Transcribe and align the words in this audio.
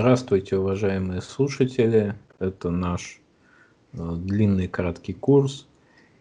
Здравствуйте, 0.00 0.56
уважаемые 0.56 1.20
слушатели. 1.20 2.14
Это 2.38 2.70
наш 2.70 3.20
э, 3.92 3.98
длинный 4.16 4.66
краткий 4.66 5.12
курс. 5.12 5.68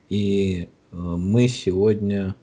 И 0.09 0.67
э, 0.91 0.95
мы 0.97 1.47
сегодня 1.47 2.35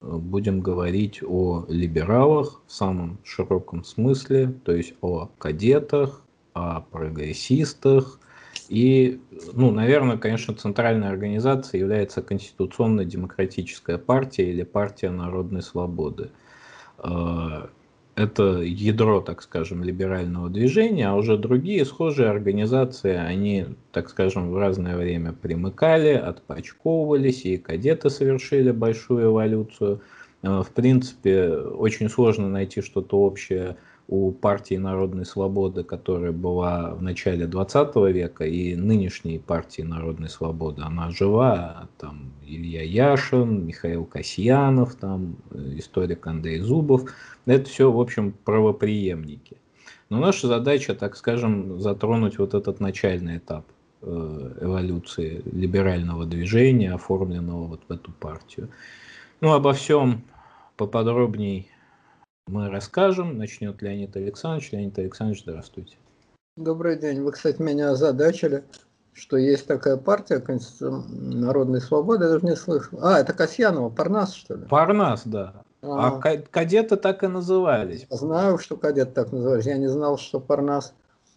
э, 0.00 0.06
будем 0.08 0.60
говорить 0.60 1.24
о 1.24 1.64
либералах 1.68 2.62
в 2.68 2.72
самом 2.72 3.18
широком 3.24 3.82
смысле, 3.82 4.54
то 4.64 4.70
есть 4.70 4.94
о 5.00 5.28
кадетах, 5.38 6.22
о 6.54 6.82
прогрессистах. 6.82 8.20
И, 8.68 9.20
ну, 9.54 9.72
наверное, 9.72 10.18
конечно, 10.18 10.54
центральной 10.54 11.08
организацией 11.08 11.80
является 11.80 12.22
Конституционно-демократическая 12.22 13.98
партия 13.98 14.52
или 14.52 14.62
партия 14.62 15.10
народной 15.10 15.62
свободы 15.62 16.30
это 18.16 18.62
ядро, 18.62 19.20
так 19.20 19.42
скажем, 19.42 19.84
либерального 19.84 20.48
движения, 20.48 21.08
а 21.08 21.14
уже 21.14 21.36
другие 21.36 21.84
схожие 21.84 22.30
организации, 22.30 23.14
они, 23.14 23.66
так 23.92 24.08
скажем, 24.08 24.50
в 24.50 24.58
разное 24.58 24.96
время 24.96 25.32
примыкали, 25.32 26.14
отпочковывались, 26.14 27.44
и 27.44 27.58
кадеты 27.58 28.08
совершили 28.08 28.70
большую 28.70 29.26
эволюцию. 29.26 30.00
Э, 30.42 30.62
в 30.62 30.70
принципе, 30.72 31.50
очень 31.50 32.08
сложно 32.08 32.48
найти 32.48 32.80
что-то 32.80 33.18
общее 33.18 33.76
у 34.08 34.30
партии 34.30 34.76
Народной 34.76 35.24
Свободы, 35.24 35.82
которая 35.82 36.30
была 36.30 36.94
в 36.94 37.02
начале 37.02 37.46
20 37.46 37.96
века, 38.12 38.44
и 38.44 38.76
нынешней 38.76 39.38
партии 39.38 39.82
Народной 39.82 40.28
Свободы. 40.28 40.82
Она 40.82 41.10
жива, 41.10 41.88
там 41.98 42.32
Илья 42.46 42.82
Яшин, 42.82 43.66
Михаил 43.66 44.04
Касьянов, 44.04 44.94
там 44.94 45.36
э, 45.50 45.78
историк 45.78 46.26
Андрей 46.26 46.60
Зубов. 46.60 47.10
Это 47.46 47.68
все, 47.68 47.90
в 47.90 48.00
общем, 48.00 48.32
правоприемники. 48.44 49.56
Но 50.08 50.20
наша 50.20 50.46
задача, 50.46 50.94
так 50.94 51.16
скажем, 51.16 51.80
затронуть 51.80 52.38
вот 52.38 52.54
этот 52.54 52.78
начальный 52.78 53.38
этап 53.38 53.64
э, 54.02 54.58
эволюции 54.60 55.42
либерального 55.50 56.26
движения, 56.26 56.92
оформленного 56.92 57.66
вот 57.66 57.80
в 57.88 57.92
эту 57.92 58.12
партию. 58.12 58.68
Ну, 59.40 59.52
обо 59.52 59.72
всем 59.72 60.22
поподробней 60.76 61.68
мы 62.46 62.70
расскажем. 62.70 63.38
Начнет 63.38 63.82
Леонид 63.82 64.16
Александрович. 64.16 64.72
Леонид 64.72 64.98
Александрович, 64.98 65.42
здравствуйте. 65.42 65.96
Добрый 66.56 66.98
день. 66.98 67.22
Вы, 67.22 67.32
кстати, 67.32 67.60
меня 67.60 67.90
озадачили, 67.90 68.64
что 69.12 69.36
есть 69.36 69.66
такая 69.66 69.96
партия 69.96 70.42
Народной 70.80 71.80
Свободы, 71.80 72.24
я 72.24 72.30
даже 72.30 72.46
не 72.46 72.56
слышал. 72.56 72.98
А, 73.02 73.18
это 73.18 73.32
Касьянова, 73.32 73.90
Парнас, 73.90 74.34
что 74.34 74.54
ли? 74.54 74.66
Парнас, 74.66 75.22
да. 75.26 75.54
А, 75.82 76.08
а 76.08 76.38
кадеты 76.50 76.96
так 76.96 77.22
и 77.22 77.26
назывались. 77.26 78.06
Знаю, 78.10 78.58
что 78.58 78.76
кадеты 78.76 79.12
так 79.12 79.32
назывались. 79.32 79.66
Я 79.66 79.76
не 79.76 79.88
знал, 79.88 80.16
что 80.16 80.40
Парнас. 80.40 80.94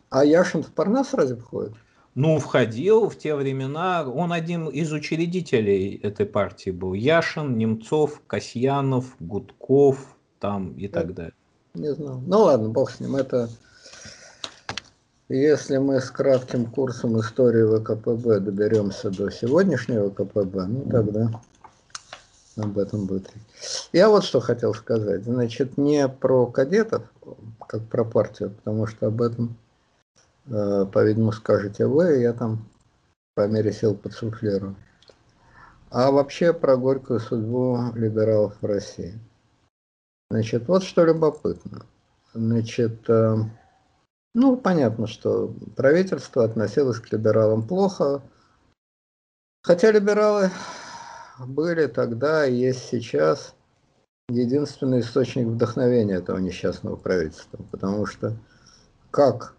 А 0.09 0.23
Яшин 0.23 0.63
в 0.63 0.71
Парнас 0.71 1.13
разве 1.13 1.35
входит? 1.35 1.73
Ну, 2.15 2.39
входил 2.39 3.09
в 3.09 3.17
те 3.17 3.35
времена. 3.35 4.05
Он 4.07 4.31
один 4.31 4.67
из 4.67 4.91
учредителей 4.91 5.95
этой 5.97 6.25
партии 6.25 6.71
был. 6.71 6.93
Яшин, 6.93 7.57
Немцов, 7.57 8.21
Касьянов, 8.25 9.15
Гудков, 9.19 10.17
там 10.39 10.73
и 10.73 10.87
так 10.87 11.13
далее. 11.13 11.33
Не 11.73 11.93
знал. 11.93 12.21
Ну 12.25 12.39
ладно, 12.39 12.69
бог 12.69 12.91
с 12.91 12.99
ним. 12.99 13.15
Это 13.15 13.49
если 15.29 15.77
мы 15.77 16.01
с 16.01 16.09
кратким 16.09 16.65
курсом 16.65 17.19
истории 17.19 17.63
ВКПБ 17.63 18.39
доберемся 18.39 19.11
до 19.11 19.29
сегодняшнего 19.29 20.09
ВКПБ, 20.09 20.65
ну 20.65 20.89
тогда 20.89 21.31
об 22.57 22.77
этом 22.79 23.05
будет. 23.05 23.31
Я 23.93 24.09
вот 24.09 24.23
что 24.23 24.39
хотел 24.39 24.73
сказать. 24.73 25.23
Значит, 25.23 25.77
не 25.77 26.07
про 26.07 26.47
кадетов, 26.47 27.03
как 27.67 27.83
про 27.83 28.03
партию, 28.03 28.49
потому 28.49 28.87
что 28.87 29.07
об 29.07 29.21
этом, 29.21 29.55
э, 30.47 30.85
по-видимому, 30.91 31.31
скажете 31.31 31.85
вы, 31.85 32.17
я 32.17 32.33
там 32.33 32.65
по 33.35 33.47
мере 33.47 33.71
сил 33.71 33.95
подсуфлирую. 33.95 34.75
А 35.91 36.09
вообще 36.11 36.53
про 36.53 36.75
горькую 36.75 37.19
судьбу 37.19 37.91
либералов 37.93 38.55
в 38.61 38.65
России. 38.65 39.19
Значит, 40.31 40.67
вот 40.67 40.83
что 40.83 41.05
любопытно. 41.05 41.85
Значит, 42.33 43.09
э, 43.09 43.35
ну, 44.35 44.57
понятно, 44.57 45.07
что 45.07 45.53
правительство 45.75 46.43
относилось 46.43 46.99
к 46.99 47.11
либералам 47.11 47.67
плохо, 47.67 48.21
хотя 49.63 49.91
либералы 49.91 50.51
были 51.39 51.87
тогда 51.87 52.45
и 52.45 52.53
есть 52.53 52.85
сейчас 52.85 53.55
единственный 54.29 54.99
источник 54.99 55.47
вдохновения 55.47 56.15
этого 56.15 56.37
несчастного 56.37 56.95
правительства, 56.95 57.59
потому 57.71 58.05
что 58.05 58.37
как 59.09 59.55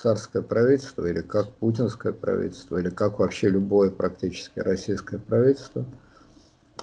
царское 0.00 0.42
правительство 0.42 1.04
или 1.06 1.20
как 1.20 1.50
путинское 1.54 2.12
правительство 2.12 2.78
или 2.78 2.90
как 2.90 3.18
вообще 3.18 3.48
любое 3.48 3.90
практически 3.90 4.60
российское 4.60 5.18
правительство 5.18 5.84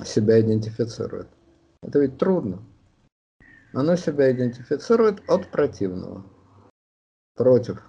себя 0.04 0.42
идентифицирует. 0.42 1.28
Это 1.86 2.00
ведь 2.00 2.18
трудно. 2.18 2.64
Оно 3.74 3.96
себя 3.96 4.32
идентифицирует 4.32 5.22
от 5.30 5.52
противного, 5.52 6.26
против 7.36 7.80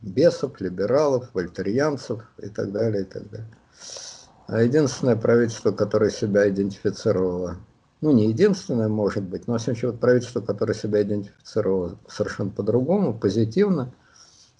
бесов, 0.00 0.60
либералов, 0.60 1.34
вольтерьянцев 1.34 2.22
и 2.38 2.48
так 2.48 2.70
далее, 2.70 3.02
и 3.02 3.04
так 3.04 3.28
далее. 3.30 3.50
А 4.46 4.62
единственное 4.62 5.16
правительство, 5.16 5.72
которое 5.72 6.10
себя 6.10 6.48
идентифицировало, 6.48 7.56
ну 8.00 8.12
не 8.12 8.28
единственное, 8.28 8.88
может 8.88 9.24
быть, 9.24 9.48
но, 9.48 9.58
в 9.58 9.68
общем, 9.68 9.98
правительство, 9.98 10.40
которое 10.40 10.74
себя 10.74 11.02
идентифицировало 11.02 11.98
совершенно 12.08 12.50
по-другому, 12.50 13.18
позитивно, 13.18 13.92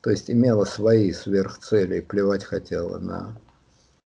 то 0.00 0.10
есть 0.10 0.28
имело 0.28 0.64
свои 0.64 1.12
сверхцели 1.12 1.98
и 1.98 2.02
плевать 2.02 2.44
хотело 2.44 2.98
на 2.98 3.36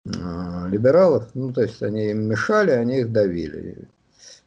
либералов, 0.05 1.29
ну 1.35 1.53
то 1.53 1.63
есть 1.63 1.83
они 1.83 2.11
им 2.11 2.29
мешали, 2.29 2.71
они 2.71 3.01
их 3.01 3.13
давили. 3.13 3.89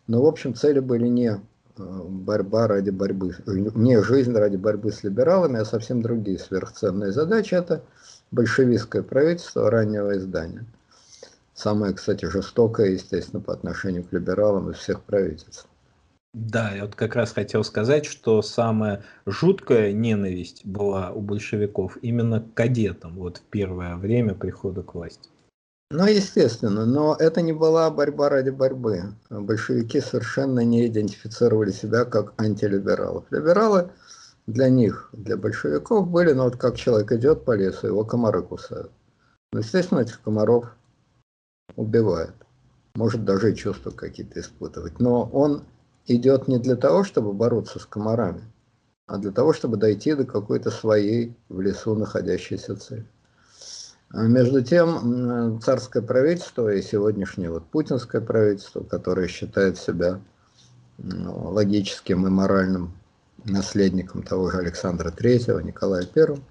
Но, 0.07 0.21
в 0.21 0.25
общем, 0.25 0.53
цели 0.55 0.79
были 0.79 1.07
не 1.07 1.39
борьба 1.77 2.67
ради 2.67 2.89
борьбы, 2.89 3.35
не 3.45 4.01
жизнь 4.01 4.33
ради 4.33 4.55
борьбы 4.55 4.91
с 4.91 5.03
либералами, 5.03 5.59
а 5.59 5.65
совсем 5.65 6.01
другие 6.01 6.39
сверхценные 6.39 7.11
задачи. 7.11 7.55
Это 7.55 7.83
большевистское 8.31 9.03
правительство 9.03 9.69
раннего 9.69 10.17
издания. 10.17 10.65
Самое, 11.53 11.93
кстати, 11.93 12.25
жестокое, 12.25 12.91
естественно, 12.91 13.41
по 13.41 13.53
отношению 13.53 14.03
к 14.03 14.13
либералам 14.13 14.69
из 14.69 14.77
всех 14.77 15.01
правительств. 15.01 15.67
Да, 16.33 16.71
я 16.71 16.83
вот 16.83 16.93
как 16.93 17.15
раз 17.15 17.31
хотел 17.31 17.63
сказать, 17.63 18.05
что 18.05 18.43
самая 18.43 19.03
жуткая 19.25 19.91
ненависть 19.91 20.63
была 20.65 21.11
у 21.11 21.21
большевиков 21.21 21.97
именно 22.03 22.41
к 22.41 22.53
кадетам 22.53 23.15
вот 23.15 23.37
в 23.37 23.41
первое 23.41 23.95
время 23.95 24.35
прихода 24.35 24.83
к 24.83 24.93
власти. 24.93 25.29
Ну, 25.89 26.05
естественно, 26.05 26.85
но 26.85 27.15
это 27.17 27.41
не 27.41 27.53
была 27.53 27.89
борьба 27.89 28.27
ради 28.27 28.49
борьбы. 28.49 29.13
Большевики 29.29 30.01
совершенно 30.01 30.59
не 30.59 30.87
идентифицировали 30.87 31.71
себя 31.71 32.03
как 32.03 32.33
антилибералов. 32.37 33.23
Либералы 33.31 33.91
для 34.47 34.67
них, 34.69 35.09
для 35.13 35.37
большевиков 35.37 36.09
были, 36.09 36.33
ну 36.33 36.43
вот 36.43 36.57
как 36.57 36.75
человек 36.75 37.13
идет 37.13 37.45
по 37.45 37.55
лесу, 37.55 37.87
его 37.87 38.03
комары 38.03 38.43
кусают. 38.43 38.91
Ну, 39.53 39.59
естественно, 39.59 39.99
этих 39.99 40.21
комаров 40.21 40.75
убивают. 41.77 42.35
Может 42.95 43.23
даже 43.23 43.53
чувства 43.55 43.91
какие-то 43.91 44.41
испытывать. 44.41 44.99
Но 44.99 45.23
он 45.31 45.63
идет 46.05 46.49
не 46.49 46.57
для 46.57 46.75
того, 46.75 47.05
чтобы 47.05 47.31
бороться 47.31 47.79
с 47.79 47.85
комарами, 47.85 48.43
а 49.05 49.17
для 49.17 49.31
того, 49.31 49.53
чтобы 49.53 49.77
дойти 49.77 50.13
до 50.15 50.25
какой-то 50.25 50.69
своей 50.69 51.33
в 51.47 51.61
лесу 51.61 51.95
находящейся 51.95 52.75
цели. 52.75 53.07
Между 54.13 54.63
тем, 54.63 55.59
царское 55.61 56.01
правительство 56.01 56.69
и 56.69 56.81
сегодняшнее 56.81 57.51
вот 57.51 57.65
путинское 57.65 58.21
правительство, 58.21 58.81
которое 58.81 59.27
считает 59.27 59.77
себя 59.77 60.21
логическим 60.97 62.25
и 62.25 62.29
моральным 62.29 62.93
наследником 63.43 64.23
того 64.23 64.49
же 64.49 64.59
Александра 64.59 65.11
Третьего, 65.11 65.59
Николая 65.59 66.07
I, 66.15 66.41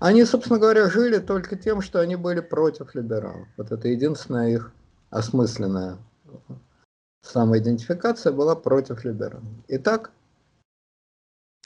они, 0.00 0.24
собственно 0.24 0.58
говоря, 0.58 0.90
жили 0.90 1.18
только 1.18 1.56
тем, 1.56 1.82
что 1.82 2.00
они 2.00 2.16
были 2.16 2.40
против 2.40 2.94
либералов. 2.96 3.46
Вот 3.56 3.70
это 3.70 3.86
единственная 3.86 4.48
их 4.50 4.72
осмысленная 5.10 5.98
самоидентификация 7.22 8.32
была 8.32 8.56
против 8.56 9.04
либералов. 9.04 9.44
Итак, 9.68 10.10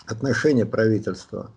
отношение 0.05 0.67
правительства 0.67 1.51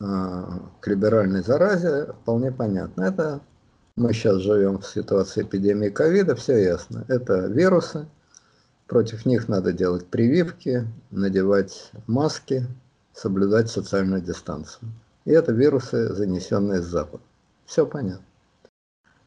к 0.00 0.86
либеральной 0.86 1.42
заразе 1.42 2.06
вполне 2.22 2.50
понятно. 2.50 3.02
Это 3.02 3.40
мы 3.96 4.14
сейчас 4.14 4.38
живем 4.38 4.78
в 4.78 4.86
ситуации 4.86 5.42
эпидемии 5.42 5.90
ковида, 5.90 6.34
все 6.34 6.56
ясно. 6.56 7.04
Это 7.08 7.46
вирусы, 7.46 8.08
против 8.86 9.26
них 9.26 9.48
надо 9.48 9.72
делать 9.72 10.06
прививки, 10.06 10.86
надевать 11.10 11.92
маски, 12.06 12.66
соблюдать 13.12 13.70
социальную 13.70 14.22
дистанцию. 14.22 14.90
И 15.26 15.32
это 15.32 15.52
вирусы, 15.52 16.14
занесенные 16.14 16.80
с 16.80 16.86
Запада. 16.86 17.22
Все 17.66 17.86
понятно. 17.86 18.24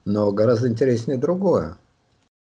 Но 0.05 0.31
гораздо 0.31 0.67
интереснее 0.67 1.19
другое. 1.19 1.77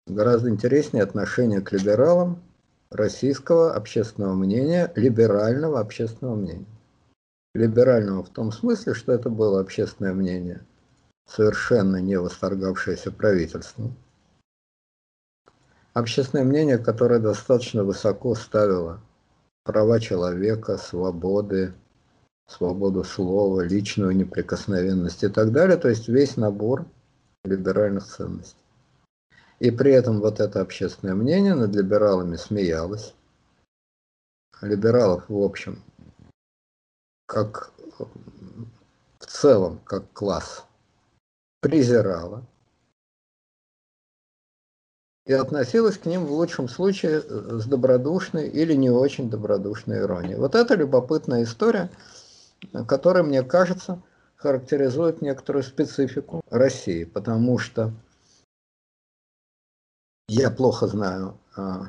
Гораздо 0.07 0.49
интереснее 0.49 1.03
отношение 1.03 1.61
к 1.61 1.73
либералам 1.73 2.41
российского 2.89 3.73
общественного 3.73 4.33
мнения, 4.33 4.91
либерального 4.95 5.81
общественного 5.81 6.35
мнения. 6.35 6.65
Либерального 7.53 8.23
в 8.23 8.29
том 8.29 8.51
смысле, 8.51 8.95
что 8.95 9.11
это 9.11 9.29
было 9.29 9.59
общественное 9.59 10.13
мнение, 10.13 10.65
совершенно 11.27 11.97
не 11.97 12.19
восторгавшееся 12.19 13.11
правительством. 13.11 13.95
Общественное 15.93 16.43
мнение, 16.43 16.79
которое 16.79 17.19
достаточно 17.19 17.83
высоко 17.83 18.33
ставило 18.33 18.99
права 19.63 19.99
человека, 19.99 20.77
свободы, 20.77 21.73
свободу 22.47 23.03
слова, 23.03 23.61
личную 23.61 24.15
неприкосновенность 24.15 25.23
и 25.23 25.27
так 25.27 25.51
далее, 25.51 25.77
то 25.77 25.89
есть 25.89 26.07
весь 26.07 26.37
набор 26.37 26.87
либеральных 27.43 28.05
ценностей. 28.05 28.57
И 29.59 29.69
при 29.69 29.91
этом 29.91 30.19
вот 30.19 30.39
это 30.39 30.59
общественное 30.61 31.13
мнение 31.13 31.53
над 31.53 31.75
либералами 31.75 32.35
смеялось. 32.35 33.13
Либералов, 34.61 35.25
в 35.29 35.37
общем, 35.37 35.83
как 37.25 37.73
в 39.19 39.25
целом, 39.25 39.79
как 39.85 40.11
класс, 40.13 40.65
презирала 41.61 42.43
и 45.25 45.33
относилась 45.33 45.97
к 45.97 46.05
ним 46.05 46.25
в 46.25 46.31
лучшем 46.33 46.67
случае 46.67 47.21
с 47.21 47.65
добродушной 47.65 48.49
или 48.49 48.73
не 48.73 48.89
очень 48.89 49.29
добродушной 49.29 49.99
иронией. 49.99 50.35
Вот 50.35 50.55
это 50.55 50.75
любопытная 50.75 51.43
история, 51.43 51.89
которая, 52.87 53.23
мне 53.23 53.41
кажется, 53.43 54.01
характеризует 54.35 55.21
некоторую 55.21 55.63
специфику 55.63 56.41
России, 56.49 57.05
потому 57.05 57.57
что 57.57 57.93
я 60.27 60.51
плохо 60.51 60.87
знаю, 60.87 61.37
а, 61.55 61.87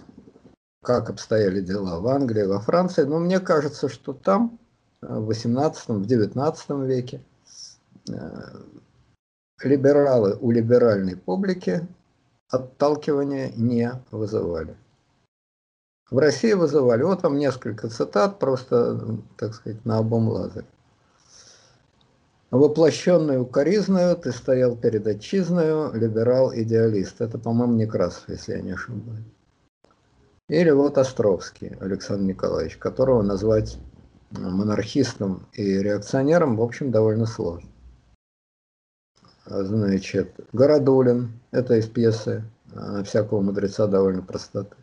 как 0.82 1.10
обстояли 1.10 1.60
дела 1.60 1.98
в 1.98 2.06
Англии, 2.06 2.44
во 2.44 2.60
Франции, 2.60 3.02
но 3.02 3.18
мне 3.18 3.40
кажется, 3.40 3.88
что 3.88 4.12
там 4.12 4.58
в 5.08 5.26
18 5.26 5.88
в 5.88 6.06
19 6.06 6.70
веке 6.86 7.22
а, 8.10 8.60
либералы 9.62 10.36
у 10.40 10.50
либеральной 10.50 11.16
публики 11.16 11.86
отталкивания 12.48 13.52
не 13.56 13.92
вызывали. 14.10 14.76
В 16.10 16.18
России 16.18 16.52
вызывали. 16.52 17.02
Вот 17.02 17.22
вам 17.22 17.38
несколько 17.38 17.88
цитат, 17.88 18.38
просто, 18.38 19.18
так 19.38 19.54
сказать, 19.54 19.84
на 19.84 19.98
обум 19.98 20.28
лазарь. 20.28 20.66
Воплощенную 22.50 23.42
укоризною 23.42 24.16
ты 24.16 24.30
стоял 24.30 24.76
перед 24.76 25.06
отчизною, 25.06 25.92
либерал-идеалист. 25.92 27.20
Это, 27.20 27.38
по-моему, 27.38 27.74
Некрасов, 27.74 28.28
если 28.28 28.52
я 28.52 28.60
не 28.60 28.72
ошибаюсь. 28.72 29.24
Или 30.48 30.70
вот 30.70 30.98
Островский 30.98 31.74
Александр 31.80 32.24
Николаевич, 32.24 32.76
которого 32.76 33.22
назвать 33.22 33.78
монархистом 34.38 35.46
и 35.52 35.78
реакционером, 35.78 36.56
в 36.56 36.62
общем, 36.62 36.90
довольно 36.90 37.26
сложно. 37.26 37.68
Значит, 39.46 40.34
Городулин, 40.52 41.32
это 41.50 41.76
из 41.76 41.86
пьесы 41.86 42.44
«Всякого 43.04 43.40
мудреца 43.40 43.86
довольно 43.86 44.22
простоты». 44.22 44.76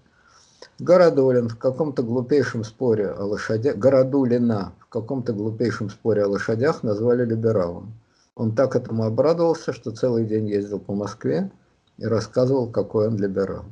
Городулин 0.78 1.50
в 1.50 1.58
каком-то 1.58 2.04
глупейшем 2.04 2.64
споре 2.64 3.10
о 3.10 3.26
лошадях, 3.26 3.78
Городулина 3.78 4.74
в 4.80 4.88
каком-то 4.88 5.34
глупейшем 5.34 5.90
споре 5.90 6.24
о 6.24 6.28
лошадях 6.28 6.84
назвали 6.84 7.26
либералом. 7.26 7.94
Он 8.36 8.56
так 8.56 8.76
этому 8.76 9.04
обрадовался, 9.04 9.74
что 9.74 9.92
целый 9.92 10.26
день 10.26 10.48
ездил 10.48 10.80
по 10.80 10.94
Москве 10.94 11.52
и 11.98 12.06
рассказывал, 12.06 12.72
какой 12.72 13.08
он 13.08 13.18
либерал. 13.18 13.66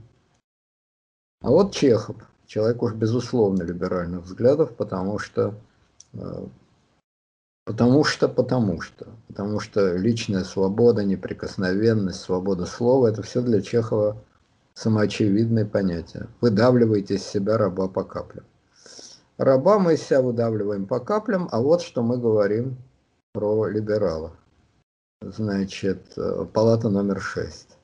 А 1.42 1.50
вот 1.50 1.74
Чехов, 1.74 2.18
человек 2.46 2.84
уж 2.84 2.94
безусловно 2.94 3.64
либеральных 3.64 4.24
взглядов, 4.26 4.76
потому 4.76 5.20
что 5.20 5.56
Потому 7.66 8.04
что, 8.04 8.28
потому 8.28 8.82
что. 8.82 9.08
Потому 9.28 9.60
что 9.60 9.96
личная 9.96 10.44
свобода, 10.44 11.04
неприкосновенность, 11.04 12.22
свобода 12.22 12.66
слова– 12.66 13.08
это 13.10 13.22
все 13.22 13.42
для 13.42 13.62
Чехова 13.62 14.18
самоочевидные 14.74 15.66
понятия. 15.66 16.28
Выдавливаете 16.42 17.16
из 17.16 17.24
себя 17.24 17.58
раба 17.58 17.88
по 17.88 18.04
каплям. 18.04 18.46
Раба 19.38 19.80
мы 19.80 19.94
из 19.94 20.04
себя 20.04 20.22
выдавливаем 20.22 20.86
по 20.86 21.00
каплям, 21.00 21.48
а 21.52 21.62
вот 21.62 21.82
что 21.82 22.02
мы 22.02 22.18
говорим 22.18 22.78
про 23.34 23.68
либералов. 23.68 24.34
Значит, 25.22 26.18
э, 26.18 26.46
палата 26.52 26.90
номер 26.90 27.22
шесть. 27.22 27.78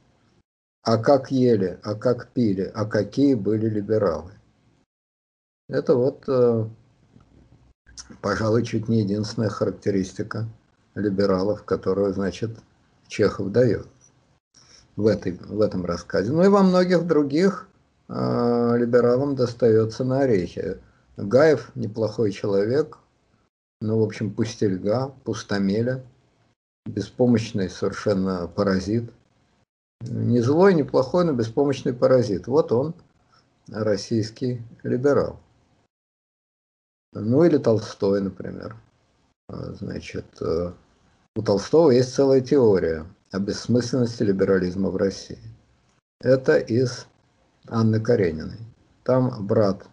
А 0.83 0.97
как 0.97 1.31
ели, 1.31 1.79
а 1.83 1.95
как 1.95 2.29
пили, 2.29 2.71
а 2.73 2.85
какие 2.85 3.33
были 3.33 3.67
либералы? 3.67 4.31
Это 5.67 5.95
вот, 5.95 6.23
э, 6.27 6.67
пожалуй, 8.21 8.63
чуть 8.63 8.87
не 8.87 9.01
единственная 9.01 9.49
характеристика 9.49 10.47
либералов, 10.95 11.63
которую, 11.63 12.13
значит, 12.13 12.51
Чехов 13.07 13.51
дает 13.51 13.87
в, 14.95 15.07
этой, 15.07 15.33
в 15.33 15.61
этом 15.61 15.85
рассказе. 15.85 16.31
Ну 16.31 16.43
и 16.43 16.47
во 16.47 16.63
многих 16.63 17.05
других 17.05 17.67
э, 18.07 18.73
либералам 18.77 19.35
достается 19.35 20.03
на 20.03 20.21
орехи. 20.21 20.77
Гаев 21.17 21.71
неплохой 21.75 22.31
человек, 22.31 22.97
ну, 23.81 23.99
в 23.99 24.03
общем, 24.03 24.33
пустельга, 24.33 25.13
пустомеля, 25.23 26.03
беспомощный 26.85 27.69
совершенно 27.69 28.47
паразит. 28.47 29.11
Не 30.01 30.41
злой, 30.41 30.73
не 30.73 30.83
плохой, 30.83 31.25
но 31.25 31.33
беспомощный 31.33 31.93
паразит. 31.93 32.47
Вот 32.47 32.71
он, 32.71 32.93
российский 33.69 34.61
либерал. 34.83 35.39
Ну 37.15 37.43
или 37.45 37.57
Толстой, 37.57 38.21
например. 38.21 38.75
Значит, 39.47 40.25
э, 40.41 40.73
у 41.35 41.41
Толстого 41.41 41.91
есть 41.91 42.13
целая 42.13 42.41
теория 42.41 43.05
о 43.31 43.39
бессмысленности 43.39 44.23
либерализма 44.23 44.89
в 44.89 44.97
России. 44.97 45.39
Это 46.19 46.57
из 46.57 47.07
Анны 47.67 48.01
Карениной. 48.01 48.59
Там 49.03 49.45
брат 49.45 49.87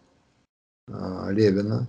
а, 0.90 1.30
Левина, 1.30 1.86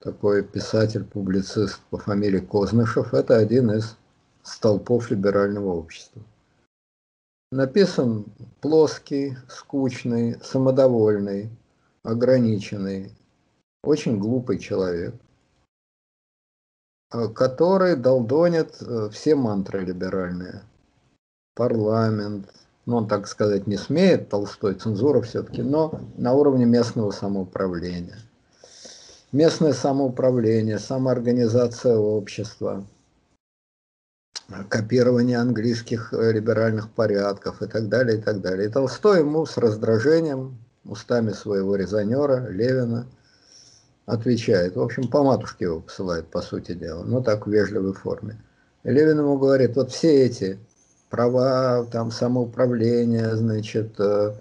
такой 0.00 0.42
писатель, 0.42 1.04
публицист 1.04 1.80
по 1.90 1.98
фамилии 1.98 2.40
Кознышев, 2.40 3.14
это 3.14 3.36
один 3.36 3.70
из 3.70 3.96
столпов 4.42 5.10
либерального 5.10 5.72
общества. 5.74 6.22
Написан 7.52 8.24
плоский, 8.60 9.36
скучный, 9.48 10.38
самодовольный, 10.42 11.50
ограниченный, 12.02 13.12
очень 13.82 14.18
глупый 14.18 14.58
человек– 14.58 15.14
Э, 17.12 17.28
который 17.28 17.96
долдонит 17.96 18.76
э, 18.80 19.10
все 19.12 19.34
мантры 19.34 19.84
либеральные. 19.84 20.62
Парламент, 21.54 22.48
ну, 22.86 22.96
он, 22.96 23.08
так 23.08 23.28
сказать, 23.28 23.66
не 23.66 23.76
смеет, 23.76 24.30
Толстой, 24.30 24.74
цензура 24.74 25.20
все-таки, 25.20 25.62
но 25.62 26.00
на 26.16 26.32
уровне 26.32 26.64
местного 26.64 27.10
самоуправления. 27.10 28.18
Местное 29.30 29.74
самоуправление, 29.74 30.78
самоорганизация 30.78 31.96
общества, 31.96 32.86
копирование 34.70 35.38
английских 35.38 36.14
э, 36.14 36.32
либеральных 36.32 36.90
порядков 36.90 37.60
и 37.60 37.66
так 37.66 37.90
далее, 37.90 38.18
и 38.18 38.22
так 38.22 38.40
далее. 38.40 38.68
И 38.68 38.72
Толстой 38.72 39.20
ему 39.20 39.44
с 39.44 39.58
раздражением, 39.58 40.56
устами 40.84 41.32
своего 41.32 41.76
резонера, 41.76 42.48
Левина– 42.48 43.06
отвечает. 44.06 44.76
В 44.76 44.82
общем, 44.82 45.08
по 45.08 45.22
матушке 45.22 45.66
его 45.66 45.80
посылает, 45.80 46.28
по 46.28 46.42
сути 46.42 46.72
дела, 46.72 47.04
но 47.04 47.22
так 47.22 47.46
в 47.46 47.50
вежливой 47.50 47.94
форме. 47.94 48.42
И 48.84 48.90
Левин 48.90 49.18
ему 49.18 49.38
говорит, 49.38 49.76
вот 49.76 49.90
все 49.90 50.26
эти 50.26 50.58
права, 51.08 51.84
там, 51.86 52.10
самоуправление, 52.10 53.36
значит, 53.36 53.98
э, 54.00 54.34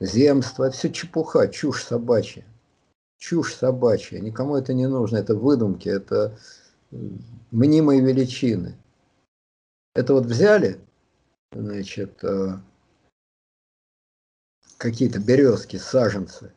земство, 0.00 0.64
это 0.64 0.76
все 0.76 0.90
чепуха, 0.90 1.48
чушь 1.48 1.84
собачья. 1.84 2.44
Чушь 3.18 3.54
собачья, 3.54 4.20
никому 4.20 4.56
это 4.56 4.72
не 4.74 4.86
нужно, 4.86 5.18
это 5.18 5.34
выдумки, 5.34 5.88
это 5.88 6.36
мнимые 7.50 8.00
величины. 8.00 8.76
Это 9.94 10.14
вот 10.14 10.24
взяли, 10.24 10.80
значит, 11.52 12.24
э, 12.24 12.58
какие-то 14.78 15.20
березки, 15.20 15.76
саженцы, 15.76 16.52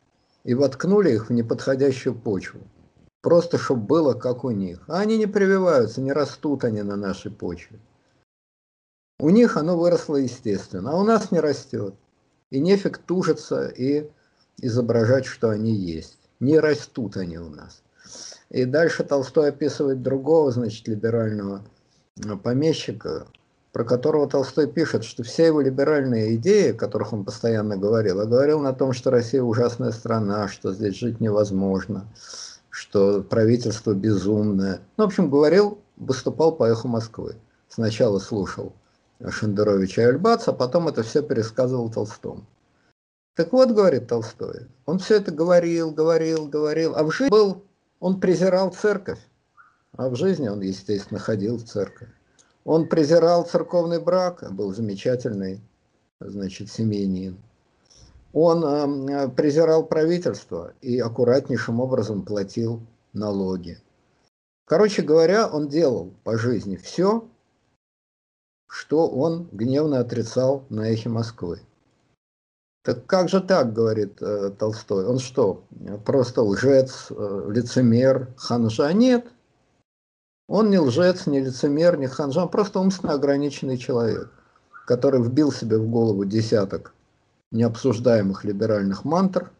и 0.46 0.54
воткнули 0.54 1.10
их 1.10 1.28
в 1.28 1.32
неподходящую 1.32 2.14
почву. 2.14 2.60
Просто 3.20 3.58
чтобы 3.58 3.82
было 3.82 4.14
как 4.14 4.44
у 4.44 4.50
них. 4.50 4.80
А 4.86 5.00
они 5.00 5.18
не 5.18 5.26
прививаются, 5.26 6.00
не 6.00 6.12
растут 6.12 6.62
они 6.62 6.82
на 6.82 6.94
нашей 6.94 7.32
почве. 7.32 7.80
У 9.18 9.30
них 9.30 9.56
оно 9.56 9.76
выросло 9.76 10.16
естественно, 10.16 10.92
а 10.92 11.00
у 11.00 11.02
нас 11.02 11.32
не 11.32 11.40
растет. 11.40 11.96
И 12.50 12.60
нефиг 12.60 12.98
тужиться 12.98 13.66
и 13.66 14.08
изображать, 14.58 15.26
что 15.26 15.50
они 15.50 15.74
есть. 15.74 16.16
Не 16.38 16.60
растут 16.60 17.16
они 17.16 17.38
у 17.38 17.48
нас. 17.48 17.82
И 18.50 18.64
дальше 18.64 19.02
Толстой 19.02 19.48
описывает 19.48 20.02
другого, 20.02 20.52
значит, 20.52 20.86
либерального 20.86 21.64
помещика, 22.44 23.26
про 23.76 23.84
которого 23.84 24.26
Толстой 24.26 24.68
пишет, 24.68 25.04
что 25.04 25.22
все 25.22 25.48
его 25.48 25.60
либеральные 25.60 26.36
идеи, 26.36 26.70
о 26.70 26.74
которых 26.74 27.12
он 27.12 27.26
постоянно 27.26 27.76
говорил, 27.76 28.22
а 28.22 28.24
говорил 28.24 28.58
на 28.58 28.72
том, 28.72 28.94
что 28.94 29.10
Россия 29.10 29.42
ужасная 29.42 29.90
страна, 29.90 30.48
что 30.48 30.72
здесь 30.72 30.94
жить 30.94 31.20
невозможно, 31.20 32.08
что 32.70 33.22
правительство 33.22 33.92
безумное. 33.92 34.80
Ну, 34.96 35.04
в 35.04 35.08
общем, 35.08 35.28
говорил, 35.28 35.78
выступал 35.98 36.52
по 36.52 36.64
эху 36.64 36.88
Москвы. 36.88 37.36
Сначала 37.68 38.18
слушал 38.18 38.72
Шендеровича 39.22 40.00
и 40.00 40.06
Альбаца, 40.06 40.52
а 40.52 40.54
потом 40.54 40.88
это 40.88 41.02
все 41.02 41.20
пересказывал 41.20 41.90
Толстому. 41.90 42.46
Так 43.34 43.52
вот, 43.52 43.72
говорит 43.72 44.08
Толстой, 44.08 44.68
он 44.86 45.00
все 45.00 45.16
это 45.16 45.32
говорил, 45.32 45.90
говорил, 45.90 46.48
говорил, 46.48 46.96
а 46.96 47.04
в 47.04 47.12
жизни 47.12 47.30
был, 47.30 47.62
он 48.00 48.20
презирал 48.20 48.72
церковь, 48.72 49.20
а 49.98 50.08
в 50.08 50.16
жизни 50.16 50.48
он, 50.48 50.62
естественно, 50.62 51.20
ходил 51.20 51.58
в 51.58 51.64
церковь. 51.64 52.08
Он 52.66 52.88
презирал 52.88 53.46
церковный 53.46 54.00
брак, 54.00 54.42
был 54.52 54.74
замечательный, 54.74 55.60
значит, 56.18 56.68
семьянин. 56.68 57.38
Он 58.32 59.08
э, 59.08 59.28
презирал 59.28 59.86
правительство 59.86 60.74
и 60.80 60.98
аккуратнейшим 60.98 61.78
образом 61.78 62.24
платил 62.24 62.80
налоги. 63.12 63.78
Короче 64.64 65.02
говоря, 65.02 65.46
он 65.46 65.68
делал 65.68 66.12
по 66.24 66.36
жизни 66.36 66.74
все, 66.74 67.28
что 68.68 69.08
он 69.08 69.48
гневно 69.52 70.00
отрицал 70.00 70.64
на 70.68 70.90
эхе 70.90 71.08
Москвы. 71.08 71.60
Так 72.82 73.06
как 73.06 73.28
же 73.28 73.40
так, 73.40 73.72
говорит 73.72 74.20
э, 74.20 74.50
Толстой? 74.58 75.06
Он 75.06 75.20
что, 75.20 75.62
просто 76.04 76.42
лжец, 76.42 77.06
э, 77.10 77.46
лицемер, 77.48 78.34
ханжа? 78.36 78.92
Нет. 78.92 79.28
Он 80.48 80.70
не 80.70 80.78
лжец, 80.78 81.26
не 81.26 81.40
лицемер, 81.40 81.98
не 81.98 82.06
ханжа, 82.06 82.42
он 82.42 82.48
просто 82.48 82.78
умственно 82.78 83.14
ограниченный 83.14 83.76
человек, 83.76 84.30
который 84.86 85.20
вбил 85.20 85.50
себе 85.50 85.78
в 85.78 85.90
голову 85.90 86.24
десяток 86.24 86.94
необсуждаемых 87.50 88.44
либеральных 88.44 89.04
мантр. 89.04 89.50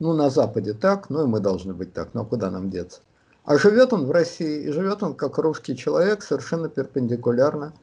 Ну, 0.00 0.12
на 0.14 0.30
Западе 0.30 0.72
так, 0.72 1.10
ну 1.10 1.24
и 1.24 1.26
мы 1.26 1.40
должны 1.40 1.74
быть 1.74 1.92
так, 1.92 2.14
ну 2.14 2.22
а 2.22 2.24
куда 2.24 2.50
нам 2.50 2.70
деться? 2.70 3.00
А 3.44 3.58
живет 3.58 3.92
он 3.92 4.06
в 4.06 4.10
России, 4.10 4.64
и 4.64 4.70
живет 4.70 5.02
он 5.02 5.14
как 5.14 5.36
русский 5.38 5.76
человек, 5.76 6.22
совершенно 6.22 6.68
перпендикулярно 6.68 7.74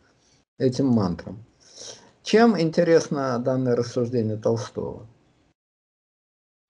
этим 0.57 0.87
мантрам. 0.87 1.43
Чем 2.23 2.59
интересно 2.59 3.37
данное 3.39 3.75
рассуждение 3.75 4.37
Толстого? 4.37 5.07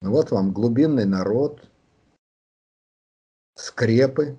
Вот 0.01 0.31
вам 0.31 0.51
глубинный 0.51 1.05
народ, 1.05 1.61
скрепы, 3.55 4.37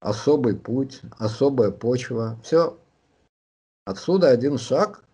особый 0.00 0.56
путь, 0.56 1.00
особая 1.18 1.70
почва. 1.70 2.38
Все. 2.42 2.78
Отсюда 3.84 4.30
один 4.30 4.58
шаг 4.58 5.04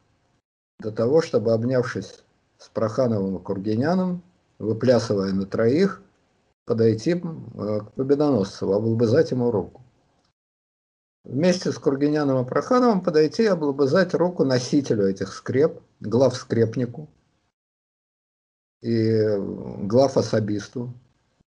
до 0.81 0.91
того, 0.91 1.21
чтобы, 1.23 1.53
обнявшись 1.53 2.25
с 2.59 2.69
Прохановым 2.69 3.37
и 3.37 3.43
Кургиняном, 3.43 4.23
выплясывая 4.59 5.33
на 5.33 5.47
троих, 5.47 6.03
подойти 6.65 7.13
э, 7.13 7.81
к 7.81 7.93
Победоносцеву, 7.93 8.73
облобызать 8.73 9.31
ему 9.31 9.51
руку 9.51 9.87
вместе 11.27 11.73
с 11.73 11.79
Кургиняном 11.79 12.45
и 12.45 12.49
Прохановым 12.49 13.01
подойти 13.03 13.43
и 13.43 13.47
облобызать 13.47 14.15
руку 14.15 14.45
носителю 14.45 15.07
этих 15.09 15.33
скреп, 15.33 15.81
глав 16.01 16.37
скрепнику 16.37 17.09
и 18.81 19.37
глав 19.39 20.17
особисту, 20.17 20.95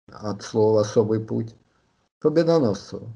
от 0.07 0.43
слова 0.43 0.81
«особый 0.83 1.21
путь», 1.21 1.55
Победоносцеву. 2.21 3.13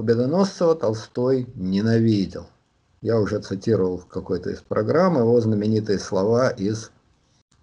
Победоносцева 0.00 0.76
Толстой 0.76 1.46
ненавидел. 1.56 2.46
Я 3.02 3.20
уже 3.20 3.38
цитировал 3.38 3.98
в 3.98 4.06
какой-то 4.06 4.48
из 4.48 4.60
программ 4.60 5.18
его 5.18 5.38
знаменитые 5.42 5.98
слова 5.98 6.48
из 6.48 6.90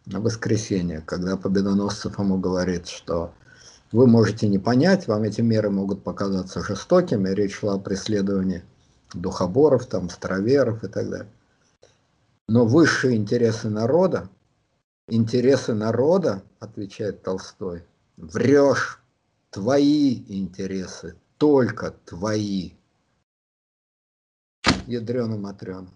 «Воскресенья», 0.05 1.01
когда 1.01 1.35
Победоносцев 1.35 2.19
ему 2.19 2.37
говорит, 2.37 2.89
что 2.89 3.33
вы 3.91 4.05
можете 4.05 4.47
не 4.47 4.59
понять, 4.59 5.07
вам 5.07 5.23
эти 5.23 5.41
меры 5.41 5.71
могут 5.71 6.03
показаться 6.03 6.61
жестокими. 6.61 7.29
Речь 7.29 7.55
шла 7.55 7.73
о 7.73 7.79
преследовании 7.79 8.63
духоборов, 9.15 9.87
там, 9.87 10.11
староверов 10.11 10.83
и 10.83 10.89
так 10.89 11.09
далее. 11.09 11.31
Но 12.47 12.67
высшие 12.67 13.17
интересы 13.17 13.67
народа, 13.67 14.29
интересы 15.07 15.73
народа, 15.73 16.43
отвечает 16.59 17.23
Толстой, 17.23 17.83
врешь, 18.15 19.01
твои 19.49 20.23
интересы, 20.27 21.15
только 21.37 21.91
твои. 22.05 22.71
Ядрёно 24.85 25.37
матрёно. 25.37 25.89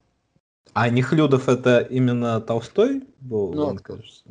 А 0.73 0.89
Нехлюдов 0.89 1.49
это 1.49 1.79
именно 1.79 2.39
Толстой 2.41 3.07
был? 3.19 3.53
Ну, 3.53 3.77
кажется. 3.77 4.23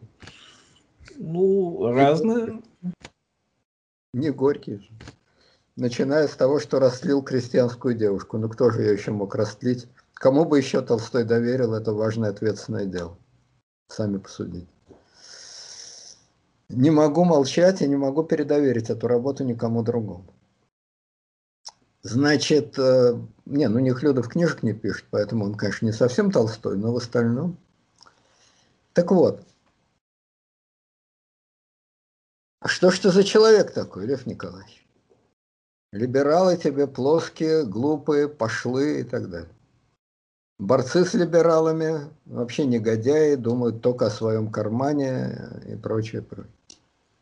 Ну, 1.16 1.92
разные. 1.92 2.62
Не 4.14 4.30
Горький 4.30 4.76
же. 4.76 4.88
Начиная 5.76 6.28
с 6.28 6.32
того, 6.32 6.58
что 6.58 6.78
растлил 6.78 7.22
крестьянскую 7.22 7.94
девушку. 7.94 8.38
Ну 8.38 8.48
кто 8.48 8.70
же 8.70 8.82
ее 8.82 8.92
еще 8.94 9.12
мог 9.12 9.34
растлить? 9.34 9.86
Кому 10.14 10.44
бы 10.44 10.58
еще 10.58 10.82
Толстой 10.82 11.24
доверил 11.24 11.74
это 11.74 11.92
важное 11.92 12.30
ответственное 12.30 12.86
дело? 12.86 13.16
Сами 13.88 14.18
посудите. 14.18 14.68
Не 16.68 16.90
могу 16.90 17.24
молчать 17.24 17.82
и 17.82 17.88
не 17.88 17.96
могу 17.96 18.22
передоверить 18.24 18.90
эту 18.90 19.08
работу 19.08 19.44
никому 19.44 19.82
другому. 19.82 20.26
Значит, 22.02 22.78
э, 22.78 23.18
не, 23.46 23.68
ну 23.68 23.78
Нехлюдов 23.78 24.28
книжек 24.28 24.62
не 24.62 24.72
пишет, 24.72 25.04
поэтому 25.10 25.44
он, 25.44 25.54
конечно, 25.54 25.86
не 25.86 25.92
совсем 25.92 26.30
Толстой, 26.30 26.76
но 26.76 26.92
в 26.92 26.96
остальном. 26.96 27.56
Так 28.92 29.10
вот, 29.10 29.42
А 32.60 32.68
что 32.68 32.90
ж 32.90 32.98
ты 32.98 33.10
за 33.10 33.24
человек 33.24 33.72
такой, 33.72 34.04
Лев 34.04 34.26
Николаевич? 34.26 34.86
Либералы 35.92 36.58
тебе 36.58 36.86
плоские, 36.86 37.64
глупые, 37.64 38.28
пошлые 38.28 39.00
и 39.00 39.02
так 39.02 39.30
далее. 39.30 39.48
Борцы 40.58 41.06
с 41.06 41.14
либералами, 41.14 42.10
вообще 42.26 42.66
негодяи, 42.66 43.34
думают 43.34 43.80
только 43.80 44.06
о 44.06 44.10
своем 44.10 44.52
кармане 44.52 45.62
и 45.66 45.74
прочее, 45.74 46.20
прочее. 46.20 46.52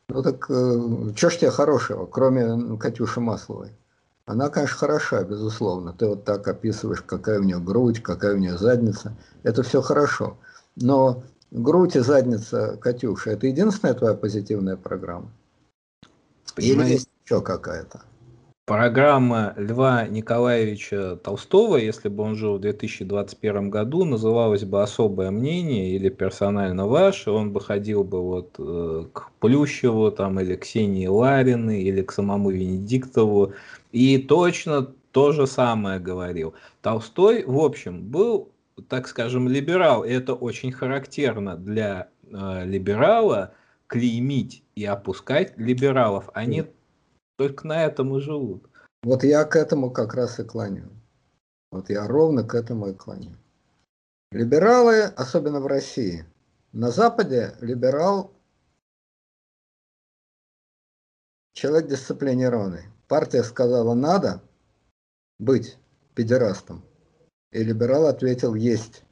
Ну 0.08 0.22
так, 0.24 0.50
э, 0.50 1.12
что 1.14 1.30
ж 1.30 1.36
тебе 1.36 1.50
хорошего, 1.52 2.06
кроме 2.06 2.76
Катюши 2.76 3.20
Масловой? 3.20 3.70
Она, 4.28 4.50
конечно, 4.50 4.76
хороша, 4.76 5.24
безусловно. 5.24 5.94
Ты 5.94 6.06
вот 6.06 6.24
так 6.24 6.46
описываешь, 6.48 7.00
какая 7.00 7.40
у 7.40 7.44
нее 7.44 7.58
грудь, 7.58 8.02
какая 8.02 8.34
у 8.34 8.38
нее 8.38 8.58
задница. 8.58 9.16
Это 9.42 9.62
все 9.62 9.80
хорошо. 9.80 10.36
Но 10.76 11.22
грудь 11.50 11.96
и 11.96 12.00
задница 12.00 12.76
Катюша, 12.76 13.30
это 13.30 13.46
единственная 13.46 13.94
твоя 13.94 14.12
позитивная 14.12 14.76
программа? 14.76 15.30
Или 16.58 16.84
есть 16.84 17.08
еще 17.24 17.40
какая-то? 17.40 18.02
Программа 18.68 19.54
Льва 19.56 20.06
Николаевича 20.08 21.16
Толстого, 21.16 21.78
если 21.78 22.10
бы 22.10 22.22
он 22.22 22.36
жил 22.36 22.58
в 22.58 22.60
2021 22.60 23.70
году, 23.70 24.04
называлась 24.04 24.64
бы 24.64 24.82
«Особое 24.82 25.30
мнение» 25.30 25.96
или 25.96 26.10
«Персонально 26.10 26.86
ваше». 26.86 27.30
Он 27.30 27.50
бы 27.50 27.62
ходил 27.62 28.04
бы 28.04 28.20
вот 28.20 28.56
э, 28.58 29.04
к 29.10 29.30
Плющеву 29.40 30.10
там, 30.10 30.38
или 30.38 30.54
к 30.54 30.64
Ксении 30.64 31.06
Лариной, 31.06 31.82
или 31.82 32.02
к 32.02 32.12
самому 32.12 32.50
Венедиктову, 32.50 33.54
и 33.90 34.18
точно 34.18 34.82
то 35.12 35.32
же 35.32 35.46
самое 35.46 35.98
говорил. 35.98 36.52
Толстой, 36.82 37.44
в 37.46 37.58
общем, 37.58 38.02
был 38.02 38.52
так 38.90 39.08
скажем, 39.08 39.48
либерал, 39.48 40.04
и 40.04 40.10
это 40.10 40.34
очень 40.34 40.72
характерно 40.72 41.56
для 41.56 42.08
э, 42.30 42.66
либерала, 42.66 43.54
клеймить 43.86 44.62
и 44.76 44.84
опускать 44.84 45.54
либералов. 45.56 46.28
Они. 46.34 46.64
Только 47.38 47.68
на 47.68 47.84
этом 47.84 48.16
и 48.16 48.20
живут. 48.20 48.68
Вот 49.04 49.22
я 49.22 49.44
к 49.44 49.54
этому 49.54 49.92
как 49.92 50.14
раз 50.14 50.40
и 50.40 50.44
клоню. 50.44 50.90
Вот 51.70 51.88
я 51.88 52.06
ровно 52.08 52.42
к 52.42 52.54
этому 52.54 52.88
и 52.88 52.94
клоню. 52.94 53.36
Либералы, 54.32 55.04
особенно 55.04 55.60
в 55.60 55.66
России, 55.68 56.26
на 56.72 56.90
Западе 56.90 57.54
либерал 57.60 58.32
человек 61.54 61.88
дисциплинированный. 61.88 62.84
Партия 63.06 63.44
сказала 63.44 63.94
надо 63.94 64.42
быть 65.38 65.78
педерастом. 66.14 66.84
И 67.52 67.62
либерал 67.62 68.06
ответил 68.06 68.54
«есть». 68.54 69.04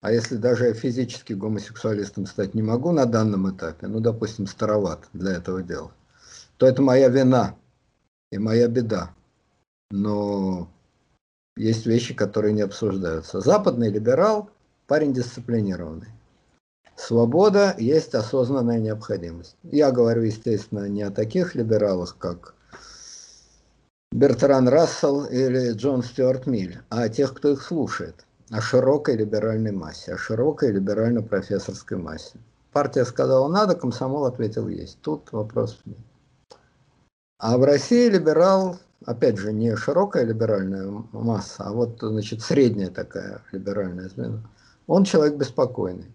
А 0.00 0.12
если 0.12 0.36
даже 0.36 0.66
я 0.66 0.74
физически 0.74 1.32
гомосексуалистом 1.32 2.26
стать 2.26 2.54
не 2.54 2.62
могу 2.62 2.92
на 2.92 3.06
данном 3.06 3.54
этапе, 3.54 3.86
ну, 3.86 4.00
допустим, 4.00 4.46
староват 4.46 5.08
для 5.12 5.32
этого 5.32 5.62
дела, 5.62 5.92
то 6.58 6.66
это 6.66 6.80
моя 6.80 7.08
вина 7.08 7.56
и 8.30 8.38
моя 8.38 8.68
беда. 8.68 9.10
Но 9.90 10.68
есть 11.56 11.86
вещи, 11.86 12.14
которые 12.14 12.52
не 12.52 12.62
обсуждаются. 12.62 13.40
Западный 13.40 13.90
либерал– 13.90 14.50
парень 14.86 15.12
дисциплинированный. 15.12 16.08
Свобода 16.96 17.74
есть 17.78 18.14
осознанная 18.14 18.78
необходимость. 18.78 19.56
Я 19.62 19.90
говорю, 19.90 20.22
естественно, 20.22 20.88
не 20.88 21.02
о 21.02 21.10
таких 21.10 21.54
либералах, 21.54 22.16
как 22.18 22.54
Бертран 24.12 24.68
Рассел 24.68 25.26
или 25.26 25.72
Джон 25.72 26.02
Стюарт 26.02 26.46
Миль, 26.46 26.80
а 26.88 27.02
о 27.02 27.08
тех, 27.08 27.34
кто 27.34 27.50
их 27.50 27.62
слушает, 27.62 28.24
о 28.50 28.62
широкой 28.62 29.16
либеральной 29.16 29.72
массе, 29.72 30.14
о 30.14 30.18
широкой 30.18 30.72
либерально-профессорской 30.72 31.98
массе. 31.98 32.38
Партия 32.72 33.04
сказала 33.04 33.48
надо, 33.48 33.74
комсомол 33.74 34.24
ответил 34.24 34.68
есть. 34.68 34.98
Тут 35.02 35.32
вопрос 35.32 35.80
нет. 35.84 35.98
А 37.38 37.58
в 37.58 37.64
России 37.64 38.08
либерал, 38.08 38.78
опять 39.04 39.36
же, 39.36 39.52
не 39.52 39.76
широкая 39.76 40.24
либеральная 40.24 41.04
масса, 41.12 41.64
а 41.64 41.72
вот, 41.72 41.98
значит, 42.00 42.40
средняя 42.42 42.90
такая 42.90 43.42
либеральная 43.52 44.08
смена. 44.08 44.48
Он 44.86 45.04
человек 45.04 45.36
беспокойный. 45.36 46.10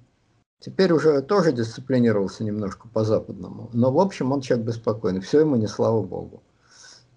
Теперь 0.60 0.92
уже 0.92 1.22
тоже 1.22 1.52
дисциплинировался 1.52 2.44
немножко 2.44 2.88
по-западному, 2.88 3.70
но 3.74 3.92
в 3.92 4.00
общем 4.00 4.32
он 4.32 4.42
человек 4.42 4.68
беспокойный, 4.68 5.20
все 5.20 5.40
ему 5.40 5.56
не 5.56 5.68
слава 5.68 6.04
богу. 6.04 6.44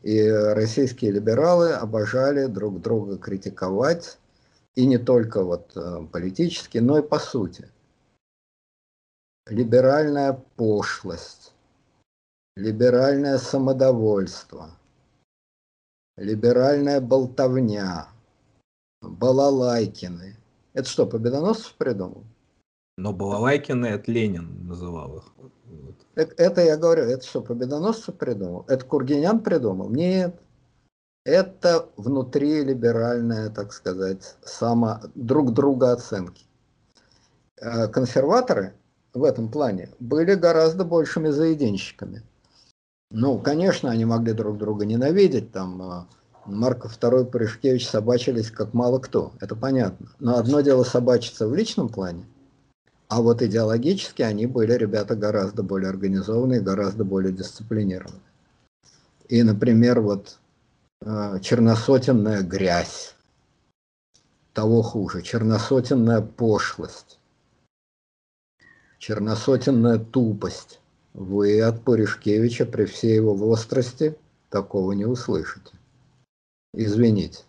И 0.03 0.27
российские 0.29 1.13
либералы 1.13 1.73
обожали 1.73 2.47
друг 2.47 2.81
друга 2.81 3.19
критиковать, 3.19 4.19
и 4.75 4.87
не 4.87 4.99
только 4.99 5.45
вот 5.45 5.73
э, 5.77 6.07
политически, 6.11 6.79
но 6.79 6.99
и 6.99 7.03
по 7.03 7.19
сути. 7.19 7.71
Либеральная 9.47 10.43
пошлость, 10.57 11.44
либеральное 12.57 13.39
самодовольство, 13.39 14.71
либеральная 16.17 17.01
болтовня, 17.01 18.09
балалайкины. 19.03 20.37
Это 20.73 20.89
что, 20.89 21.07
Победоносцев 21.07 21.75
придумал? 21.75 22.25
Но 22.97 23.13
балалайкины 23.13 23.87
это 23.87 24.11
Ленин 24.11 24.67
называл 24.67 25.19
их. 25.19 25.33
Это 26.15 26.61
я 26.61 26.77
говорю, 26.77 27.03
это 27.03 27.27
что, 27.27 27.43
Победоносцев 27.43 28.17
придумал? 28.17 28.65
Это 28.69 28.85
Кургинян 28.85 29.41
придумал? 29.41 29.91
Нет. 29.91 30.41
Это 31.25 31.89
внутри 31.97 32.63
либеральная, 32.63 33.49
так 33.51 33.73
сказать, 33.73 34.37
само, 34.45 35.01
друг 35.15 35.55
друга 35.55 35.93
оценки. 35.93 36.45
Э, 37.57 37.89
консерваторы 37.89 38.75
в 39.15 39.25
этом 39.25 39.49
плане 39.49 39.91
были 39.99 40.35
гораздо 40.35 40.85
большими 40.85 41.31
заединщиками. 41.31 42.23
Ну, 43.11 43.39
конечно, 43.39 43.91
они 43.91 44.05
могли 44.05 44.33
друг 44.33 44.59
друга 44.59 44.85
ненавидеть, 44.85 45.53
там 45.53 45.83
а, 45.83 46.09
Марков 46.47 46.99
II 46.99 47.27
Паришкевич 47.27 47.89
собачились 47.89 48.51
как 48.51 48.75
мало 48.75 48.99
кто, 48.99 49.33
это 49.41 49.55
понятно. 49.55 50.09
Но 50.19 50.37
одно 50.37 50.61
дело 50.61 50.85
собачиться 50.85 51.47
в 51.47 51.55
личном 51.55 51.89
плане, 51.89 52.27
а 53.09 53.23
вот 53.23 53.43
идеологически 53.43 54.23
они 54.23 54.47
были 54.47 54.73
ребята 54.73 55.15
гораздо 55.15 55.63
более 55.63 55.91
организованные, 55.91 56.61
гораздо 56.61 57.05
более 57.05 57.33
дисциплинированные. 57.33 58.21
И, 59.29 59.43
например, 59.43 60.01
вот 60.01 60.39
а, 61.01 61.39
черносотенная 61.41 62.43
грязь, 62.43 63.15
того 64.53 64.83
хуже, 64.83 65.23
черносотенная 65.23 66.21
пошлость, 66.21 67.19
черносотенная 68.99 69.99
тупость 69.99 70.81
вы 71.14 71.62
от 71.62 71.83
Пуришкевича 71.83 72.66
при 72.66 72.85
всей 72.85 73.14
его 73.14 73.35
вострости 73.35 74.18
такого 74.50 74.92
не 74.92 75.06
услышите. 75.06 75.73
Извините. 76.75 77.44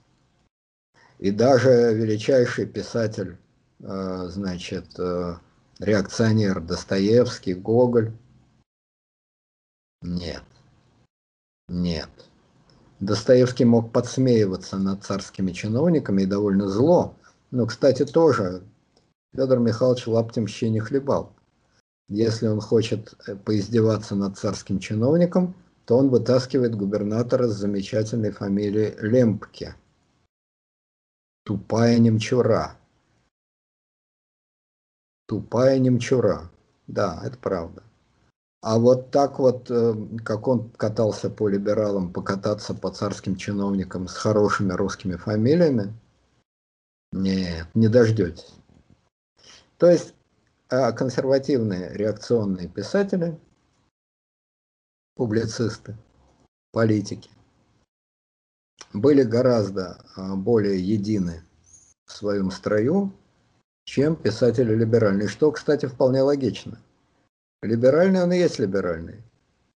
И 1.18 1.32
даже 1.32 1.94
величайший 1.94 2.68
писатель, 2.68 3.38
э, 3.80 4.28
значит, 4.30 5.00
э, 5.00 5.36
реакционер 5.80 6.62
Достоевский, 6.62 7.56
Гоголь, 7.56 8.14
нет, 10.02 10.44
нет. 11.68 12.10
Достоевский 13.00 13.66
мог 13.66 13.92
подсмеиваться 13.92 14.78
над 14.78 15.04
царскими 15.04 15.52
чиновниками 15.52 16.22
и 16.22 16.28
довольно 16.28 16.70
зло, 16.70 17.16
но, 17.50 17.66
кстати, 17.66 18.06
тоже 18.06 18.62
Федор 19.34 19.60
Михайлович 19.60 20.06
лаптем 20.08 20.48
щи 20.48 20.66
не 20.66 20.80
хлебал. 20.80 21.35
Если 22.08 22.48
он 22.48 22.62
хочет 22.62 23.14
э, 23.28 23.36
поиздеваться 23.36 24.16
над 24.16 24.38
царским 24.38 24.80
чиновником, 24.80 25.56
то 25.86 25.98
он 25.98 26.10
вытаскивает 26.10 26.76
губернатора 26.76 27.48
с 27.48 27.58
замечательной 27.58 28.32
фамилией 28.32 28.96
Лемпке. 29.00 29.76
Тупая 31.44 32.00
немчура. 32.00 32.78
Тупая 35.28 35.80
немчура. 35.80 36.52
Да, 36.88 37.22
это 37.24 37.38
правда. 37.38 37.84
А 38.62 38.80
вот 38.80 39.12
так 39.12 39.38
вот, 39.38 39.70
э, 39.70 39.94
как 40.24 40.48
он 40.48 40.72
катался 40.72 41.30
по 41.30 41.48
либералам, 41.48 42.12
покататься 42.12 42.74
по 42.74 42.90
царским 42.90 43.36
чиновникам 43.36 44.08
с 44.08 44.16
хорошими 44.16 44.74
русскими 44.74 45.18
фамилиями, 45.18 45.94
нет, 47.12 47.68
не 47.76 47.88
дождетесь. 47.88 48.56
То 49.78 49.88
есть 49.88 50.15
консервативные 50.68 51.94
реакционные 51.94 52.68
писатели, 52.68 53.38
публицисты, 55.16 55.96
политики 56.72 57.30
были 58.94 59.24
гораздо 59.24 59.98
а, 60.16 60.36
более 60.36 60.80
едины 60.80 61.44
в 62.06 62.12
своем 62.12 62.52
строю, 62.52 63.14
чем 63.86 64.16
писатели 64.16 64.74
либеральные, 64.74 65.28
что, 65.28 65.52
кстати, 65.52 65.86
вполне 65.86 66.22
логично. 66.22 66.80
Либеральный 67.62 68.24
он 68.24 68.32
и 68.32 68.38
есть 68.38 68.60
либеральный. 68.60 69.24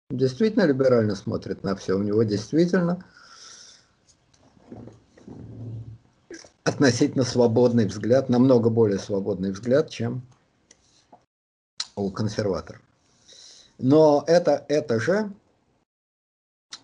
Действительно 0.10 0.64
либерально 0.64 1.16
смотрит 1.16 1.64
на 1.64 1.76
все. 1.76 1.98
У 1.98 2.04
него 2.04 2.24
действительно 2.24 3.04
относительно 6.64 7.24
свободный 7.24 7.86
взгляд, 7.86 8.30
намного 8.30 8.70
более 8.70 9.00
свободный 9.00 9.52
взгляд, 9.52 9.90
чем 9.90 10.24
у 12.06 12.12
консерваторов. 12.12 12.82
Но 13.78 14.24
это, 14.28 14.66
это 14.70 15.00
же, 15.00 15.32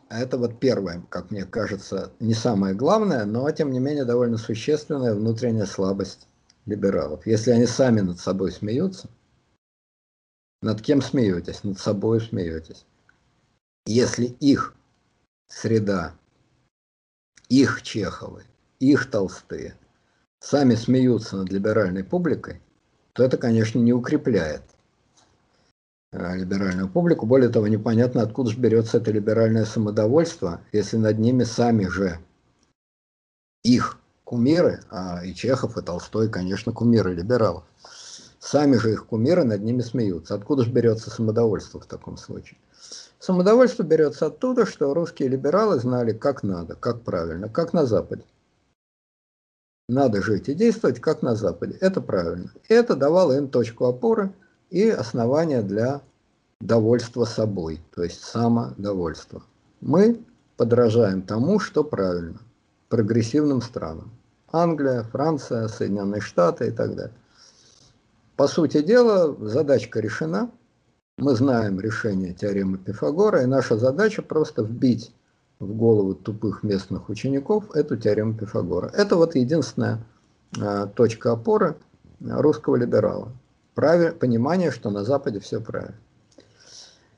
это 0.10 0.38
вот 0.38 0.60
первое, 0.60 1.03
как 1.10 1.31
мне 1.31 1.45
кажется, 1.45 2.12
не 2.19 2.34
самое 2.34 2.75
главное, 2.75 3.25
но 3.25 3.49
тем 3.51 3.71
не 3.71 3.79
менее 3.79 4.03
довольно 4.03 4.38
существенная 4.38 5.13
внутренняя 5.13 5.65
слабость 5.65 6.27
либералов. 6.65 7.25
Если 7.25 7.51
они 7.51 7.65
сами 7.65 8.01
над 8.01 8.19
собой 8.19 8.51
смеются, 8.51 9.10
над 10.62 10.81
кем 10.81 11.01
смеетесь? 11.01 11.63
Над 11.63 11.79
собой 11.79 12.21
смеетесь. 12.21 12.86
Если 13.86 14.25
их 14.25 14.75
среда, 15.47 16.13
их 17.49 17.81
Чеховы, 17.81 18.43
их 18.79 19.10
Толстые 19.10 19.75
сами 20.39 20.75
смеются 20.75 21.38
над 21.38 21.51
либеральной 21.51 22.03
публикой, 22.03 22.62
то 23.13 23.23
это, 23.23 23.38
конечно, 23.38 23.79
не 23.79 23.93
укрепляет 23.93 24.63
либеральную 26.12 26.89
публику. 26.89 27.26
Более 27.26 27.50
того, 27.50 27.67
непонятно, 27.67 28.21
откуда 28.21 28.52
же 28.52 28.58
берется 28.58 28.97
это 28.97 29.12
либеральное 29.12 29.65
самодовольство, 29.65 30.62
если 30.71 30.97
над 30.97 31.19
ними 31.19 31.43
сами 31.43 31.88
же 31.88 32.19
их 33.63 33.97
кумиры, 34.24 34.82
а 34.89 35.24
и 35.24 35.34
Чехов, 35.34 35.78
и 35.78 35.82
Толстой, 35.82 36.30
конечно, 36.30 36.74
кумиры 36.74 37.13
либералов, 37.13 37.63
сами 38.39 38.76
же 38.78 38.91
их 38.91 39.06
кумиры 39.06 39.43
над 39.43 39.62
ними 39.62 39.82
смеются. 39.82 40.36
Откуда 40.36 40.63
же 40.63 40.71
берется 40.71 41.10
самодовольство 41.10 41.80
в 41.80 41.86
таком 41.86 42.17
случае? 42.17 42.60
Самодовольство 43.19 43.84
берется 43.84 44.26
оттуда, 44.26 44.65
что 44.65 44.93
русские 44.93 45.30
либералы 45.30 45.80
знали, 45.80 46.12
как 46.12 46.43
надо, 46.43 46.76
как 46.76 47.04
правильно, 47.04 47.50
как 47.50 47.71
на 47.71 47.86
Западе. 47.86 48.24
Надо 49.88 50.21
жить 50.21 50.50
и 50.50 50.54
действовать, 50.54 51.00
как 51.00 51.21
на 51.21 51.36
Западе. 51.36 51.78
Это 51.82 52.02
правильно. 52.02 52.52
Это 52.67 52.95
давало 52.95 53.38
им 53.38 53.47
точку 53.47 53.86
опоры– 53.86 54.34
и 54.71 54.89
основания 54.89 55.62
для 55.62 56.01
довольства 56.60 57.25
собой, 57.25 57.81
то 57.93 58.03
есть 58.03 58.23
самодовольства. 58.23 59.43
Мы 59.81 60.23
подражаем 60.57 61.21
тому, 61.21 61.60
что 61.60 61.84
правильно, 61.84 62.39
прогрессивным 62.89 63.62
странам. 63.62 64.12
Англия, 64.51 65.03
Франция, 65.03 65.67
Соединенные 65.67 66.21
Штаты 66.21 66.67
и 66.67 66.71
так 66.71 66.95
далее. 66.95 67.13
По 68.36 68.47
сути 68.47 68.81
дела, 68.81 69.36
задачка 69.47 69.99
решена. 69.99 70.49
Мы 71.17 71.36
знаем 71.36 71.79
решение 71.79 72.34
теоремы 72.34 72.77
Пифагора, 72.77 73.43
и 73.43 73.45
наша 73.45 73.77
задача 73.77 74.21
просто 74.21 74.63
вбить 74.63 75.13
в 75.60 75.73
голову 75.73 76.15
тупых 76.15 76.63
местных 76.63 77.10
учеников 77.10 77.75
эту 77.75 77.97
теорему 77.97 78.34
Пифагора. 78.34 78.89
Это 78.95 79.15
вот 79.15 79.36
единственная 79.36 79.99
а, 80.60 80.88
точка 80.88 81.34
опоры 81.34 81.75
русского 82.19 82.77
либерала 82.77 83.31
правиль, 83.75 84.12
понимание, 84.12 84.71
что 84.71 84.89
на 84.89 85.03
Западе 85.03 85.39
все 85.39 85.62
правильно. 85.62 85.97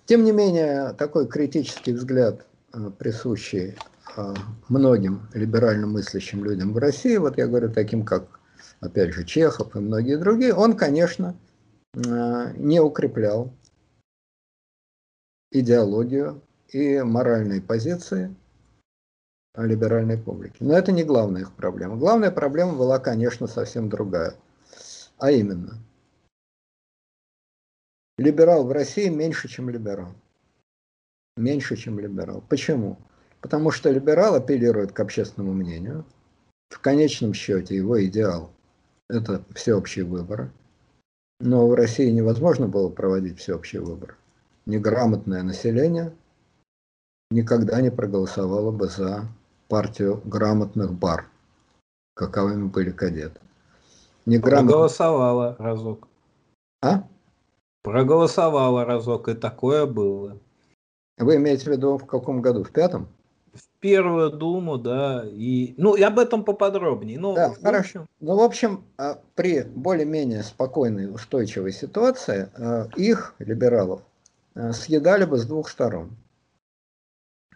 Тем 0.05 0.23
не 0.23 0.31
менее, 0.31 0.93
такой 0.93 1.27
критический 1.27 1.93
взгляд, 1.93 2.45
э, 2.73 2.91
присущий 2.97 3.77
э, 4.17 4.33
многим 4.67 5.27
либерально 5.33 5.87
мыслящим 5.87 6.43
людям 6.43 6.73
в 6.73 6.77
России, 6.77 7.15
вот 7.17 7.37
я 7.37 7.47
говорю 7.47 7.71
таким, 7.71 8.03
как, 8.03 8.39
опять 8.81 9.13
же, 9.13 9.23
Чехов 9.23 9.75
и 9.75 9.79
многие 9.79 10.17
другие, 10.17 10.53
он, 10.53 10.75
конечно, 10.75 11.35
э, 11.95 12.53
не 12.57 12.81
укреплял 12.81 13.53
идеологию 15.51 16.41
и 16.67 17.01
моральные 17.01 17.61
позиции 17.61 18.35
либеральной 19.55 20.17
публики. 20.17 20.57
Но 20.59 20.75
это 20.75 20.91
не 20.91 21.03
главная 21.03 21.41
их 21.41 21.51
проблема. 21.53 21.95
Главная 21.95 22.31
проблема 22.31 22.73
была, 22.73 22.99
конечно, 22.99 23.47
совсем 23.47 23.87
другая. 23.87 24.33
А 25.19 25.31
именно, 25.31 25.77
либерал 28.17 28.65
в 28.65 28.71
России 28.71 29.09
меньше, 29.09 29.47
чем 29.47 29.69
либерал. 29.69 30.13
Меньше, 31.37 31.75
чем 31.75 31.99
либерал. 31.99 32.43
Почему? 32.47 32.97
Потому 33.41 33.71
что 33.71 33.89
либерал 33.89 34.35
апеллирует 34.35 34.91
к 34.91 34.99
общественному 34.99 35.53
мнению. 35.53 36.05
В 36.69 36.79
конечном 36.79 37.33
счете 37.33 37.75
его 37.75 38.03
идеал– 38.05 38.51
это 39.09 39.43
всеобщие 39.53 40.05
выборы. 40.05 40.51
Но 41.39 41.67
в 41.67 41.73
России 41.73 42.09
невозможно 42.09 42.67
было 42.67 42.89
проводить 42.89 43.39
всеобщие 43.39 43.81
выборы. 43.81 44.15
Неграмотное 44.65 45.43
население 45.43 46.13
никогда 47.31 47.81
не 47.81 47.91
проголосовало 47.91 48.71
бы 48.71 48.87
за 48.87 49.27
партию 49.67 50.21
грамотных 50.23 50.93
бар, 50.93 51.27
каковыми 52.13 52.67
были 52.67 52.91
кадеты. 52.91 53.39
Неграмот... 54.25 54.71
Проголосовала 54.71 55.55
разок. 55.59 56.07
А? 56.81 57.03
Проголосовала 57.83 58.85
разок, 58.85 59.27
и 59.27 59.33
такое 59.33 59.85
было. 59.85 60.39
Вы 61.17 61.35
имеете 61.35 61.65
в 61.65 61.67
виду 61.67 61.97
в 61.97 62.05
каком 62.05 62.41
году? 62.41 62.63
В 62.63 62.71
пятом? 62.71 63.09
В 63.53 63.67
первую 63.81 64.31
думу, 64.31 64.77
да. 64.77 65.25
И, 65.27 65.75
ну, 65.77 65.93
и 65.93 66.01
об 66.01 66.17
этом 66.17 66.45
поподробнее. 66.45 67.19
Ну, 67.19 67.35
да, 67.35 67.49
в 67.51 67.61
хорошо. 67.61 67.99
Общем... 67.99 68.09
Ну, 68.21 68.37
в 68.37 68.41
общем, 68.41 68.83
а, 68.97 69.19
при 69.35 69.63
более-менее 69.63 70.43
спокойной, 70.43 71.13
устойчивой 71.13 71.73
ситуации 71.73 72.49
а, 72.55 72.87
их, 72.95 73.35
либералов, 73.39 74.01
а, 74.55 74.71
съедали 74.71 75.25
бы 75.25 75.37
с 75.37 75.45
двух 75.45 75.69
сторон. 75.69 76.15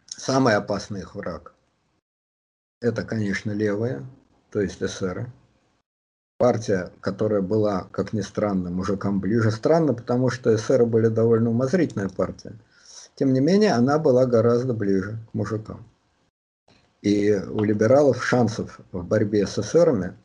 Самый 0.05 0.55
опасный 0.55 0.99
их 0.99 1.15
враг– 1.15 1.55
это, 2.81 3.03
конечно, 3.03 3.51
левые, 3.51 4.05
то 4.51 4.59
есть 4.59 4.83
эсеры. 4.83 5.31
Партия, 6.37 6.91
которая 7.01 7.41
была, 7.41 7.87
как 7.91 8.13
ни 8.13 8.21
странно, 8.21 8.69
мужикам 8.69 9.19
ближе. 9.19 9.51
Странно, 9.51 9.93
потому 9.93 10.29
что 10.29 10.55
эсеры 10.55 10.85
были 10.85 11.07
довольно 11.07 11.49
умозрительная 11.49 12.09
партия– 12.09 12.53
тем 13.17 13.33
не 13.33 13.39
менее, 13.39 13.73
она 13.73 13.97
была 13.97 14.27
гораздо 14.27 14.73
ближе 14.75 15.17
к 15.31 15.33
мужикам. 15.33 15.83
И 17.01 17.33
у 17.33 17.63
либералов 17.63 18.23
шансов 18.23 18.79
в 18.91 19.03
борьбе 19.03 19.47
с 19.47 19.57
эсерами 19.57 20.15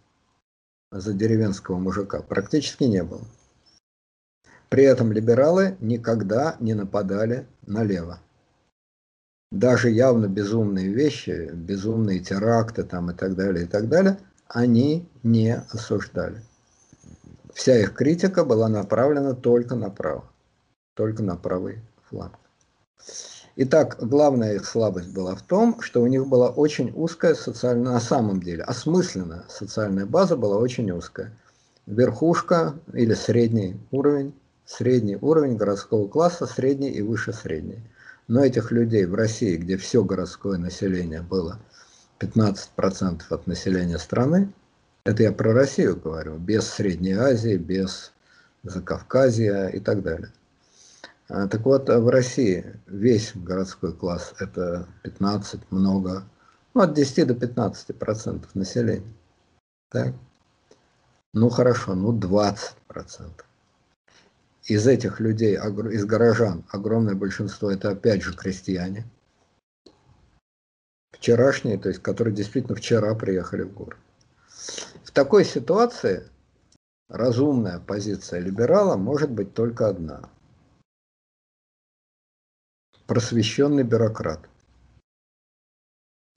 за 0.91 1.15
деревенского 1.15 1.79
мужика 1.79 2.21
практически 2.21 2.85
не 2.85 3.03
было. 3.03 3.23
При 4.69 4.85
этом 4.85 5.11
либералы 5.11 5.77
никогда 5.81 6.57
не 6.61 6.75
нападали 6.75 7.47
налево. 7.67 8.21
Даже 9.51 9.89
явно 9.89 10.27
безумные 10.27 10.93
вещи, 10.93 11.51
безумные 11.55 12.21
теракты 12.21 12.83
там 12.85 13.11
и 13.11 13.15
так 13.15 13.35
далее, 13.35 13.65
и 13.65 13.69
так 13.69 13.89
далее, 13.89 14.19
они 14.53 15.09
не 15.23 15.57
осуждали. 15.57 16.43
Вся 17.55 17.79
их 17.79 17.95
критика 17.95 18.45
была 18.45 18.69
направлена 18.69 19.35
только 19.35 19.75
направо, 19.75 20.25
только 20.95 21.23
на 21.23 21.37
правый 21.37 21.81
фланг. 22.09 22.39
Итак, 23.57 23.97
главная 24.01 24.55
их 24.55 24.67
слабость 24.67 25.13
была 25.13 25.35
в 25.35 25.43
том, 25.43 25.81
что 25.81 26.03
у 26.03 26.07
них 26.07 26.27
была 26.27 26.49
очень 26.51 26.93
узкая 26.95 27.35
социальная, 27.35 27.93
на 27.93 28.01
самом 28.01 28.43
деле, 28.43 28.63
осмысленная 28.63 29.45
социальная 29.49 30.07
база 30.07 30.37
была 30.37 30.57
очень 30.57 30.91
узкая. 30.91 31.37
Верхушка 31.87 32.75
или 32.93 33.13
средний 33.13 33.77
уровень, 33.91 34.35
средний 34.65 35.17
уровень 35.17 35.57
городского 35.57 36.09
класса, 36.09 36.47
средний 36.47 36.91
и 36.91 37.03
выше 37.03 37.33
средний. 37.33 37.81
Но 38.29 38.45
этих 38.45 38.71
людей 38.71 39.05
в 39.05 39.15
России, 39.15 39.57
где 39.57 39.77
все 39.77 40.05
городское 40.05 40.57
население 40.57 41.21
было 41.23 41.59
15% 42.23 43.23
от 43.31 43.47
населения 43.47 43.99
страны, 43.99 44.53
это 45.05 45.25
я 45.25 45.33
про 45.33 45.53
Россию 45.53 45.97
говорю, 45.97 46.39
без 46.39 46.69
Средней 46.69 47.15
Азии, 47.15 47.57
без 47.57 48.13
Закавказья 48.63 49.67
и 49.67 49.81
так 49.81 50.03
далее. 50.03 50.33
А, 51.29 51.49
так 51.49 51.65
вот, 51.65 51.89
в 51.89 52.09
России 52.09 52.77
весь 52.87 53.33
городской 53.35 53.93
класс– 53.93 54.35
это 54.39 54.87
15, 55.03 55.71
много, 55.71 56.25
ну, 56.75 56.83
от 56.83 56.95
10 56.95 57.27
до 57.27 57.35
15 57.35 57.99
процентов 57.99 58.55
населения. 58.55 59.13
Так? 59.91 60.15
Ну, 61.33 61.49
хорошо, 61.49 61.95
ну, 61.95 62.13
20 62.13 62.77
процентов. 62.87 63.47
Из 64.65 64.87
этих 64.87 65.19
людей, 65.19 65.57
из 65.57 66.05
горожан, 66.05 66.65
огромное 66.71 67.15
большинство– 67.15 67.71
это 67.73 67.91
опять 67.91 68.23
же 68.23 68.37
крестьяне. 68.37 69.05
Вчерашние, 71.23 71.79
то 71.79 71.89
есть, 71.89 72.03
которые 72.03 72.35
действительно 72.35 72.75
вчера 72.75 73.15
приехали 73.15 73.63
в 73.63 73.73
город. 73.73 73.97
В 75.05 75.13
такой 75.13 75.45
ситуации 75.45 76.29
разумная 77.09 77.79
позиция 77.79 78.41
либерала 78.41 78.97
может 78.97 79.31
быть 79.31 79.55
только 79.55 79.87
одна– 79.87 80.29
просвещенный 83.07 83.85
бюрократ, 83.85 84.49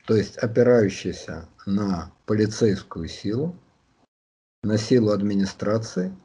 то 0.05 0.15
есть 0.15 0.37
опирающийся 0.37 1.49
на 1.65 2.11
полицейскую 2.27 3.07
силу, 3.07 3.55
на 4.61 4.77
силу 4.77 5.13
администрации, 5.13 6.15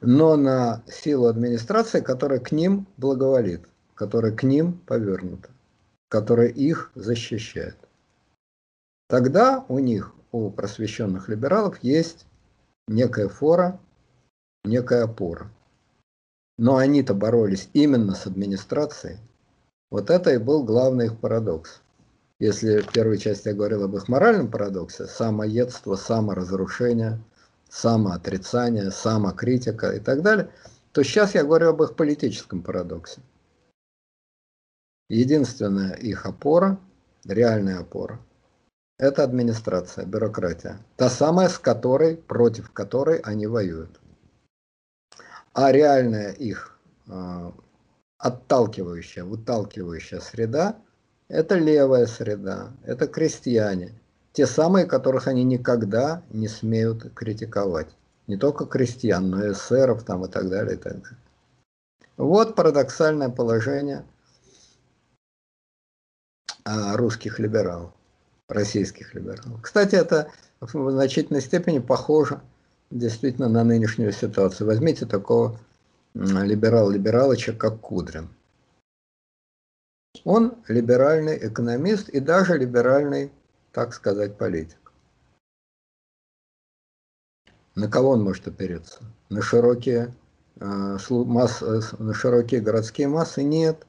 но 0.00 0.36
на 0.36 0.84
силу 0.86 1.26
администрации, 1.26 2.00
которая 2.00 2.38
к 2.38 2.52
ним 2.52 2.86
благоволит, 2.96 3.68
которая 3.96 4.30
к 4.30 4.44
ним 4.44 4.74
повернута, 4.86 5.50
которая 6.08 6.46
их 6.46 6.92
защищает. 6.94 7.76
Тогда 9.08 9.64
у 9.68 9.78
них, 9.78 10.14
у 10.32 10.50
просвещенных 10.50 11.28
либералов, 11.28 11.82
есть 11.82 12.26
некая 12.86 13.28
фора, 13.28 13.80
некая 14.64 15.04
опора. 15.04 15.50
Но 16.58 16.76
они-то 16.76 17.14
боролись 17.14 17.70
именно 17.72 18.14
с 18.14 18.26
администрацией, 18.26 19.18
вот 19.90 20.10
это 20.10 20.30
и 20.34 20.38
был 20.38 20.64
главный 20.64 21.06
их 21.06 21.18
парадокс. 21.18 21.80
Если 22.38 22.82
в 22.82 22.92
первой 22.92 23.18
части 23.18 23.48
я 23.48 23.54
говорил 23.54 23.84
об 23.84 23.96
их 23.96 24.08
моральном 24.08 24.50
парадоксе, 24.50 25.06
самоедство, 25.06 25.96
саморазрушение, 25.96 27.18
самоотрицание, 27.70 28.90
самокритика 28.90 29.90
и 29.90 30.00
так 30.00 30.22
далее, 30.22 30.50
то 30.92 31.02
сейчас 31.02 31.34
я 31.34 31.44
говорю 31.44 31.70
об 31.70 31.82
их 31.82 31.96
политическом 31.96 32.62
парадоксе. 32.62 33.22
Единственная 35.08 35.94
их 35.94 36.26
опора, 36.26 36.78
реальная 37.24 37.80
опора, 37.80 38.20
это 38.98 39.24
администрация, 39.24 40.04
бюрократия. 40.04 40.78
Та 40.96 41.08
самая, 41.08 41.48
с 41.48 41.58
которой, 41.58 42.16
против 42.16 42.70
которой 42.72 43.18
они 43.18 43.46
воюют. 43.46 44.00
А 45.52 45.72
реальная 45.72 46.32
их 46.32 46.78
а, 47.08 47.52
отталкивающая, 48.18 49.24
выталкивающая 49.24 50.20
среда– 50.20 50.76
это 51.28 51.56
левая 51.56 52.06
среда, 52.06 52.72
это 52.84 53.06
крестьяне, 53.06 53.92
те 54.32 54.46
самые, 54.46 54.86
которых 54.86 55.26
они 55.28 55.44
никогда 55.44 56.22
не 56.30 56.48
смеют 56.48 57.12
критиковать. 57.14 57.94
Не 58.26 58.36
только 58.36 58.66
крестьян, 58.66 59.28
но 59.30 59.44
и 59.44 59.52
эсеров 59.52 60.04
там 60.04 60.24
и 60.24 60.28
так 60.28 60.48
далее, 60.48 60.76
и 60.76 60.78
так 60.78 61.00
далее. 61.02 61.18
Вот 62.16 62.54
парадоксальное 62.54 63.28
положение 63.28 64.04
а, 66.64 66.96
русских 66.96 67.38
либералов, 67.38 67.92
российских 68.48 69.14
либералов. 69.14 69.62
Кстати, 69.62 69.94
это 69.94 70.30
в 70.60 70.90
значительной 70.90 71.40
степени 71.40 71.78
похоже 71.78 72.40
действительно 72.90 73.48
на 73.48 73.64
нынешнюю 73.64 74.12
ситуацию. 74.12 74.66
Возьмите 74.66 75.06
такого 75.06 75.58
либерал-либералыча, 76.14 77.52
как 77.52 77.80
Кудрин. 77.80 78.28
Он 80.24 80.54
либеральный 80.66 81.38
экономист 81.46 82.08
и 82.08 82.18
даже 82.18 82.58
либеральный, 82.58 83.30
так 83.72 83.94
сказать, 83.94 84.36
политик. 84.36 84.92
На 87.74 87.88
кого 87.88 88.10
он 88.10 88.24
может 88.24 88.48
опереться? 88.48 89.00
На 89.28 89.42
широкие, 89.42 90.12
э, 90.56 90.98
масс, 91.10 91.62
э, 91.62 91.80
на 91.98 92.14
широкие 92.14 92.60
городские 92.60 93.06
массы? 93.06 93.44
Нет. 93.44 93.86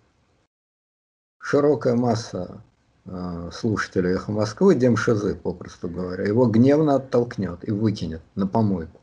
Широкая 1.42 1.96
масса 1.96 2.62
э, 3.10 3.50
слушателей 3.52 4.16
«Эхо 4.16 4.32
Москвы» 4.32 4.76
Демшизы, 4.76 5.36
попросту 5.36 5.90
говоря, 5.90 6.26
его 6.26 6.46
гневно 6.46 6.96
оттолкнет 6.96 7.68
и 7.68 7.72
выкинет 7.72 8.22
на 8.36 8.48
помойку. 8.48 9.00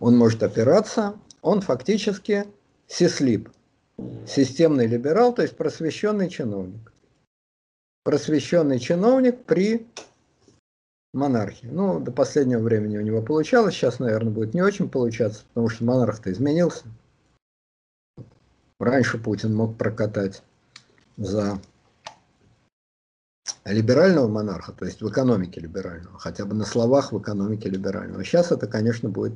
Он 0.00 0.16
может 0.16 0.42
опираться 0.42 1.14
он 1.42 1.60
фактически 1.60 2.46
сислип, 2.86 3.48
системный 4.26 4.86
либерал, 4.86 5.34
то 5.34 5.42
есть 5.42 5.56
просвещенный 5.56 6.28
чиновник. 6.28 6.92
Просвещенный 8.04 8.78
чиновник 8.78 9.44
при 9.44 9.86
монархии. 11.12 11.66
Ну, 11.66 12.00
до 12.00 12.12
последнего 12.12 12.60
времени 12.60 12.98
у 12.98 13.02
него 13.02 13.22
получалось, 13.22 13.74
сейчас, 13.74 13.98
наверное, 13.98 14.32
будет 14.32 14.54
не 14.54 14.62
очень 14.62 14.88
получаться, 14.88 15.44
потому 15.48 15.68
что 15.68 15.84
монарх-то 15.84 16.32
изменился. 16.32 16.84
Раньше 18.78 19.18
Путин 19.18 19.54
мог 19.54 19.76
прокатать 19.76 20.42
за 21.16 21.60
либерального 23.64 24.28
монарха, 24.28 24.72
то 24.72 24.84
есть 24.84 25.02
в 25.02 25.08
экономике 25.08 25.60
либерального, 25.60 26.18
хотя 26.18 26.44
бы 26.44 26.54
на 26.54 26.64
словах 26.64 27.12
в 27.12 27.20
экономике 27.20 27.68
либерального. 27.68 28.24
Сейчас 28.24 28.52
это, 28.52 28.66
конечно, 28.66 29.08
будет 29.08 29.34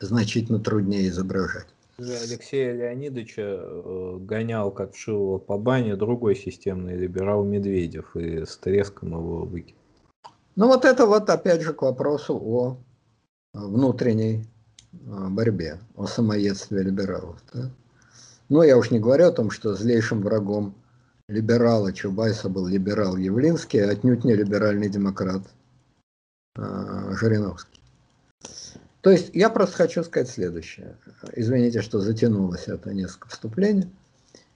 значительно 0.00 0.58
труднее 0.58 1.08
изображать. 1.08 1.66
Алексея 1.98 2.74
Леонидовича 2.74 3.42
э, 3.42 4.16
гонял 4.20 4.70
как 4.70 4.94
вшивого 4.94 5.38
по 5.38 5.58
бане 5.58 5.96
другой 5.96 6.36
системный 6.36 6.96
либерал 6.96 7.44
Медведев 7.44 8.14
и 8.14 8.44
с 8.44 8.56
треском 8.56 9.10
его 9.10 9.44
выкинул. 9.44 9.80
Ну 10.54 10.68
вот 10.68 10.84
это 10.84 11.06
вот 11.06 11.28
опять 11.28 11.62
же 11.62 11.72
к 11.72 11.82
вопросу 11.82 12.34
о 12.34 12.78
внутренней 13.52 14.44
э, 14.92 15.28
борьбе, 15.28 15.80
о 15.96 16.06
самоедстве 16.06 16.82
либералов. 16.82 17.42
Да? 17.52 17.70
Ну 18.48 18.62
я 18.62 18.78
уж 18.78 18.92
не 18.92 19.00
говорю 19.00 19.26
о 19.26 19.32
том, 19.32 19.50
что 19.50 19.74
злейшим 19.74 20.22
врагом 20.22 20.74
либерала 21.28 21.92
Чубайса 21.92 22.48
был 22.48 22.66
либерал 22.66 23.16
Явлинский, 23.16 23.78
а 23.80 23.90
отнюдь 23.90 24.24
не 24.24 24.34
либеральный 24.34 24.88
демократ 24.88 25.42
э, 26.56 27.14
Жириновский. 27.20 27.80
То 29.02 29.10
есть 29.10 29.30
я 29.34 29.50
просто 29.50 29.76
хочу 29.76 30.02
сказать 30.02 30.28
следующее. 30.28 30.96
Извините, 31.34 31.82
что 31.82 32.00
затянулось 32.00 32.66
это 32.66 32.92
несколько 32.92 33.28
вступлений. 33.28 33.88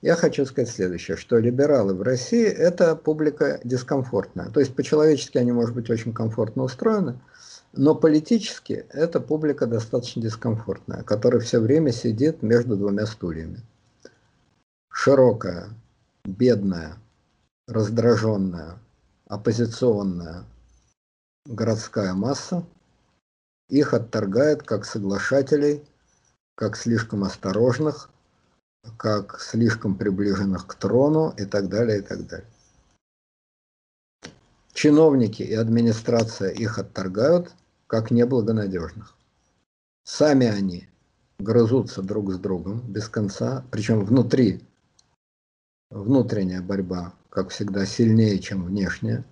Я 0.00 0.16
хочу 0.16 0.44
сказать 0.46 0.68
следующее, 0.68 1.16
что 1.16 1.38
либералы 1.38 1.94
в 1.94 2.02
России– 2.02 2.44
это 2.46 2.96
публика 2.96 3.60
дискомфортная. 3.62 4.50
То 4.50 4.58
есть 4.58 4.74
по-человечески 4.74 5.38
они, 5.38 5.52
может 5.52 5.74
быть, 5.76 5.90
очень 5.90 6.12
комфортно 6.12 6.64
устроены, 6.64 7.20
но 7.72 7.94
политически 7.94 8.84
это 8.90 9.20
публика 9.20 9.66
достаточно 9.66 10.20
дискомфортная, 10.20 11.04
которая 11.04 11.40
все 11.40 11.60
время 11.60 11.92
сидит 11.92 12.42
между 12.42 12.76
двумя 12.76 13.06
стульями. 13.06 13.60
Широкая, 14.90 15.68
бедная, 16.24 16.96
раздраженная, 17.66 18.78
оппозиционная 19.26 20.44
городская 21.46 22.14
масса– 22.14 22.64
их 23.72 23.94
отторгают 23.94 24.62
как 24.64 24.84
соглашателей, 24.84 25.82
как 26.54 26.76
слишком 26.76 27.24
осторожных, 27.24 28.10
как 28.98 29.40
слишком 29.40 29.94
приближенных 29.94 30.66
к 30.66 30.74
трону 30.74 31.32
и 31.38 31.46
так 31.46 31.70
далее, 31.70 32.00
и 32.00 32.02
так 32.02 32.26
далее. 32.26 32.46
Чиновники 34.74 35.42
и 35.42 35.54
администрация 35.54 36.50
их 36.50 36.78
отторгают 36.78 37.54
как 37.86 38.10
неблагонадежных. 38.10 39.16
Сами 40.04 40.48
они 40.48 40.86
грызутся 41.38 42.02
друг 42.02 42.30
с 42.32 42.38
другом 42.38 42.80
без 42.80 43.08
конца, 43.08 43.64
причем 43.70 44.04
внутри 44.04 44.60
внутренняя 45.92 46.62
борьба, 46.62 47.12
как 47.30 47.50
всегда, 47.50 47.86
сильнее, 47.86 48.38
чем 48.38 48.64
внешняя. 48.64 49.24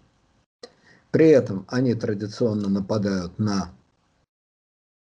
При 1.10 1.28
этом 1.28 1.64
они 1.68 1.94
традиционно 1.94 2.68
нападают 2.68 3.38
на 3.38 3.70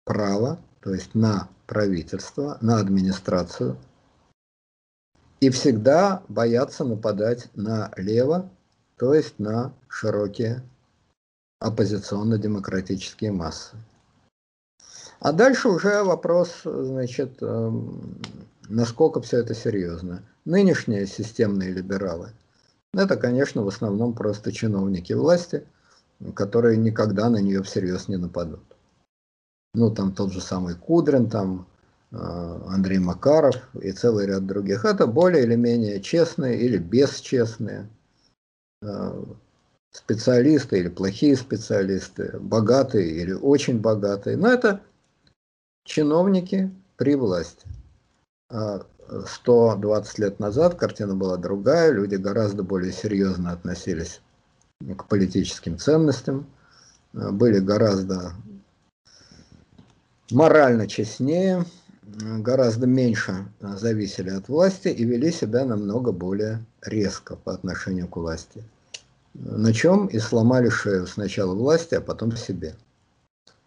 право, 0.05 0.59
то 0.81 0.95
есть 0.95 1.15
на 1.15 1.49
правительство, 1.67 2.57
на 2.63 2.79
администрацию, 2.79 3.77
и 5.41 5.51
всегда 5.51 6.23
боятся 6.29 6.85
нападать 6.85 7.49
на 7.55 7.93
лево, 7.97 8.51
то 8.97 9.15
есть 9.15 9.39
на 9.39 9.73
широкие 9.89 10.63
оппозиционно-демократические 11.61 13.33
массы. 13.33 13.77
А 15.21 15.33
дальше 15.33 15.69
уже 15.69 16.03
вопрос, 16.05 16.61
значит, 16.65 17.43
эм, 17.43 18.21
насколько 18.69 19.21
все 19.21 19.39
это 19.39 19.55
серьезно. 19.55 20.23
Нынешние 20.45 21.07
системные 21.07 21.73
либералы, 21.73 22.31
это, 22.95 23.17
конечно, 23.17 23.63
в 23.63 23.69
основном 23.69 24.15
просто 24.15 24.53
чиновники 24.53 25.13
власти, 25.13 25.65
которые 26.35 26.77
никогда 26.77 27.29
на 27.29 27.39
нее 27.39 27.63
всерьез 27.63 28.09
не 28.09 28.17
нападут 28.17 28.61
ну 29.75 29.91
там 29.91 30.13
тот 30.13 30.33
же 30.33 30.41
самый 30.41 30.75
Кудрин, 30.75 31.29
там 31.31 31.67
э, 32.11 32.17
Андрей 32.17 32.99
Макаров 32.99 33.57
и 33.81 33.93
целый 33.93 34.27
ряд 34.27 34.47
других, 34.47 34.85
это 34.85 35.07
более 35.07 35.45
или 35.45 35.55
менее 35.55 36.01
честные 36.01 36.59
или 36.59 36.79
бесчестные 36.79 37.89
э, 38.83 39.25
специалисты 39.93 40.81
или 40.81 40.89
плохие 40.89 41.37
специалисты, 41.37 42.39
богатые 42.41 43.11
или 43.11 43.33
очень 43.33 43.81
богатые, 43.81 44.37
но 44.37 44.49
это 44.49 44.81
чиновники 45.85 46.71
при 46.97 47.15
власти. 47.15 47.67
120 48.51 50.19
лет 50.19 50.41
назад 50.41 50.75
картина 50.77 51.15
была 51.15 51.37
другая, 51.37 51.93
люди 51.93 52.17
гораздо 52.17 52.63
более 52.63 52.93
серьезно 52.93 53.53
относились 53.53 54.21
к 54.97 55.05
политическим 55.07 55.79
ценностям, 55.79 56.47
были 57.13 57.59
гораздо 57.59 58.33
морально 60.31 60.87
честнее, 60.87 61.65
гораздо 62.03 62.87
меньше 62.87 63.47
зависели 63.61 64.31
от 64.31 64.49
власти 64.49 64.89
и 64.89 65.05
вели 65.05 65.31
себя 65.33 65.65
намного 65.65 66.13
более 66.13 66.65
резко 66.83 67.37
по 67.37 67.53
отношению 67.53 68.09
к 68.09 68.17
власти. 68.17 68.63
На 69.35 69.73
чем 69.73 70.07
и 70.07 70.19
сломали 70.19 70.69
шею 70.69 71.07
сначала 71.07 71.55
власти, 71.55 71.95
а 71.95 72.01
потом 72.01 72.37
себе. 72.37 72.75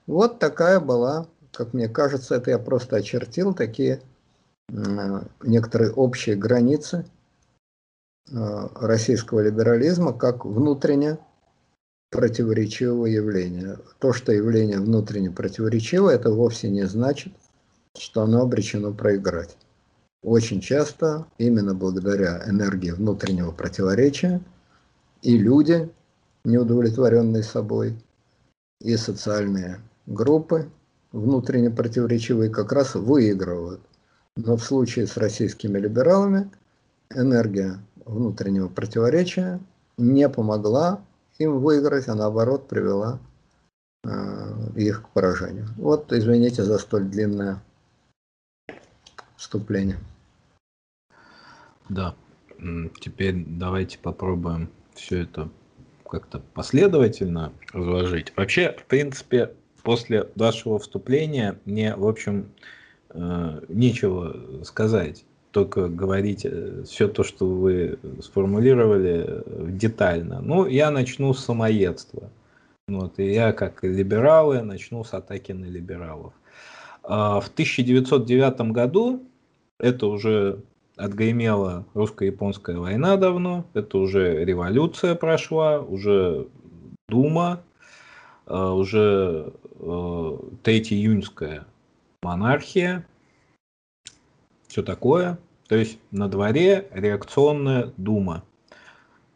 Вот 0.08 0.39
такая 0.39 0.80
была, 0.80 1.28
как 1.52 1.74
мне 1.74 1.88
кажется, 1.88 2.36
это 2.36 2.52
я 2.52 2.60
просто 2.60 2.98
очертил 2.98 3.54
такие 3.54 4.02
некоторые 5.44 5.92
общие 5.92 6.36
границы 6.36 7.06
э, 8.32 8.68
российского 8.76 9.42
либерализма 9.42 10.14
как 10.14 10.46
внутренне 10.46 11.18
противоречивого 12.10 13.06
явления. 13.06 13.78
То, 14.00 14.14
что 14.14 14.32
явление 14.32 14.80
внутренне 14.80 15.32
противоречивое, 15.32 16.16
это 16.16 16.32
вовсе 16.32 16.70
не 16.70 16.86
значит, 16.86 17.34
что 17.98 18.22
оно 18.24 18.42
обречено 18.42 18.94
проиграть. 18.94 19.58
Очень 20.24 20.62
часто 20.62 21.26
именно 21.38 21.74
благодаря 21.74 22.44
энергии 22.48 22.92
внутреннего 22.92 23.52
противоречия 23.52 24.42
и 25.22 25.38
люди, 25.38 25.90
неудовлетворенные 26.44 27.44
собой, 27.44 27.96
и 28.80 28.96
социальные 28.98 29.80
группы, 30.06 30.70
внутренне 31.12 31.70
противоречивые, 31.70 32.50
как 32.50 32.72
раз 32.72 32.96
выигрывают. 32.96 33.82
Но 34.38 34.56
в 34.56 34.63
случае 34.63 35.08
с 35.08 35.17
российскими 35.17 35.78
либералами 35.78 36.50
энергия 37.13 37.80
внутреннего 38.06 38.67
противоречия 38.70 39.60
не 39.98 40.28
помогла 40.30 41.02
им 41.38 41.60
выиграть, 41.60 42.08
а 42.08 42.15
наоборот 42.15 42.67
привела 42.67 43.20
э, 44.04 44.10
их 44.76 45.04
к 45.04 45.10
поражению. 45.10 45.67
Вот, 45.78 46.13
извините 46.13 46.63
за 46.63 46.78
столь 46.78 47.06
длинное 47.06 47.62
вступление. 49.36 49.98
Да, 51.89 52.15
теперь 53.02 53.44
давайте 53.46 53.98
попробуем 53.98 54.70
все 54.94 55.24
это 55.24 55.50
как-то 56.10 56.39
последовательно 56.39 57.52
разложить. 57.74 58.34
Вообще, 58.36 58.74
в 58.78 58.86
принципе, 58.86 59.54
после 59.84 60.30
вашего 60.36 60.78
вступления 60.80 61.60
мне, 61.65 61.96
в 61.96 62.06
общем, 62.06 62.52
нечего 63.13 64.63
сказать 64.63 65.26
только 65.52 65.89
говорить 65.89 66.45
э, 66.45 66.84
все 66.88 67.08
то, 67.08 67.24
что 67.24 67.45
вы 67.45 68.00
сформулировали 68.21 69.26
э, 69.28 69.67
детально. 69.69 70.41
Ну, 70.41 70.65
я 70.65 70.91
начну 70.91 71.34
с 71.34 71.43
самоедства. 71.43 72.30
Вот, 72.88 73.19
и 73.19 73.32
я, 73.32 73.52
как 73.52 73.84
либералы, 73.84 74.62
начну 74.62 75.04
с 75.04 75.13
атаки 75.13 75.52
на 75.52 75.65
либералов. 75.65 76.34
А, 77.04 77.39
в 77.39 77.50
1909 77.50 78.71
году, 78.71 79.24
это 79.80 80.08
уже 80.08 80.62
отгремела 80.97 81.86
русско-японская 81.93 82.78
война 82.78 83.17
давно, 83.17 83.65
это 83.74 83.97
уже 83.97 84.43
революция 84.43 85.15
прошла, 85.15 85.80
уже 85.80 86.47
Дума, 87.08 87.62
а, 88.45 88.74
уже 88.74 89.54
э, 89.80 90.38
Третья 90.63 90.95
июньская 90.95 91.65
монархия, 92.22 93.06
все 94.68 94.84
такое. 94.84 95.40
То 95.68 95.76
есть 95.76 95.98
на 96.12 96.28
дворе 96.28 96.88
реакционная 96.92 97.94
дума, 97.98 98.44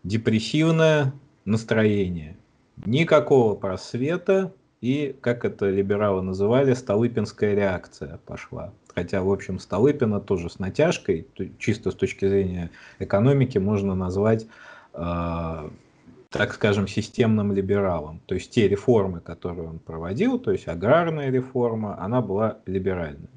депрессивное 0.03 1.13
настроение, 1.45 2.37
никакого 2.85 3.55
просвета 3.55 4.53
и, 4.81 5.15
как 5.21 5.45
это 5.45 5.69
либералы 5.69 6.21
называли, 6.21 6.73
Столыпинская 6.73 7.55
реакция 7.55 8.19
пошла. 8.25 8.73
Хотя, 8.93 9.21
в 9.21 9.31
общем, 9.31 9.59
Столыпина 9.59 10.19
тоже 10.19 10.49
с 10.49 10.59
натяжкой, 10.59 11.27
чисто 11.57 11.91
с 11.91 11.95
точки 11.95 12.27
зрения 12.27 12.69
экономики, 12.99 13.57
можно 13.57 13.95
назвать, 13.95 14.47
э, 14.93 15.69
так 16.37 16.53
скажем, 16.53 16.85
системным 16.85 17.53
либералом. 17.53 18.19
То 18.25 18.35
есть 18.35 18.51
те 18.51 18.67
реформы, 18.67 19.21
которые 19.21 19.69
он 19.69 19.79
проводил, 19.79 20.37
то 20.37 20.51
есть 20.51 20.67
аграрная 20.67 21.31
реформа, 21.31 21.97
она 21.97 22.21
была 22.21 22.59
либеральной. 22.65 23.29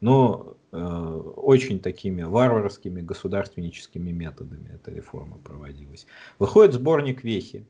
Но 0.00 0.56
очень 0.70 1.80
такими 1.80 2.22
варварскими 2.22 3.00
государственническими 3.00 4.12
методами 4.12 4.70
эта 4.72 4.92
реформа 4.92 5.38
проводилась. 5.38 6.06
Выходит 6.38 6.74
сборник 6.74 7.24
Вехи. 7.24 7.66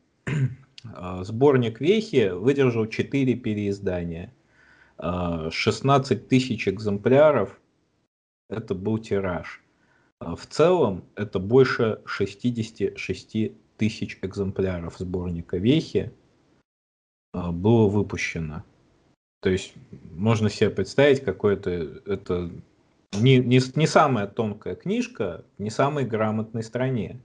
Сборник 1.22 1.81
Вехи 1.81 2.28
выдержал 2.28 2.87
4 2.87 3.35
переиздания. 3.37 4.35
16 4.98 6.28
тысяч 6.28 6.68
экземпляров– 6.68 7.59
это 8.50 8.74
был 8.74 8.98
тираж. 8.98 9.62
В 10.20 10.44
целом 10.46 11.04
это 11.14 11.38
больше 11.38 12.00
66 12.04 13.52
тысяч 13.78 14.18
экземпляров 14.20 14.96
сборника 14.98 15.56
Вехи 15.56 16.12
было 17.32 17.88
выпущено. 17.88 18.64
То 19.40 19.50
есть 19.50 19.72
можно 20.12 20.50
себе 20.50 20.70
представить, 20.70 21.22
какое-то 21.22 21.70
это 21.70 22.50
не, 23.12 23.38
не, 23.38 23.60
не 23.74 23.86
самая 23.86 24.26
тонкая 24.26 24.74
книжка, 24.74 25.44
не 25.58 25.70
самой 25.70 26.04
грамотной 26.04 26.62
стране. 26.62 27.20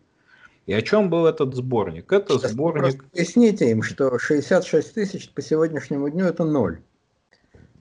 И 0.66 0.74
о 0.74 0.82
чем 0.82 1.10
был 1.10 1.26
этот 1.26 1.56
сборник? 1.56 2.12
Это 2.12 2.38
Сейчас 2.38 2.52
сборник... 2.52 3.04
Поясните 3.12 3.70
им, 3.72 3.82
что 3.82 4.18
66 4.18 4.94
тысяч 4.94 5.30
по 5.32 5.42
сегодняшнему 5.42 6.10
дню 6.10 6.26
это 6.26 6.46
ноль. 6.46 6.80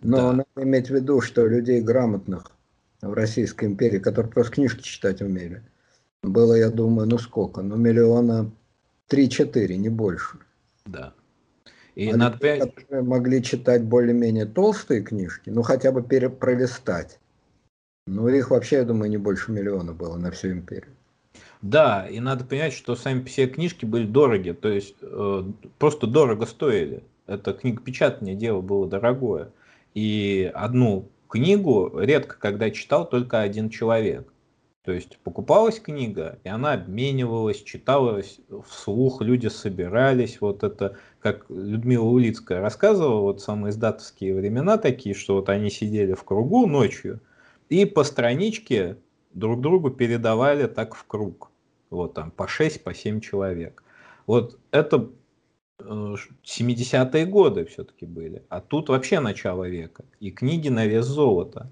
Но 0.02 0.16
да. 0.16 0.32
надо 0.32 0.48
иметь 0.56 0.88
в 0.88 0.94
виду, 0.94 1.20
что 1.20 1.46
людей 1.46 1.80
грамотных 1.80 2.50
в 3.02 3.12
Российской 3.12 3.66
империи, 3.66 3.98
которые 3.98 4.32
просто 4.32 4.54
книжки 4.54 4.82
читать 4.82 5.22
умели, 5.22 5.62
было, 6.24 6.54
я 6.54 6.70
думаю, 6.70 7.08
ну 7.08 7.18
сколько? 7.18 7.62
Ну 7.62 7.76
миллиона 7.76 8.50
три-четыре, 9.12 9.77
не 9.77 9.90
больше. 9.90 10.38
Да. 10.87 11.12
И 11.94 12.09
а 12.09 12.16
надо 12.16 12.38
люди, 12.40 12.70
которые 12.70 13.03
могли 13.03 13.42
читать 13.42 13.85
более-менее 13.85 14.46
толстые 14.46 15.03
книжки, 15.03 15.51
ну 15.51 15.61
хотя 15.61 15.92
бы 15.92 16.03
перепролистать. 16.03 17.20
Ну, 18.07 18.27
их 18.29 18.51
вообще, 18.51 18.77
я 18.77 18.85
думаю, 18.85 19.11
не 19.11 19.18
больше 19.18 19.53
миллиона 19.53 19.92
было 19.92 20.16
на 20.16 20.31
всю 20.31 20.51
империю. 20.53 20.94
Да, 21.61 22.09
и 22.09 22.20
надо 22.20 22.44
понять, 22.44 22.72
что 22.72 22.96
сами 22.96 23.22
все 23.25 23.46
книжки 23.46 23.85
были 23.85 24.07
дороги, 24.07 24.53
то 24.53 24.68
есть 24.70 24.96
э, 25.03 25.44
просто 25.79 26.07
дорого 26.07 26.46
стоили. 26.46 27.05
Это 27.27 27.53
книгопечатание 27.53 28.35
дело 28.35 28.62
было 28.62 28.88
дорогое. 28.88 29.51
И 29.92 30.51
одну 30.55 31.11
книгу 31.29 31.92
редко 31.98 32.37
когда 32.38 32.70
читал 32.70 33.07
только 33.07 33.42
один 33.42 33.68
человек. 33.68 34.32
То 34.85 34.90
есть 34.90 35.18
покупалась 35.18 35.79
книга, 35.79 36.40
и 36.42 36.49
она 36.49 36.73
обменивалась, 36.73 37.62
читалась 37.62 38.40
вслух, 38.68 39.23
люди 39.23 39.47
собирались. 39.47 40.40
Вот 40.40 40.64
это, 40.64 40.97
как 41.21 41.49
Людмила 41.49 42.05
Улицкая 42.05 42.61
рассказывала, 42.61 43.21
вот 43.21 43.40
самые 43.40 43.71
издатовские 43.71 44.35
времена 44.35 44.79
такие, 44.79 45.14
что 45.14 45.37
вот 45.37 45.49
они 45.49 45.71
сидели 45.71 46.14
в 46.14 46.25
кругу 46.25 46.66
ночью, 46.66 47.21
и 47.68 47.85
по 47.85 48.03
страничке 48.03 48.99
друг 49.35 49.61
другу 49.61 49.90
передавали 49.90 50.66
так 50.66 50.97
в 50.97 51.05
круг. 51.07 51.53
Вот 51.90 52.14
там 52.14 52.33
по 52.33 52.49
6, 52.49 52.83
по 52.83 52.92
7 52.92 53.21
человек. 53.21 53.85
Вот 54.27 54.59
это 54.73 55.11
70-е 55.79 57.23
э, 57.23 57.27
годы 57.27 57.66
все-таки 57.66 58.07
были. 58.07 58.42
А 58.49 58.61
тут 58.61 58.88
вообще 58.88 59.21
начало 59.21 59.68
века. 59.68 60.05
И 60.21 60.31
книги 60.31 60.68
на 60.68 60.87
вес 60.87 61.07
золота. 61.07 61.71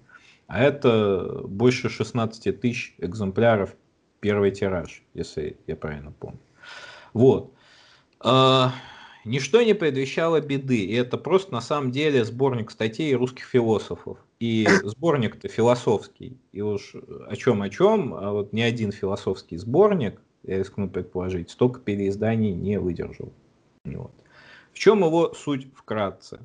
А 0.50 0.58
это 0.58 1.42
больше 1.44 1.88
16 1.88 2.60
тысяч 2.60 2.96
экземпляров 2.98 3.76
первый 4.18 4.50
тираж, 4.50 5.04
если 5.14 5.56
я 5.68 5.76
правильно 5.76 6.10
помню. 6.10 6.40
Вот. 7.12 7.54
А, 8.18 8.72
ничто 9.24 9.62
не 9.62 9.74
предвещало 9.74 10.40
беды. 10.40 10.84
И 10.84 10.92
это 10.92 11.18
просто 11.18 11.52
на 11.52 11.60
самом 11.60 11.92
деле 11.92 12.24
сборник 12.24 12.72
статей 12.72 13.14
русских 13.14 13.44
философов. 13.44 14.18
И 14.40 14.66
сборник-то 14.82 15.46
философский. 15.46 16.36
И 16.50 16.62
уж 16.62 16.96
о 17.28 17.36
чем 17.36 17.62
о 17.62 17.70
чем, 17.70 18.12
а 18.12 18.32
вот 18.32 18.52
ни 18.52 18.60
один 18.60 18.90
философский 18.90 19.56
сборник, 19.56 20.20
я 20.42 20.58
рискну 20.58 20.90
предположить, 20.90 21.50
столько 21.50 21.78
переизданий 21.78 22.50
не 22.50 22.80
выдержал. 22.80 23.32
Вот. 23.84 24.10
В 24.72 24.78
чем 24.80 25.04
его 25.04 25.32
суть 25.32 25.68
вкратце? 25.76 26.40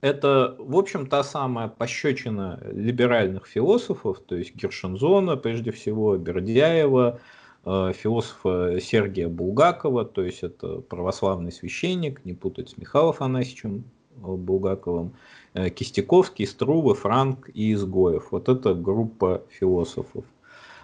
Это, 0.00 0.54
в 0.58 0.76
общем, 0.76 1.06
та 1.06 1.24
самая 1.24 1.68
пощечина 1.68 2.60
либеральных 2.70 3.46
философов, 3.46 4.20
то 4.20 4.36
есть 4.36 4.54
Гершензона, 4.54 5.36
прежде 5.36 5.72
всего, 5.72 6.16
Бердяева, 6.16 7.20
э, 7.64 7.92
философа 7.94 8.78
Сергия 8.80 9.28
Булгакова, 9.28 10.04
то 10.04 10.22
есть 10.22 10.42
это 10.42 10.80
православный 10.80 11.50
священник, 11.50 12.24
не 12.24 12.34
путать 12.34 12.70
с 12.70 12.76
Михаилом 12.76 13.10
Афанасьевичем 13.10 13.84
э, 14.16 14.20
Булгаковым, 14.20 15.14
э, 15.54 15.70
Кистяковский, 15.70 16.46
Струвы, 16.46 16.94
Франк 16.94 17.50
и 17.52 17.72
Изгоев. 17.72 18.28
Вот 18.30 18.48
это 18.48 18.74
группа 18.74 19.42
философов, 19.48 20.24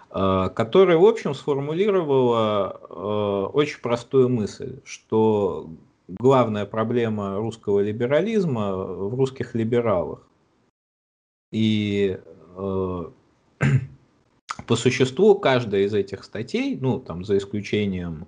которая, 0.09 0.97
в 0.97 1.05
общем, 1.05 1.33
сформулировала 1.33 3.49
очень 3.53 3.81
простую 3.81 4.29
мысль, 4.29 4.79
что 4.85 5.69
главная 6.07 6.65
проблема 6.65 7.37
русского 7.37 7.79
либерализма 7.79 8.75
в 8.75 9.15
русских 9.15 9.55
либералах. 9.55 10.27
И 11.51 12.17
э, 12.57 13.03
по 14.67 14.75
существу 14.75 15.35
каждая 15.35 15.83
из 15.83 15.93
этих 15.93 16.23
статей, 16.23 16.77
ну 16.79 16.99
там 16.99 17.23
за 17.23 17.37
исключением, 17.37 18.27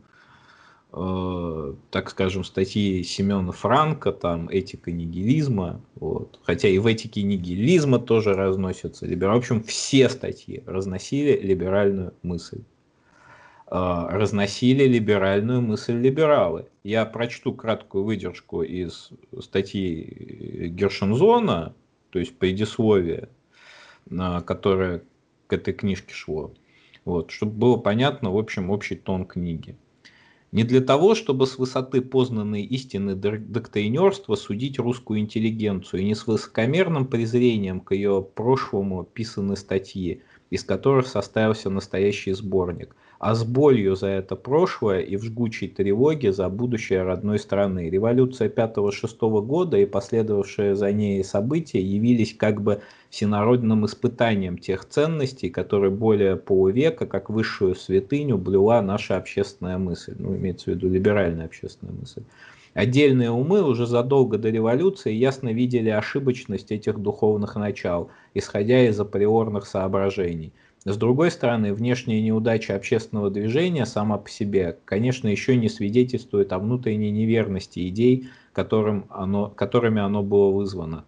э, 0.93 1.73
так 1.91 2.09
скажем, 2.09 2.43
статьи 2.43 3.03
Семена 3.03 3.51
Франка, 3.51 4.11
там 4.11 4.49
этика 4.49 4.91
нигилизма, 4.91 5.81
вот, 5.95 6.39
хотя 6.43 6.67
и 6.67 6.77
в 6.77 6.85
этике 6.85 7.23
нигилизма 7.23 7.99
тоже 7.99 8.33
разносятся 8.33 9.05
либералы. 9.05 9.35
В 9.35 9.39
общем, 9.39 9.63
все 9.63 10.09
статьи 10.09 10.63
разносили 10.65 11.37
либеральную 11.39 12.13
мысль. 12.23 12.63
А, 13.69 14.08
разносили 14.10 14.86
либеральную 14.86 15.62
мысль 15.62 15.99
либералы. 15.99 16.67
Я 16.86 17.06
прочту 17.06 17.53
краткую 17.53 18.06
выдержку 18.06 18.63
из 18.63 19.10
статьи 19.41 20.69
Гершензона, 20.69 21.75
то 22.10 22.19
есть 22.19 22.38
предисловие, 22.38 23.27
которое 24.10 25.03
к 25.47 25.53
этой 25.53 25.73
книжке 25.73 26.13
шло, 26.13 26.53
вот, 27.03 27.32
чтобы 27.32 27.51
было 27.53 27.75
понятно, 27.75 28.32
в 28.32 28.38
общем, 28.38 28.69
общий 28.69 28.95
тон 28.95 29.25
книги. 29.25 29.75
Не 30.53 30.63
для 30.63 30.80
того, 30.80 31.13
чтобы 31.13 31.45
с 31.45 31.58
высоты 31.58 32.01
познанной 32.01 32.63
истины 32.63 33.15
доктринерства 33.15 34.36
судить 34.36 34.80
русскую 34.80 35.19
интеллигенцию, 35.19 36.03
и 36.03 36.06
не 36.06 36.15
с 36.15 36.25
высокомерным 36.25 37.06
презрением 37.06 37.82
к 37.82 37.93
ее 37.93 38.25
прошлому 38.34 39.03
писаны 39.03 39.58
статьи, 39.58 40.21
из 40.49 40.63
которых 40.63 41.08
составился 41.08 41.69
настоящий 41.69 42.32
сборник– 42.32 42.95
а 43.19 43.34
с 43.34 43.43
болью 43.43 43.95
за 43.95 44.08
это 44.08 44.36
прошлое 44.36 44.99
и 44.99 45.17
в 45.17 45.23
жгучей 45.23 45.67
тревоге 45.67 46.32
за 46.32 46.49
будущее 46.49 47.03
родной 47.03 47.39
страны. 47.39 47.89
Революция 47.89 48.49
5-6 48.49 49.41
года 49.41 49.77
и 49.77 49.86
последовавшие 49.86 50.75
за 50.75 50.91
ней 50.91 51.23
события 51.23 51.82
явились 51.82 52.36
как 52.36 52.62
бы 52.62 52.82
всенародным 53.10 53.86
испытанием 53.86 54.58
тех 54.58 54.86
ценностей, 54.86 55.49
которые 55.49 55.91
более 55.91 56.36
полувека, 56.36 57.06
как 57.08 57.30
высшую 57.30 57.75
святыню, 57.75 58.38
блюла 58.38 58.82
наша 58.82 59.17
общественная 59.17 59.77
мысль, 59.77 60.15
ну, 60.19 60.36
имеется 60.36 60.65
в 60.65 60.75
виду 60.75 60.89
либеральная 60.89 61.45
общественная 61.45 61.93
мысль. 61.93 62.23
Отдельные 62.75 63.32
умы 63.32 63.63
уже 63.63 63.88
задолго 63.88 64.38
до 64.38 64.51
революции 64.51 65.12
ясно 65.12 65.51
видели 65.51 65.89
ошибочность 65.89 66.71
этих 66.71 66.99
духовных 66.99 67.56
начал, 67.56 68.12
исходя 68.36 68.88
из 68.88 68.99
априорных 68.99 69.65
соображений– 69.65 70.53
с 70.93 70.97
другой 70.97 71.32
стороны, 71.32 71.73
внешняя 71.73 72.21
неудача 72.21 72.76
общественного 72.76 73.30
движения 73.30 73.86
сама 73.86 74.17
по 74.17 74.30
себе, 74.30 74.78
конечно, 74.86 75.28
еще 75.28 75.58
не 75.58 75.67
свидетельствует 75.67 76.54
о 76.54 76.60
внутренней 76.60 77.12
неверности 77.12 77.88
идей, 77.89 78.30
которым 78.54 79.06
оно, 79.10 79.50
которыми 79.50 80.02
оно 80.02 80.23
было 80.23 80.50
вызвано. 80.50 81.04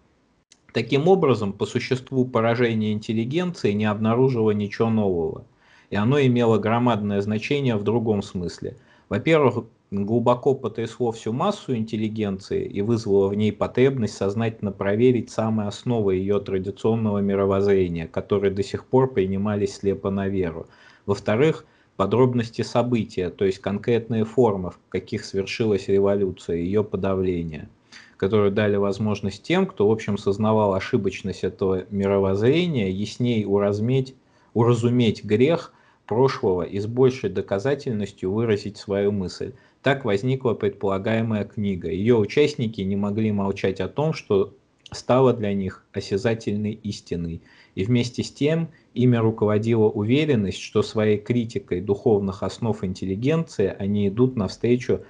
Таким 0.73 1.07
образом, 1.07 1.53
по 1.53 1.65
существу 1.65 2.25
поражение 2.25 2.91
интеллигенции 2.91 3.71
не 3.71 3.85
обнаружило 3.85 4.51
ничего 4.51 4.89
нового, 4.89 5.45
и 5.89 5.95
оно 5.95 6.19
имело 6.19 6.57
громадное 6.57 7.21
значение 7.21 7.75
в 7.75 7.83
другом 7.83 8.21
смысле. 8.21 8.75
Во-первых, 9.07 9.63
глубоко 9.91 10.53
потрясло 10.53 11.11
всю 11.11 11.33
массу 11.33 11.75
интеллигенции 11.75 12.65
и 12.65 12.81
вызвало 12.81 13.27
в 13.27 13.35
ней 13.35 13.51
потребность 13.51 14.15
сознательно 14.15 14.71
проверить 14.71 15.31
самые 15.31 15.67
основы 15.67 16.15
ее 16.15 16.39
традиционного 16.39 17.19
мировоззрения, 17.19 18.07
которые 18.07 18.51
до 18.51 18.63
сих 18.63 18.85
пор 18.85 19.11
принимались 19.11 19.75
слепо 19.75 20.11
на 20.11 20.27
веру. 20.27 20.67
Во-вторых, 21.05 21.65
подробности 21.95 22.61
события, 22.61 23.29
то 23.29 23.45
есть 23.45 23.59
конкретные 23.59 24.25
формы, 24.25 24.71
в 24.71 24.79
каких 24.89 25.25
свершилась 25.25 25.87
революция, 25.87 26.57
ее 26.57 26.83
подавление, 26.83 27.67
которые 28.15 28.51
дали 28.51 28.75
возможность 28.75 29.43
тем, 29.43 29.65
кто, 29.65 29.87
в 29.87 29.91
общем, 29.91 30.17
сознавал 30.17 30.75
ошибочность 30.75 31.43
этого 31.43 31.85
мировоззрения, 31.89 32.91
ясней 32.91 33.43
уразуметь, 33.45 34.15
уразуметь 34.53 35.23
грех 35.23 35.73
прошлого 36.05 36.63
и 36.63 36.79
с 36.79 36.87
большей 36.87 37.29
доказательностью 37.29 38.31
выразить 38.31 38.77
свою 38.77 39.11
мысль. 39.11 39.53
Так 39.81 40.03
возникла 40.03 40.53
предполагаемая 40.53 41.45
книга. 41.45 41.89
Ее 41.89 42.17
участники 42.17 42.81
не 42.81 42.95
могли 42.95 43.31
молчать 43.31 43.79
о 43.79 43.87
том, 43.87 44.13
что 44.13 44.55
стало 44.91 45.33
для 45.33 45.53
них 45.53 45.85
осязательной 45.93 46.73
истиной. 46.73 47.41
и 47.75 47.85
вместе 47.85 48.23
с 48.23 48.33
тем 48.33 48.71
ими 48.93 49.15
руководила 49.15 49.85
уверенность, 49.85 50.59
что 50.59 50.81
своей 50.81 51.17
критикой 51.17 51.79
духовных 51.79 52.43
основ 52.43 52.83
интеллигенции 52.83 53.73
они 53.79 54.09
идут 54.09 54.35
навстречу 54.35 55.05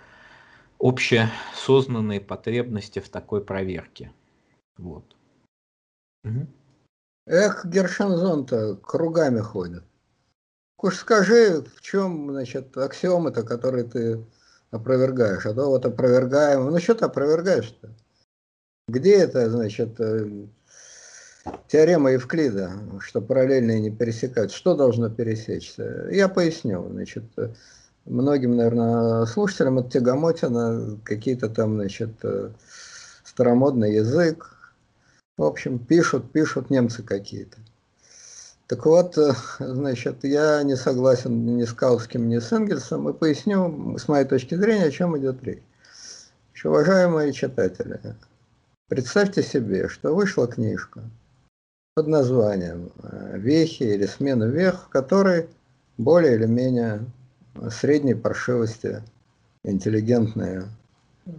общесознанной 0.78 2.20
потребности 2.20 3.00
в 3.00 3.10
такой 3.10 3.44
проверке. 3.44 4.12
Вот. 4.78 5.16
Эх, 7.26 7.66
Гершанзон-то 7.66 8.76
кругами 8.76 9.40
ходит. 9.40 9.84
Уж 10.82 10.96
скажи, 10.96 11.64
в 11.76 11.82
чем, 11.82 12.30
значит, 12.32 12.78
аксиомы-то, 12.78 13.44
которые 13.44 13.86
ты 13.86 14.26
опровергаешь, 14.72 15.46
а 15.46 15.54
то 15.54 15.68
вот 15.68 15.86
опровергаем. 15.86 16.70
Ну 16.70 16.80
что 16.80 16.96
ты 16.96 17.06
опровергаешь-то? 17.06 17.90
Где 18.88 19.18
это, 19.18 19.50
значит, 19.50 20.00
э, 20.00 20.48
теорема 21.68 22.12
Евклида, 22.12 22.72
что 23.00 23.22
параллельные 23.22 23.80
не 23.80 23.92
пересекаются? 23.92 24.58
Что 24.58 24.76
должно 24.76 25.10
пересечься? 25.10 26.08
Я 26.12 26.28
поясню. 26.28 26.88
Значит, 26.92 27.24
многим, 28.06 28.56
наверное, 28.56 29.26
слушателям 29.26 29.78
от 29.78 29.92
Тягомотина 29.92 31.00
какие-то 31.04 31.50
там, 31.50 31.76
значит, 31.76 32.14
э, 32.24 32.52
старомодный 33.24 33.96
язык. 33.96 34.74
В 35.38 35.44
общем, 35.44 35.80
пишут, 35.80 36.32
пишут 36.32 36.70
немцы 36.70 37.04
какие-то. 37.04 37.58
Так 38.70 38.86
вот, 38.86 39.18
э, 39.18 39.34
значит, 39.60 40.24
я 40.24 40.62
не 40.62 40.76
согласен 40.76 41.58
ни 41.58 41.66
с 41.66 41.74
Каутским, 41.74 42.30
ни 42.30 42.38
с 42.38 42.52
Энгельсом, 42.52 43.10
и 43.10 43.14
поясню, 43.14 43.98
с 43.98 44.08
моей 44.08 44.26
точки 44.26 44.54
зрения, 44.54 44.86
о 44.86 44.92
чем 44.92 45.18
идет 45.18 45.44
речь. 45.44 45.64
Уважаемые 46.64 47.34
читатели, 47.34 48.00
представьте 48.88 49.42
себе, 49.42 49.88
что 49.88 50.14
вышла 50.14 50.46
книжка 50.46 51.02
под 51.96 52.06
названием 52.06 52.92
э, 53.02 53.40
«Вехи» 53.40 53.82
или 53.82 54.06
«Смена 54.06 54.44
вех», 54.44 54.84
в 54.84 54.90
которой 54.90 55.50
более 55.98 56.36
или 56.36 56.46
менее 56.46 57.04
средней 57.72 58.14
паршивости 58.14 59.02
интеллигентные 59.64 60.66
э, 61.26 61.32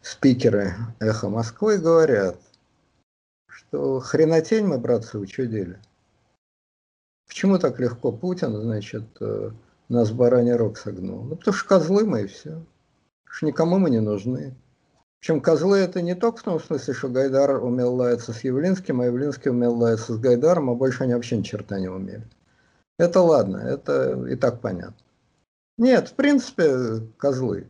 спикеры 0.00 0.76
«Эхо 1.00 1.28
Москвы» 1.28 1.78
говорят, 1.78 2.36
что 3.58 3.98
хренотень 3.98 4.66
мы, 4.66 4.78
братцы, 4.78 5.18
учудили. 5.18 5.80
Почему 7.26 7.58
так 7.58 7.80
легко 7.80 8.12
Путин, 8.12 8.54
значит, 8.54 9.04
э, 9.20 9.50
нас 9.88 10.12
бараний 10.12 10.52
рог 10.52 10.78
согнул? 10.78 11.24
Ну, 11.24 11.36
потому 11.36 11.56
что 11.56 11.68
козлы 11.68 12.06
мы 12.06 12.22
и 12.22 12.26
все. 12.26 12.64
Что 13.24 13.46
никому 13.46 13.78
мы 13.78 13.90
не 13.90 14.00
нужны. 14.00 14.54
Причем 15.18 15.40
козлы 15.40 15.78
это 15.78 16.00
не 16.00 16.14
только 16.14 16.38
в 16.38 16.42
том 16.44 16.60
смысле, 16.60 16.94
что 16.94 17.08
Гайдар 17.08 17.62
умел 17.62 17.94
лаяться 17.94 18.32
с 18.32 18.44
Явлинским, 18.44 19.00
а 19.00 19.06
Явлинский 19.06 19.50
умел 19.50 19.74
лаяться 19.74 20.14
с 20.14 20.18
Гайдаром, 20.18 20.70
а 20.70 20.74
больше 20.74 21.02
они 21.02 21.14
вообще 21.14 21.36
ни 21.36 21.42
черта 21.42 21.80
не 21.80 21.88
умели. 21.88 22.26
Это 22.96 23.20
ладно, 23.20 23.56
это 23.56 24.24
и 24.28 24.36
так 24.36 24.60
понятно. 24.60 25.04
Нет, 25.76 26.08
в 26.08 26.14
принципе, 26.14 27.00
козлы. 27.16 27.68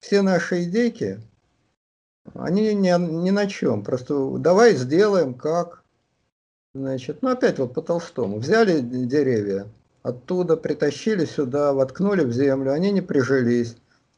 Все 0.00 0.20
наши 0.20 0.64
идейки, 0.64 1.20
они 2.34 2.74
ни, 2.74 2.88
ни 2.88 3.30
на 3.30 3.46
чем. 3.46 3.82
Просто 3.82 4.38
давай 4.38 4.74
сделаем 4.74 5.34
как. 5.34 5.82
Значит, 6.74 7.22
ну 7.22 7.30
опять 7.30 7.58
вот 7.58 7.74
по 7.74 7.82
Толстому. 7.82 8.38
Взяли 8.38 8.80
деревья, 8.80 9.66
оттуда 10.02 10.56
притащили 10.56 11.24
сюда, 11.24 11.72
воткнули 11.72 12.24
в 12.24 12.32
землю, 12.32 12.72
они 12.72 12.92
не 12.92 13.00
прижились. 13.00 13.76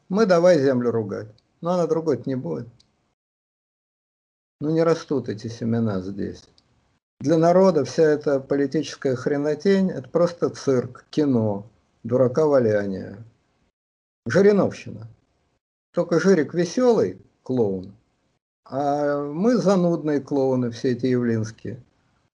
Мы 0.09 0.25
давай 0.25 0.59
землю 0.59 0.91
ругать. 0.91 1.27
Но 1.61 1.71
она 1.71 1.87
другой 1.87 2.21
не 2.25 2.35
будет. 2.35 2.67
Ну 4.59 4.69
не 4.69 4.83
растут 4.83 5.29
эти 5.29 5.47
семена 5.47 6.01
здесь. 6.01 6.43
Для 7.19 7.37
народа 7.37 7.85
вся 7.85 8.03
эта 8.03 8.39
политическая 8.39 9.15
хренотень– 9.15 9.91
это 9.91 10.09
просто 10.09 10.49
цирк, 10.49 11.05
кино, 11.11 11.67
дурака 12.03 12.47
валяние. 12.47 13.17
Жириновщина. 14.25 15.07
Только 15.93 16.19
Жирик 16.19 16.53
веселый 16.53 17.21
клоун, 17.43 17.93
а 18.65 19.23
мы 19.23 19.57
занудные 19.57 20.19
клоуны, 20.19 20.71
все 20.71 20.91
эти 20.91 21.07
явлинские. 21.07 21.83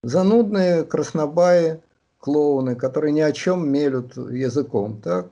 Занудные 0.03 0.85
краснобаи 0.85 1.81
клоуны, 2.19 2.77
которые 2.77 3.13
ни 3.13 3.21
о 3.21 3.33
чем 3.33 3.69
мелют 3.69 4.17
языком. 4.17 5.01
Так? 5.01 5.31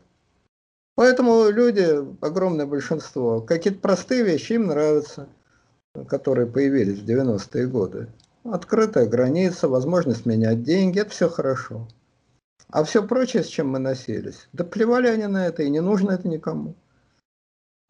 Поэтому 0.96 1.48
люди, 1.48 2.04
огромное 2.20 2.66
большинство, 2.66 3.40
какие-то 3.40 3.80
простые 3.80 4.22
вещи 4.22 4.52
им 4.52 4.66
нравятся, 4.66 5.28
которые 6.08 6.46
появились 6.46 7.00
в 7.00 7.04
90-е 7.04 7.66
годы. 7.66 8.08
Открытая 8.44 9.06
граница, 9.06 9.68
возможность 9.68 10.26
менять 10.26 10.62
деньги, 10.62 11.00
это 11.00 11.10
все 11.10 11.28
хорошо. 11.28 11.88
А 12.68 12.84
все 12.84 13.06
прочее, 13.06 13.42
с 13.42 13.46
чем 13.46 13.70
мы 13.70 13.78
носились, 13.78 14.48
да 14.52 14.64
плевали 14.64 15.08
они 15.08 15.26
на 15.26 15.46
это, 15.46 15.62
и 15.62 15.70
не 15.70 15.80
нужно 15.80 16.12
это 16.12 16.28
никому. 16.28 16.74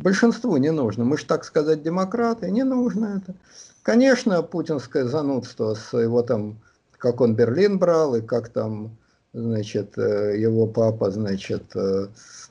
Большинству 0.01 0.57
не 0.57 0.72
нужно. 0.72 1.05
Мы 1.05 1.16
же, 1.18 1.24
так 1.26 1.45
сказать, 1.45 1.82
демократы, 1.82 2.51
не 2.51 2.64
нужно 2.64 3.22
это. 3.22 3.34
Конечно, 3.82 4.42
путинское 4.42 5.05
занудство 5.05 5.74
с 5.74 5.97
его 5.97 6.22
там, 6.22 6.59
как 6.99 7.20
он 7.20 7.34
Берлин 7.34 7.78
брал, 7.78 8.16
и 8.16 8.22
как 8.22 8.49
там, 8.49 8.97
значит, 9.32 9.97
э, 9.99 10.38
его 10.38 10.66
папа, 10.66 11.11
значит, 11.11 11.76
э, 11.76 12.09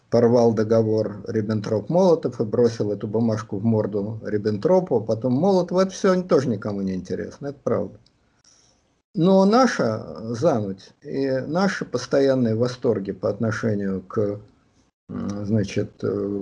порвал 0.09 0.53
договор 0.53 1.23
Риббентроп-Молотов 1.27 2.39
и 2.39 2.45
бросил 2.45 2.91
эту 2.91 3.07
бумажку 3.07 3.57
в 3.57 3.63
морду 3.65 4.19
Риббентропу, 4.23 4.97
а 4.97 5.01
потом 5.01 5.33
Молотов, 5.33 5.79
это 5.79 5.91
все 5.91 6.21
тоже 6.21 6.49
никому 6.49 6.81
не 6.81 6.93
интересно, 6.93 7.47
это 7.47 7.59
правда. 7.63 7.99
Но 9.15 9.43
наша 9.45 10.33
зануть 10.33 10.91
и 11.01 11.29
наши 11.47 11.83
постоянные 11.83 12.55
восторги 12.55 13.11
по 13.11 13.29
отношению 13.29 14.01
к 14.01 14.39
значит, 15.09 15.91
э, 16.03 16.41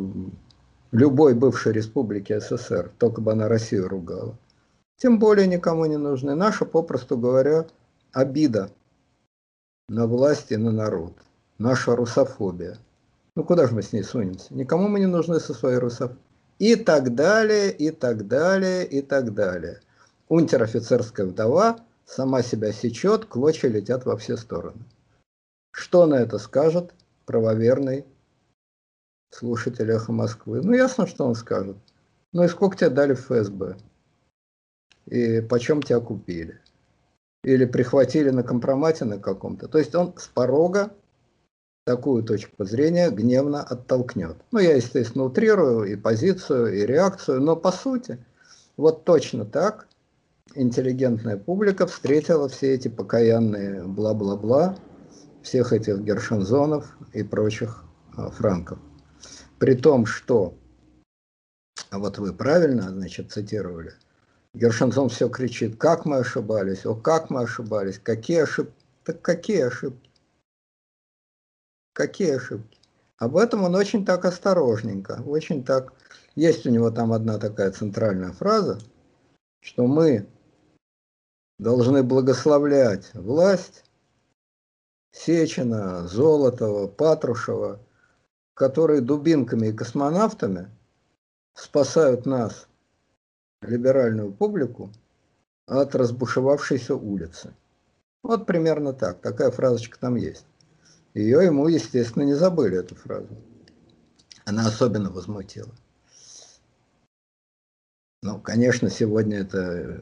любой 0.92 1.34
бывшей 1.34 1.74
республики 1.74 2.38
СССР, 2.40 2.92
только 2.98 3.22
бы 3.22 3.32
она 3.32 3.48
Россию 3.48 3.88
ругала. 3.88 4.38
Тем 4.98 5.20
более 5.20 5.48
никому 5.48 5.86
не 5.86 5.98
нужны. 5.98 6.36
Наша, 6.36 6.66
попросту 6.66 7.18
говоря, 7.18 7.66
обида 8.12 8.70
на 9.90 10.06
власть 10.06 10.52
и 10.52 10.58
на 10.58 10.72
народ. 10.72 11.14
Наша 11.58 11.96
русофобия. 11.96 12.78
Ну 13.36 13.44
куда 13.44 13.68
же 13.68 13.76
мы 13.76 13.82
с 13.82 13.94
ней 13.94 14.04
сунемся? 14.04 14.54
Никому 14.54 14.88
мы 14.88 15.00
не 15.00 15.06
нужны 15.08 15.40
со 15.40 15.54
своей 15.54 15.78
русофобией. 15.78 16.22
И 16.60 16.76
так 16.76 17.16
далее, 17.16 17.72
и 17.72 17.90
так 17.90 18.28
далее, 18.28 18.86
и 18.86 19.02
так 19.02 19.34
далее. 19.34 19.82
Унтер-офицерская 20.30 21.26
вдова 21.26 21.80
сама 22.06 22.44
себя 22.44 22.72
сечет, 22.72 23.26
клочья 23.26 23.68
летят 23.68 24.06
во 24.06 24.16
все 24.18 24.38
стороны. 24.38 24.84
Что 25.72 26.06
на 26.06 26.16
это 26.16 26.38
скажет 26.38 26.94
правоверный 27.26 28.06
слушатель 29.32 29.90
«Эхо 29.92 30.12
Москвы». 30.12 30.62
Ну, 30.62 30.74
ясно, 30.74 31.08
что 31.08 31.26
он 31.26 31.36
скажет. 31.36 31.78
Ну 32.34 32.44
и 32.44 32.48
сколько 32.48 32.78
тебе 32.78 32.90
дали 32.90 33.14
ФСБ? 33.14 33.78
И 35.08 35.42
почем 35.42 35.82
тебя 35.82 36.00
купили? 36.00 36.60
Или 37.44 37.66
прихватили 37.66 38.30
на 38.30 38.44
компромате 38.44 39.06
на 39.06 39.18
каком-то? 39.18 39.68
То 39.68 39.80
есть 39.80 39.96
он 39.96 40.14
с 40.18 40.28
порога 40.28 40.92
такую 41.86 42.24
точку 42.24 42.64
зрения 42.66 43.10
гневно 43.10 43.64
оттолкнет. 43.64 44.38
Ну, 44.52 44.60
я, 44.60 44.76
естественно, 44.76 45.26
утрирую 45.26 45.86
и 45.86 45.96
позицию, 45.96 46.78
и 46.78 46.86
реакцию, 46.86 47.42
но 47.42 47.56
по 47.56 47.72
сути, 47.72 48.24
вот 48.78 49.04
точно 49.04 49.46
так 49.46 49.88
интеллигентная 50.54 51.38
публика 51.38 51.88
встретила 51.88 52.48
все 52.48 52.74
эти 52.74 52.88
покаянные 52.88 53.84
бла-бла-бла, 53.84 54.76
всех 55.42 55.74
этих 55.74 56.00
Гершензонов 56.02 56.96
и 57.14 57.24
прочих 57.24 57.84
а, 58.16 58.30
франков. 58.30 58.78
При 59.62 59.76
том, 59.76 60.08
что, 60.08 60.58
а 61.92 62.00
вот 62.00 62.18
вы 62.18 62.34
правильно, 62.34 62.90
значит, 62.90 63.32
цитировали, 63.32 63.94
Гершенсон 64.56 65.10
все 65.10 65.30
кричит, 65.30 65.78
как 65.78 66.04
мы 66.04 66.18
ошибались, 66.18 66.84
о, 66.84 66.96
как 66.96 67.30
мы 67.30 67.44
ошибались, 67.44 68.00
какие 68.00 68.40
ошибки, 68.40 68.84
так 69.04 69.22
какие 69.22 69.62
ошибки? 69.62 70.10
Какие 71.94 72.38
ошибки? 72.38 72.80
Об 73.18 73.38
этом 73.38 73.64
он 73.64 73.76
очень 73.76 74.04
так 74.04 74.26
осторожненько, 74.26 75.22
очень 75.28 75.64
так... 75.64 75.94
Есть 76.34 76.66
у 76.66 76.72
него 76.72 76.90
там 76.90 77.14
одна 77.14 77.38
такая 77.38 77.70
центральная 77.70 78.32
фраза, 78.32 78.80
что 79.60 79.86
мы 79.86 80.26
должны 81.60 82.02
благословлять 82.02 83.14
власть 83.14 83.84
Сечина, 85.12 86.08
Золотова, 86.08 86.88
Патрушева– 86.88 87.80
которые 88.62 89.02
дубинками 89.02 89.70
и 89.70 89.74
космонавтами 89.74 90.70
спасают 91.56 92.28
нас, 92.28 92.68
либеральную 93.64 94.32
публику, 94.32 94.92
от 95.66 95.96
разбушевавшейся 95.96 96.94
улицы. 96.94 97.56
Вот 98.22 98.46
примерно 98.46 98.94
так. 98.94 99.20
Такая 99.20 99.50
фразочка 99.50 99.98
там 100.00 100.16
есть. 100.16 100.46
Ее 101.16 101.44
ему, 101.44 101.70
естественно, 101.70 102.22
не 102.22 102.36
забыли, 102.36 102.78
эту 102.78 102.94
фразу. 102.94 103.30
Она 104.46 104.68
особенно 104.68 105.10
возмутила. 105.10 105.74
Ну, 108.22 108.40
конечно, 108.40 108.92
сегодня 108.92 109.40
это 109.40 110.02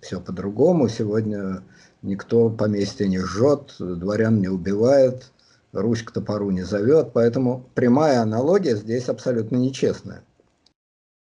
все 0.00 0.20
по-другому. 0.20 0.88
Сегодня 0.88 1.64
никто 2.02 2.50
поместье 2.50 3.08
не 3.08 3.18
жжет, 3.18 3.74
дворян 3.80 4.40
не 4.40 4.46
убивает, 4.46 5.32
Русь 5.76 6.02
к 6.02 6.10
топору 6.10 6.50
не 6.50 6.62
зовет, 6.62 7.12
поэтому 7.12 7.68
прямая 7.74 8.22
аналогия 8.22 8.76
здесь 8.76 9.08
абсолютно 9.10 9.56
нечестная. 9.56 10.24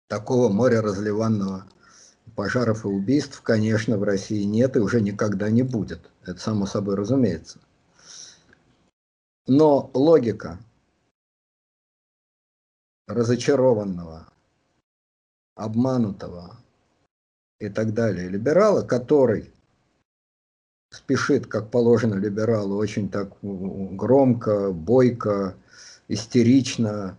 Такого 0.09 0.49
моря 0.49 0.81
разливанного 0.81 1.65
пожаров 2.35 2.83
и 2.83 2.89
убийств, 2.89 3.41
конечно, 3.41 3.97
в 3.97 4.03
России 4.03 4.43
нет 4.43 4.75
и 4.75 4.79
уже 4.79 4.99
никогда 4.99 5.49
не 5.49 5.63
будет. 5.63 6.11
Это 6.25 6.39
само 6.39 6.65
собой 6.65 6.95
разумеется. 6.95 7.59
Но 9.47 9.89
логика 9.93 10.59
разочарованного, 13.07 14.27
обманутого 15.55 16.57
и 17.59 17.69
так 17.69 17.93
далее 17.93 18.27
либерала, 18.27 18.81
который 18.81 19.52
спешит, 20.93 21.47
как 21.47 21.69
положено 21.69 22.15
либералу, 22.15 22.77
очень 22.77 23.09
так 23.09 23.33
громко, 23.41 24.71
бойко, 24.71 25.55
истерично, 26.07 27.17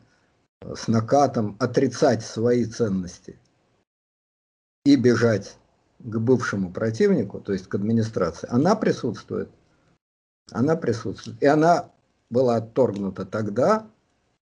с 0.62 0.88
накатом 0.88 1.56
отрицать 1.58 2.24
свои 2.24 2.64
ценности 2.64 3.36
и 4.84 4.96
бежать 4.96 5.58
к 5.98 6.18
бывшему 6.18 6.70
противнику, 6.70 7.40
то 7.40 7.52
есть 7.52 7.66
к 7.66 7.74
администрации, 7.74 8.48
она 8.50 8.76
присутствует. 8.76 9.50
Она 10.50 10.76
присутствует. 10.76 11.42
И 11.42 11.46
она 11.46 11.90
была 12.30 12.56
отторгнута 12.56 13.24
тогда, 13.24 13.86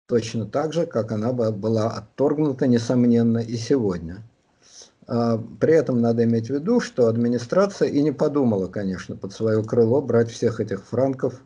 точно 0.06 0.46
так 0.46 0.72
же, 0.72 0.86
как 0.86 1.12
она 1.12 1.32
была 1.32 1.90
отторгнута, 1.90 2.66
несомненно, 2.66 3.38
и 3.38 3.56
сегодня. 3.56 4.22
А, 5.12 5.36
при 5.60 5.74
этом 5.74 6.00
надо 6.00 6.24
иметь 6.24 6.46
в 6.46 6.54
виду, 6.54 6.80
что 6.80 7.06
администрация 7.06 7.88
и 7.88 8.00
не 8.00 8.12
подумала, 8.12 8.68
конечно, 8.68 9.14
под 9.14 9.34
свое 9.34 9.62
крыло 9.62 10.00
брать 10.00 10.30
всех 10.30 10.58
этих 10.58 10.84
франков 10.84 11.42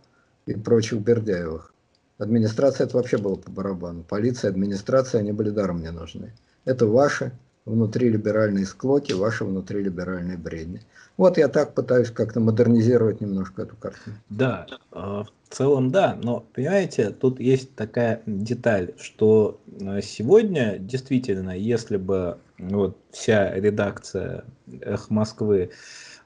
и 0.46 0.54
прочих 0.54 1.00
Бердяевых. 1.00 1.74
Администрация 2.18 2.86
это 2.86 2.96
вообще 2.96 3.18
было 3.18 3.34
по 3.34 3.50
барабану. 3.50 4.04
Полиция, 4.08 4.50
администрация, 4.50 5.18
они 5.18 5.32
были 5.32 5.50
даром 5.50 5.82
не 5.82 5.90
нужны. 5.90 6.32
Это 6.64 6.86
ваши 6.86 7.32
внутрилиберальные 7.64 8.66
склоки, 8.66 9.12
ваши 9.12 9.44
внутрилиберальные 9.44 10.38
бредни. 10.38 10.82
Вот 11.16 11.36
я 11.36 11.48
так 11.48 11.74
пытаюсь 11.74 12.12
как-то 12.12 12.38
модернизировать 12.38 13.20
немножко 13.20 13.62
эту 13.62 13.74
картину. 13.74 14.14
Да, 14.30 14.68
а, 14.92 15.24
в 15.24 15.54
целом 15.54 15.90
да, 15.90 16.16
но 16.22 16.46
понимаете, 16.54 17.10
тут 17.10 17.40
есть 17.40 17.74
такая 17.74 18.22
деталь, 18.26 18.92
что 18.96 19.60
а, 19.80 20.00
сегодня 20.02 20.78
действительно, 20.78 21.50
если 21.50 21.96
бы 21.96 22.38
вот 22.58 22.98
вся 23.10 23.54
редакция 23.54 24.44
«Эх 24.80 25.10
Москвы» 25.10 25.70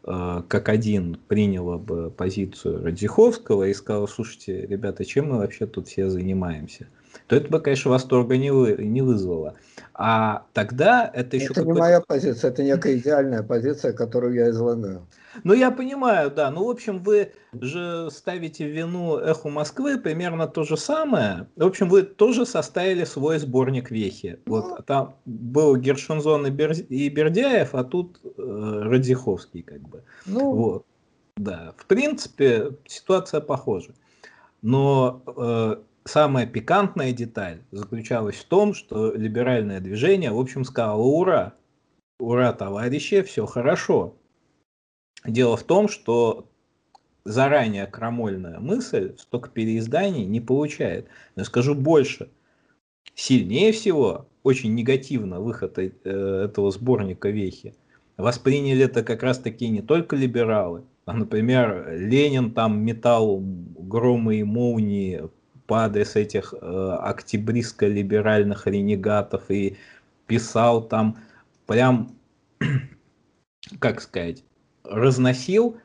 а, 0.03 0.43
как 0.43 0.69
один 0.69 1.19
приняла 1.29 1.77
бы 1.79 2.11
позицию 2.11 2.85
Радзиховского 2.85 3.65
и 3.65 3.75
сказала, 3.75 4.07
слушайте, 4.07 4.67
ребята, 4.67 5.05
чем 5.05 5.31
мы 5.31 5.39
вообще 5.39 5.67
тут 5.67 5.89
все 5.89 6.09
занимаемся, 6.09 6.89
то 7.27 7.37
это 7.37 7.49
бы, 7.49 7.61
конечно, 7.61 7.91
восторга 7.91 8.37
не, 8.37 8.51
вы, 8.51 8.77
не 8.79 9.03
вызвало. 9.03 9.57
А 9.95 10.47
тогда 10.55 11.11
это 11.13 11.37
еще... 11.37 11.49
Это 11.51 11.65
не 11.65 11.73
моя 11.73 12.01
позиция, 12.01 12.51
это 12.51 12.63
некая 12.63 12.97
идеальная 12.97 13.43
позиция, 13.43 13.93
которую 13.93 14.35
я 14.35 14.51
излагаю. 14.51 15.07
Ну, 15.45 15.53
я 15.53 15.71
понимаю, 15.71 16.31
да. 16.31 16.51
Ну, 16.51 16.65
в 16.65 16.71
общем, 16.71 17.03
вы 17.03 17.33
же 17.53 18.09
ставите 18.11 18.67
вину 18.67 19.19
эху 19.19 19.49
Москвы 19.49 19.99
примерно 19.99 20.47
то 20.47 20.65
же 20.65 20.77
самое. 20.77 21.47
В 21.57 21.67
общем, 21.67 21.89
вы 21.89 22.03
тоже 22.03 22.47
составили 22.47 23.05
свой 23.05 23.39
сборник 23.39 23.91
вехи. 23.91 24.41
Ну, 24.47 24.53
вот 24.53 24.87
там 24.87 25.17
был 25.27 25.77
Гершинзон 25.77 26.47
и, 26.47 26.51
Бер... 26.51 26.73
и 26.73 27.09
Бердяев, 27.09 27.75
а 27.75 27.85
тут 27.85 28.21
э, 28.25 28.31
Радзиховский, 28.39 29.63
как 29.63 29.81
бы. 29.83 30.03
Ну, 30.27 30.53
вот. 30.53 30.87
Да, 31.37 31.75
в 31.77 31.87
принципе, 31.87 32.73
ситуация 32.87 33.41
похожа. 33.41 33.95
Но 34.63 35.23
э, 35.27 35.77
самая 36.11 36.47
пикантная 36.47 37.13
деталь 37.13 37.63
заключалась 37.71 38.37
в 38.37 38.45
том, 38.45 38.75
что 38.75 39.13
либеральное 39.13 39.81
движение, 39.81 40.33
в 40.33 40.39
общем, 40.39 40.65
сказало 40.65 41.01
«Ура! 41.01 41.55
Ура, 42.19 42.53
товарищи, 42.53 43.23
все 43.23 43.47
хорошо!» 43.47 44.17
Дело 45.25 45.57
в 45.57 45.63
том, 45.63 45.89
что 45.89 46.49
заранее 47.25 47.87
крамольная 47.87 48.59
мысль 48.59 49.15
столько 49.19 49.51
переизданий 49.51 50.25
не 50.25 50.41
получает. 50.41 51.09
Но 51.37 51.45
скажу 51.45 51.75
больше. 51.75 52.31
Сильнее 53.15 53.73
всего, 53.73 54.27
очень 54.43 54.75
негативно 54.75 55.41
выход 55.41 55.79
э, 55.79 55.91
этого 56.05 56.71
сборника 56.71 57.29
Вехи 57.29 57.75
восприняли 58.17 58.85
это 58.85 59.03
как 59.03 59.23
раз 59.23 59.39
таки 59.39 59.69
не 59.69 59.83
только 59.83 60.17
либералы, 60.17 60.85
а, 61.07 61.15
например, 61.15 61.93
Ленин 61.99 62.53
там 62.53 62.85
метал 62.85 63.41
громы 63.41 64.37
и 64.37 64.45
молнии 64.45 65.29
адрес 65.75 66.17
этих 66.17 66.55
э, 66.55 66.99
октябристско-либеральных 67.01 68.67
ренегатов 68.67 69.51
и 69.51 69.77
писал 70.27 70.83
там 70.83 71.19
прям, 71.67 72.13
как 73.79 74.01
сказать, 74.01 74.45
разносил 74.85 75.77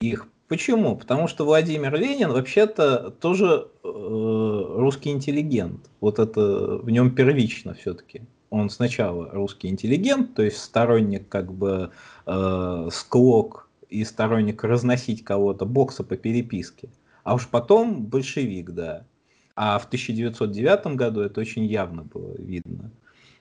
их. 0.00 0.26
Почему? 0.48 0.96
Потому 0.96 1.26
что 1.26 1.44
Владимир 1.44 1.94
Ленин 1.96 2.30
вообще-то 2.30 3.10
тоже 3.10 3.68
э, 3.82 3.88
русский 3.88 5.10
интеллигент. 5.10 5.90
Вот 6.00 6.18
это 6.18 6.78
в 6.78 6.88
нем 6.88 7.14
первично 7.14 7.74
все-таки. 7.74 8.22
Он 8.50 8.70
сначала 8.70 9.28
русский 9.30 9.68
интеллигент, 9.68 10.34
то 10.34 10.42
есть 10.42 10.58
сторонник 10.58 11.28
как 11.28 11.52
бы 11.52 11.90
э, 12.26 12.88
склок 12.92 13.68
и 13.88 14.04
сторонник 14.04 14.62
разносить 14.62 15.24
кого-то, 15.24 15.66
бокса 15.66 16.04
по 16.04 16.16
переписке. 16.16 16.90
А 17.24 17.34
уж 17.34 17.48
потом 17.48 18.04
большевик, 18.04 18.70
да. 18.70 19.04
А 19.56 19.78
в 19.78 19.86
1909 19.86 20.96
году 20.96 21.22
это 21.22 21.40
очень 21.40 21.64
явно 21.64 22.02
было 22.02 22.34
видно. 22.38 22.90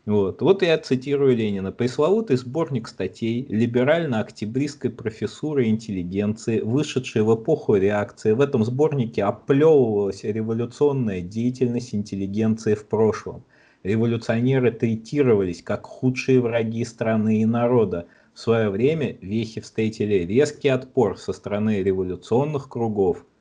Вот. 0.06 0.42
вот 0.42 0.62
я 0.62 0.78
цитирую 0.78 1.36
Ленина. 1.36 1.74
Пресловутый 1.74 2.38
сборник 2.38 2.88
статей 2.88 3.46
либерально-октябристской 3.50 4.92
профессуры 4.92 5.66
интеллигенции, 5.66 6.62
вышедшей 6.62 7.24
в 7.24 7.36
эпоху 7.36 7.76
реакции. 7.76 8.32
В 8.32 8.40
этом 8.40 8.64
сборнике 8.64 9.24
оплевывалась 9.26 10.24
революционная 10.24 11.22
деятельность 11.22 11.94
интеллигенции 11.94 12.76
в 12.76 12.86
прошлом. 12.86 13.44
Революционеры 13.84 14.72
третировались 14.72 15.64
как 15.64 15.86
худшие 15.86 16.40
враги 16.40 16.86
страны 16.86 17.42
и 17.42 17.46
народа. 17.46 18.08
В 18.34 18.40
свое 18.40 18.70
время 18.70 19.18
вехи 19.22 19.60
встретили 19.60 20.24
резкий 20.24 20.70
отпор 20.70 21.18
со 21.18 21.34
стороны 21.34 21.84
революционных 21.84 22.70
кругов– 22.70 23.26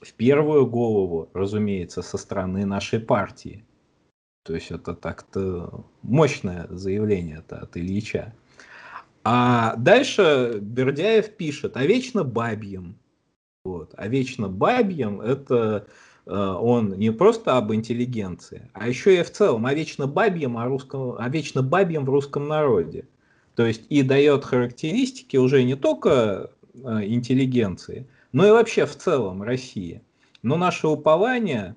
в 0.00 0.12
первую 0.14 0.66
голову, 0.66 1.28
разумеется, 1.34 2.02
со 2.02 2.16
стороны 2.18 2.64
нашей 2.64 3.00
партии. 3.00 3.64
То 4.44 4.54
есть 4.54 4.70
это 4.70 4.94
так-то 4.94 5.84
мощное 6.02 6.66
заявление 6.70 7.44
-то 7.46 7.58
от 7.58 7.76
Ильича. 7.76 8.34
А 9.22 9.76
дальше 9.76 10.58
Бердяев 10.60 11.36
пишет 11.36 11.76
о 11.76 11.84
вечно 11.84 12.24
бабьем. 12.24 12.98
Вот. 13.64 13.92
А 13.96 14.08
вечно 14.08 14.48
бабьем 14.48 15.20
это 15.20 15.86
э, 16.24 16.34
он 16.34 16.94
не 16.98 17.10
просто 17.10 17.58
об 17.58 17.72
интеллигенции, 17.74 18.70
а 18.72 18.88
еще 18.88 19.20
и 19.20 19.22
в 19.22 19.30
целом 19.30 19.66
о 19.66 19.74
вечно 19.74 20.06
бабьем, 20.06 20.56
о, 20.56 20.64
русском, 20.64 21.16
о 21.18 21.28
вечно 21.28 21.62
бабьем 21.62 22.06
в 22.06 22.10
русском 22.10 22.48
народе. 22.48 23.06
То 23.56 23.66
есть 23.66 23.82
и 23.90 24.02
дает 24.02 24.46
характеристики 24.46 25.36
уже 25.36 25.62
не 25.64 25.74
только 25.74 26.50
э, 26.72 26.78
интеллигенции, 27.04 28.08
но 28.32 28.46
и 28.46 28.50
вообще 28.50 28.86
в 28.86 28.96
целом 28.96 29.42
России. 29.42 30.02
Но 30.42 30.56
наше 30.56 30.88
упование 30.88 31.76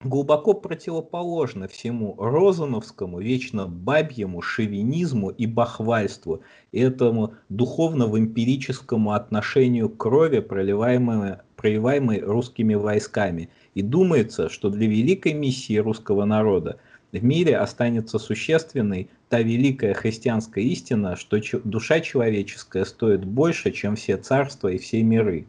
глубоко 0.00 0.54
противоположно 0.54 1.66
всему 1.66 2.14
розановскому, 2.18 3.18
вечно 3.18 3.66
бабьему 3.66 4.40
шовинизму 4.40 5.30
и 5.30 5.46
бахвальству, 5.46 6.42
этому 6.70 7.34
духовно-вампирическому 7.48 9.12
отношению 9.12 9.88
крови, 9.88 10.38
проливаемой, 10.38 11.38
проливаемой 11.56 12.20
русскими 12.20 12.74
войсками. 12.74 13.48
И 13.74 13.82
думается, 13.82 14.48
что 14.48 14.70
для 14.70 14.86
великой 14.86 15.32
миссии 15.32 15.78
русского 15.78 16.24
народа 16.24 16.78
в 17.10 17.24
мире 17.24 17.56
останется 17.56 18.20
существенной 18.20 19.08
та 19.28 19.40
великая 19.40 19.94
христианская 19.94 20.62
истина, 20.62 21.16
что 21.16 21.40
душа 21.64 22.00
человеческая 22.00 22.84
стоит 22.84 23.24
больше, 23.24 23.72
чем 23.72 23.96
все 23.96 24.16
царства 24.16 24.68
и 24.68 24.78
все 24.78 25.02
миры. 25.02 25.46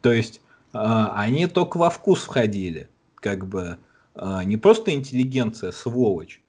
То 0.00 0.12
есть 0.12 0.40
э, 0.72 0.78
они 0.78 1.46
только 1.46 1.78
во 1.78 1.90
вкус 1.90 2.22
входили, 2.22 2.88
как 3.16 3.46
бы 3.46 3.78
э, 4.14 4.40
не 4.44 4.56
просто 4.56 4.92
интеллигенция, 4.94 5.72
сволочь, 5.72 6.40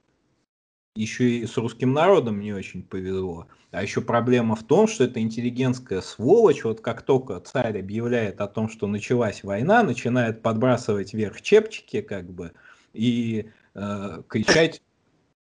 еще 0.94 1.38
и 1.38 1.46
с 1.46 1.56
русским 1.56 1.92
народом 1.92 2.40
не 2.40 2.52
очень 2.52 2.82
повезло. 2.82 3.46
А 3.70 3.82
еще 3.82 4.02
проблема 4.02 4.54
в 4.54 4.62
том, 4.62 4.86
что 4.86 5.04
эта 5.04 5.20
интеллигентская 5.20 6.02
сволочь, 6.02 6.64
вот 6.64 6.82
как 6.82 7.02
только 7.02 7.40
царь 7.40 7.78
объявляет 7.78 8.40
о 8.42 8.46
том, 8.46 8.68
что 8.68 8.86
началась 8.86 9.42
война, 9.42 9.82
начинает 9.82 10.42
подбрасывать 10.42 11.14
вверх 11.14 11.40
чепчики, 11.40 12.02
как 12.02 12.30
бы, 12.30 12.52
и 12.92 13.50
э, 13.74 14.22
кричать 14.28 14.82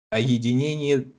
о 0.09 0.19
единении 0.19 1.11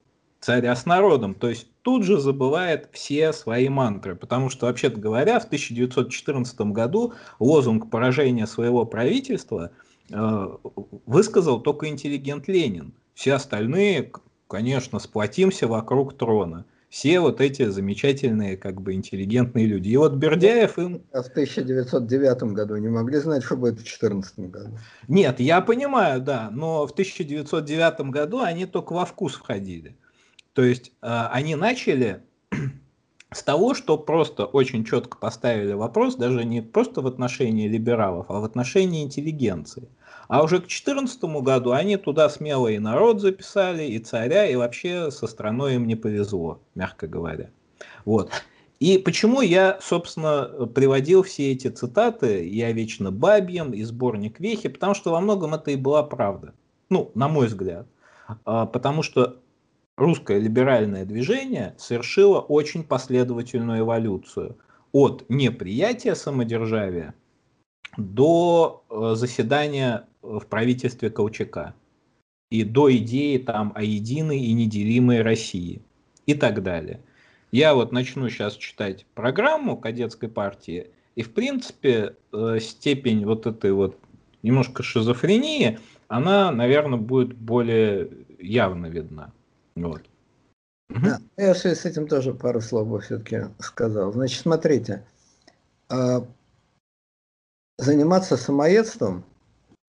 царя 0.42 0.76
с 0.76 0.84
народом. 0.84 1.34
То 1.34 1.48
есть 1.48 1.68
тут 1.80 2.04
же 2.04 2.20
забывает 2.20 2.88
все 2.92 3.32
свои 3.32 3.68
мантры, 3.68 4.14
потому 4.14 4.50
что, 4.50 4.66
вообще-то 4.66 5.00
говоря, 5.00 5.40
в 5.40 5.44
1914 5.44 6.60
году 6.72 7.14
лозунг 7.38 7.90
поражения 7.90 8.46
своего 8.46 8.84
правительства 8.84 9.70
э, 10.10 10.48
высказал 11.06 11.60
только 11.60 11.88
интеллигент 11.88 12.48
Ленин. 12.48 12.92
Все 13.14 13.34
остальные, 13.34 14.12
конечно, 14.48 14.98
сплотимся 14.98 15.68
вокруг 15.68 16.18
трона 16.18 16.66
все 16.92 17.20
вот 17.20 17.40
эти 17.40 17.70
замечательные, 17.70 18.58
как 18.58 18.82
бы, 18.82 18.92
интеллигентные 18.92 19.64
люди. 19.64 19.88
И 19.88 19.96
вот 19.96 20.12
Бердяев 20.12 20.78
им... 20.78 21.00
А 21.14 21.22
в 21.22 21.28
1909 21.28 22.42
году 22.52 22.76
не 22.76 22.88
могли 22.88 23.16
знать, 23.18 23.42
что 23.42 23.56
будет 23.56 23.76
в 23.76 23.76
2014 23.76 24.38
году? 24.50 24.78
Нет, 25.08 25.40
я 25.40 25.62
понимаю, 25.62 26.20
да, 26.20 26.50
но 26.52 26.86
в 26.86 26.90
1909 26.90 28.10
году 28.10 28.40
они 28.40 28.66
только 28.66 28.92
во 28.92 29.06
вкус 29.06 29.36
входили. 29.36 29.96
То 30.54 30.62
есть 30.62 30.92
э, 31.02 31.26
они 31.30 31.54
начали 31.54 32.22
с 33.30 33.42
того, 33.42 33.74
что 33.74 33.96
просто 33.96 34.44
очень 34.44 34.84
четко 34.84 35.18
поставили 35.18 35.72
вопрос, 35.72 36.16
даже 36.16 36.44
не 36.44 36.60
просто 36.60 37.00
в 37.00 37.06
отношении 37.06 37.68
либералов, 37.68 38.26
а 38.28 38.40
в 38.40 38.44
отношении 38.44 39.02
интеллигенции. 39.02 39.88
А 40.28 40.42
уже 40.42 40.56
к 40.58 40.68
2014 40.68 41.22
году 41.42 41.72
они 41.72 41.96
туда 41.96 42.28
смело 42.28 42.68
и 42.68 42.78
народ 42.78 43.20
записали, 43.20 43.84
и 43.84 43.98
царя, 43.98 44.46
и 44.46 44.56
вообще 44.56 45.10
со 45.10 45.26
страной 45.26 45.74
им 45.74 45.86
не 45.86 45.96
повезло, 45.96 46.60
мягко 46.74 47.06
говоря. 47.06 47.50
Вот. 48.04 48.30
И 48.80 48.98
почему 48.98 49.42
я, 49.42 49.78
собственно, 49.80 50.66
приводил 50.66 51.22
все 51.22 51.52
эти 51.52 51.68
цитаты 51.68 52.48
«Я 52.48 52.72
вечно 52.72 53.12
бабьем» 53.12 53.72
и 53.72 53.82
сборник 53.84 54.40
Вехи, 54.40 54.68
потому 54.68 54.94
что 54.94 55.12
во 55.12 55.20
многом 55.20 55.54
это 55.54 55.70
и 55.70 55.76
была 55.76 56.02
правда. 56.02 56.52
Ну, 56.90 57.12
на 57.14 57.28
мой 57.28 57.46
взгляд. 57.46 57.86
А, 58.44 58.66
потому 58.66 59.02
что 59.02 59.36
русское 59.96 60.38
либеральное 60.38 61.04
движение 61.04 61.74
совершило 61.78 62.40
очень 62.40 62.84
последовательную 62.84 63.80
эволюцию 63.80 64.56
от 64.92 65.24
неприятия 65.28 66.14
самодержавия 66.14 67.14
до 67.96 68.84
э, 68.88 69.14
заседания 69.14 70.06
в 70.22 70.46
правительстве 70.46 71.10
Колчака 71.10 71.74
и 72.50 72.64
до 72.64 72.94
идеи 72.96 73.38
там 73.38 73.72
о 73.74 73.82
единой 73.82 74.40
и 74.40 74.52
неделимой 74.52 75.22
России 75.22 75.82
и 76.26 76.34
так 76.34 76.62
далее. 76.62 77.00
Я 77.50 77.74
вот 77.74 77.92
начну 77.92 78.28
сейчас 78.28 78.56
читать 78.56 79.06
программу 79.14 79.76
кадетской 79.76 80.28
партии, 80.28 80.88
и 81.16 81.22
в 81.22 81.32
принципе 81.34 82.16
э, 82.32 82.58
степень 82.60 83.26
вот 83.26 83.46
этой 83.46 83.72
вот 83.72 83.98
немножко 84.42 84.82
шизофрении, 84.82 85.78
она, 86.08 86.50
наверное, 86.50 86.98
будет 86.98 87.34
более 87.34 88.10
явно 88.38 88.86
видна. 88.86 89.32
Вот. 89.74 90.02
Да, 90.88 91.20
я 91.36 91.54
в 91.54 91.58
связи 91.58 91.74
с 91.74 91.84
этим 91.84 92.06
тоже 92.06 92.34
пару 92.34 92.60
слов 92.60 92.88
бы 92.88 93.00
все-таки 93.00 93.46
сказал. 93.60 94.12
Значит, 94.12 94.42
смотрите, 94.42 95.04
а, 95.88 96.26
заниматься 97.78 98.36
самоедством 98.36 99.24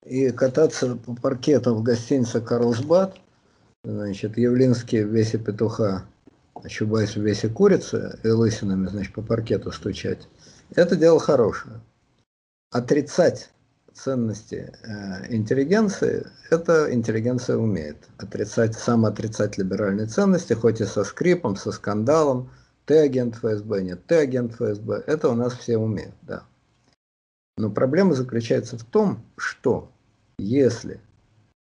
и 0.05 0.31
кататься 0.31 0.95
по 0.95 1.15
паркету 1.15 1.75
в 1.75 1.84
гостинице 1.84 2.41
«Карлсбад», 2.41 3.17
значит, 3.84 4.38
Явлинский 4.38 5.03
в 5.03 5.13
весе 5.13 5.38
петуха, 5.38 6.05
а 6.55 6.69
Чубайс 6.69 7.15
в 7.15 7.21
весе 7.21 7.49
курицы 7.49 8.19
и 8.23 8.29
лысинами, 8.29 8.88
значит, 8.88 9.13
по 9.13 9.21
паркету 9.21 9.71
стучать, 9.71 10.27
это 10.75 10.95
дело 10.95 11.19
хорошее. 11.19 11.81
Отрицать 12.71 13.51
ценности 13.93 14.73
э, 14.83 15.33
интеллигенции, 15.33 16.27
это 16.49 16.93
интеллигенция 16.93 17.57
умеет. 17.57 17.97
Отрицать, 18.17 18.75
самоотрицать 18.75 19.57
либеральные 19.57 20.07
ценности, 20.07 20.53
хоть 20.53 20.81
и 20.81 20.85
со 20.85 21.03
скрипом, 21.03 21.55
со 21.55 21.71
скандалом, 21.71 22.49
ты 22.85 22.97
агент 22.97 23.35
ФСБ, 23.35 23.83
нет, 23.83 24.05
ты 24.05 24.15
агент 24.15 24.53
ФСБ, 24.53 25.03
это 25.07 25.29
у 25.29 25.35
нас 25.35 25.53
все 25.53 25.77
умеют, 25.77 26.15
да. 26.21 26.43
Но 27.57 27.69
проблема 27.69 28.13
заключается 28.13 28.77
в 28.77 28.83
том, 28.83 29.23
что 29.37 29.91
если, 30.37 30.99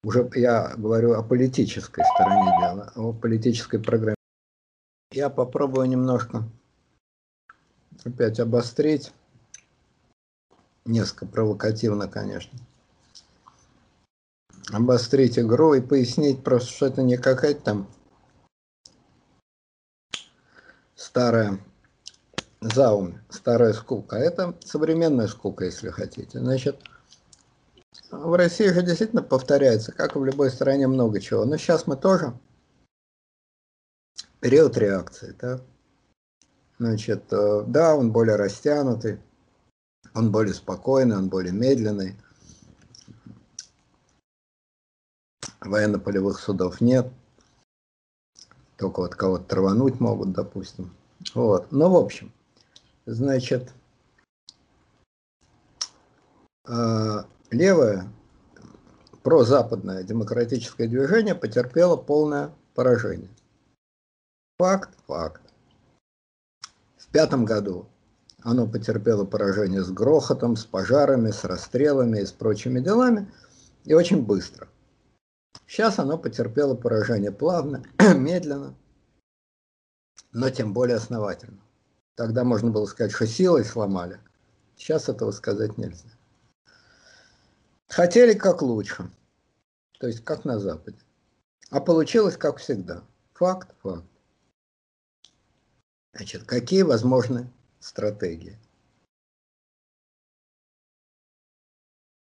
уже 0.02 0.28
я 0.34 0.74
говорю 0.76 1.12
о 1.12 1.22
политической 1.22 2.04
стороне 2.14 2.50
дела, 2.60 2.92
о 2.96 3.12
политической 3.12 3.78
программе, 3.78 4.16
я 5.12 5.28
попробую 5.28 5.86
немножко 5.86 6.44
опять 8.04 8.40
обострить, 8.40 9.12
несколько 10.84 11.26
провокативно, 11.26 12.08
конечно, 12.08 12.58
обострить 14.70 15.38
игру 15.38 15.74
и 15.74 15.80
пояснить 15.80 16.42
просто, 16.42 16.70
что 16.70 16.86
это 16.86 17.02
не 17.02 17.16
какая-то 17.16 17.62
там 17.62 17.88
старая 20.94 21.58
заум, 22.60 23.20
старая 23.28 23.72
скука. 23.72 24.16
Это 24.16 24.54
современная 24.64 25.26
скука, 25.26 25.64
если 25.64 25.90
хотите. 25.90 26.38
Значит, 26.38 26.80
в 28.10 28.36
России 28.36 28.68
же 28.68 28.82
действительно 28.82 29.22
повторяется, 29.22 29.92
как 29.92 30.16
и 30.16 30.18
в 30.18 30.24
любой 30.24 30.50
стране, 30.50 30.86
много 30.86 31.20
чего. 31.20 31.44
Но 31.44 31.56
сейчас 31.56 31.86
мы 31.86 31.96
тоже 31.96 32.32
период 34.40 34.76
реакции. 34.76 35.34
Да? 35.40 35.60
Значит, 36.78 37.32
э, 37.32 37.64
да, 37.66 37.94
он 37.96 38.12
более 38.12 38.36
растянутый, 38.36 39.18
он 40.14 40.30
более 40.30 40.54
спокойный, 40.54 41.16
он 41.16 41.28
более 41.28 41.52
медленный. 41.52 42.16
Военно-полевых 45.60 46.38
судов 46.40 46.80
нет. 46.80 47.12
Только 48.76 49.00
вот 49.00 49.14
кого-то 49.14 49.44
травануть 49.44 50.00
могут, 50.00 50.32
допустим. 50.32 50.92
Вот. 51.34 51.70
Ну, 51.70 51.88
в 51.88 51.96
общем, 51.96 52.32
Значит, 53.04 53.72
а, 56.64 57.26
левое 57.50 58.08
прозападное 59.24 60.04
демократическое 60.04 60.86
движение 60.86 61.34
потерпело 61.34 61.96
полное 61.96 62.54
поражение. 62.74 63.28
Факт, 64.58 64.96
факт. 65.08 65.42
В 66.96 67.08
пятом 67.08 67.44
году 67.44 67.86
оно 68.45 68.66
потерпело 68.66 69.24
поражение 69.24 69.82
с 69.82 69.90
грохотом, 69.90 70.57
с 70.57 70.64
пожарами, 70.64 71.30
с 71.30 71.45
расстрелами 71.45 72.20
и 72.20 72.26
с 72.26 72.32
прочими 72.32 72.80
делами, 72.80 73.32
и 73.84 73.95
очень 73.95 74.22
быстро. 74.22 74.68
Сейчас 75.66 75.99
оно 75.99 76.18
потерпело 76.18 76.74
поражение 76.74 77.32
плавно, 77.32 77.84
медленно, 78.16 78.74
но 80.32 80.51
тем 80.51 80.72
более 80.72 80.97
основательно. 80.97 81.61
Тогда 82.14 82.45
можно 82.45 82.70
было 82.70 82.86
сказать, 82.86 83.12
что 83.12 83.26
силой 83.26 83.64
сломали. 83.64 84.20
Сейчас 84.76 85.09
этого 85.09 85.30
сказать 85.30 85.78
нельзя. 85.78 86.09
Хотели 87.88 88.34
как 88.34 88.62
лучше. 88.62 89.11
То 89.99 90.07
есть 90.09 90.24
как 90.24 90.45
на 90.45 90.59
Западе. 90.59 90.99
А 91.70 91.80
получилось 91.80 92.36
как 92.36 92.59
всегда. 92.59 93.05
Факт, 93.34 93.74
факт. 93.82 94.05
Значит, 96.14 96.45
какие 96.45 96.82
возможны 96.82 97.51
стратегии? 97.82 98.58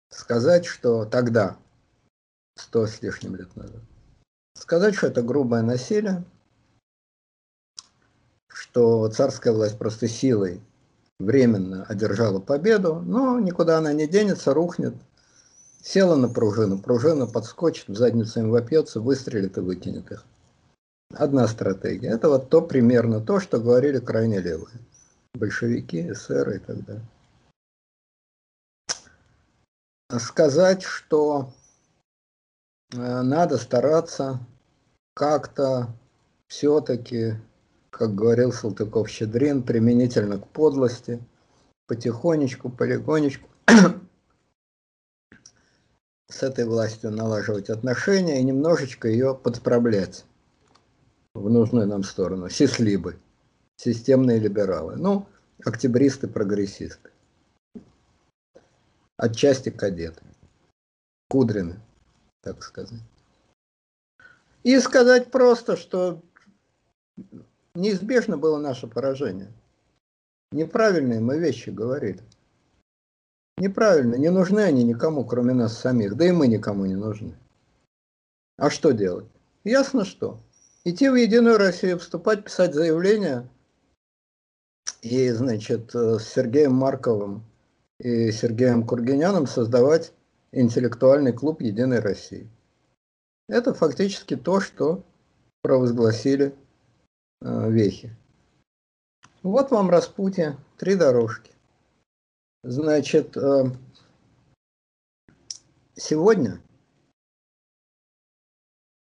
Сказать, 0.10 0.66
что 0.66 1.06
тогда, 1.06 1.58
сто 2.56 2.88
с 2.88 3.02
лишним 3.02 3.36
лет 3.36 3.56
назад, 3.56 3.82
сказать, 4.54 4.96
что 4.96 5.08
это 5.08 5.22
грубое 5.22 5.62
насилие, 5.62 6.24
что 8.48 9.08
царская 9.10 9.54
власть 9.54 9.78
просто 9.78 10.08
силой 10.08 10.62
временно 11.20 11.84
одержала 11.84 12.40
победу, 12.40 12.96
но 12.96 13.40
никуда 13.40 13.78
она 13.78 13.94
не 13.94 14.08
денется, 14.08 14.54
рухнет. 14.54 14.96
Села 15.82 16.16
на 16.16 16.30
пружину, 16.30 16.80
пружина 16.80 17.28
подскочит, 17.28 17.90
в 17.90 17.96
задницу 17.96 18.40
им 18.40 18.50
вопьется, 18.50 19.00
выстрелит 19.00 19.58
и 19.58 19.62
выкинет 19.62 20.12
их. 20.12 20.26
Одна 21.14 21.48
стратегия. 21.48 22.10
Это 22.10 22.30
вот 22.30 22.50
то 22.50 22.62
примерно 22.62 23.22
то, 23.22 23.40
что 23.40 23.60
говорили 23.60 24.00
крайне 24.00 24.40
левые. 24.40 24.80
Большевики, 25.36 26.12
эсеры 26.12 26.58
и 26.58 26.60
так 26.60 26.86
далее. 26.86 27.06
Сказать, 30.20 30.84
что 30.84 31.54
э, 32.94 33.22
надо 33.22 33.58
стараться 33.58 34.40
как-то 35.14 35.90
все-таки 36.48 37.36
как 37.98 38.14
говорил 38.14 38.52
Салтыков-Щедрин, 38.52 39.64
применительно 39.64 40.38
к 40.38 40.48
подлости, 40.50 41.24
потихонечку, 41.88 42.70
полигонечку 42.70 43.48
с 46.28 46.44
этой 46.44 46.66
властью 46.66 47.12
налаживать 47.12 47.70
отношения 47.70 48.42
и 48.42 48.44
немножечко 48.44 49.08
ее 49.08 49.34
подправлять 49.34 50.26
в 51.34 51.50
нужную 51.50 51.88
нам 51.88 52.04
сторону. 52.04 52.50
Сислибы, 52.50 53.18
системные 53.78 54.40
либералы, 54.40 54.96
ну, 54.96 55.28
октябристы, 55.64 56.28
прогрессисты. 56.28 57.12
Отчасти 59.18 59.70
кадеты. 59.70 60.22
Кудрины, 61.30 61.80
так 62.42 62.64
сказать. 62.64 63.00
И 64.64 64.80
сказать 64.80 65.32
просто, 65.32 65.78
что 65.78 66.22
неизбежно 67.76 68.38
было 68.38 68.58
наше 68.58 68.88
поражение. 68.88 69.52
Неправильные 70.52 71.20
мы 71.20 71.40
вещи 71.40 71.70
говорили. 71.70 72.22
Неправильно, 73.58 74.16
не 74.16 74.30
нужны 74.30 74.60
они 74.60 74.84
никому, 74.84 75.24
кроме 75.24 75.54
нас 75.54 75.78
самих, 75.78 76.16
да 76.18 76.26
и 76.26 76.32
мы 76.32 76.48
никому 76.48 76.86
не 76.86 76.96
нужны. 76.96 77.38
А 78.58 78.70
что 78.70 78.92
делать? 78.92 79.28
Ясно 79.64 80.04
что. 80.04 80.40
Идти 80.84 81.10
в 81.10 81.16
Единую 81.16 81.58
Россию, 81.58 82.00
вступать, 82.00 82.44
писать 82.44 82.74
заявление 82.74 83.50
и, 85.06 85.30
значит, 85.30 85.94
с 85.94 86.24
Сергеем 86.24 86.74
Марковым 86.74 87.44
и 88.00 88.32
Сергеем 88.32 88.88
Кургиняном 88.88 89.46
создавать 89.46 90.12
интеллектуальный 90.52 91.32
клуб 91.32 91.62
Единой 91.62 92.00
России. 92.00 92.50
Это 93.48 93.76
фактически 93.76 94.36
то, 94.36 94.60
что 94.60 95.06
провозгласили 95.62 96.56
э, 97.42 97.72
вехи. 97.72 98.16
Вот 99.44 99.70
вам 99.70 99.92
распутье, 99.92 100.58
три 100.78 100.96
дорожки. 100.96 101.52
Значит, 102.64 103.38
э, 103.38 103.66
сегодня 105.94 106.60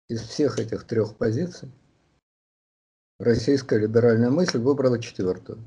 из 0.10 0.22
всех 0.22 0.60
этих 0.60 0.84
трех 0.84 1.16
позиций 1.16 1.72
российская 3.20 3.80
либеральная 3.80 4.30
мысль 4.30 4.58
выбрала 4.58 5.02
четвертую. 5.02 5.64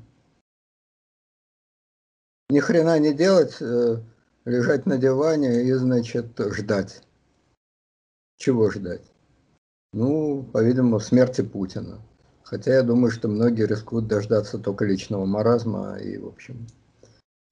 Ни 2.51 2.59
хрена 2.59 2.99
не 2.99 3.13
делать, 3.13 3.55
э, 3.61 4.01
лежать 4.43 4.85
на 4.85 4.97
диване 4.97 5.63
и, 5.63 5.71
значит, 5.71 6.37
ждать. 6.37 7.01
Чего 8.35 8.69
ждать? 8.69 9.09
Ну, 9.93 10.43
по-видимому, 10.43 10.99
смерти 10.99 11.43
Путина. 11.43 12.01
Хотя 12.43 12.73
я 12.73 12.83
думаю, 12.83 13.09
что 13.09 13.29
многие 13.29 13.65
рискуют 13.65 14.07
дождаться 14.07 14.59
только 14.59 14.83
личного 14.83 15.25
маразма 15.25 15.95
и, 15.95 16.17
в 16.17 16.27
общем, 16.27 16.67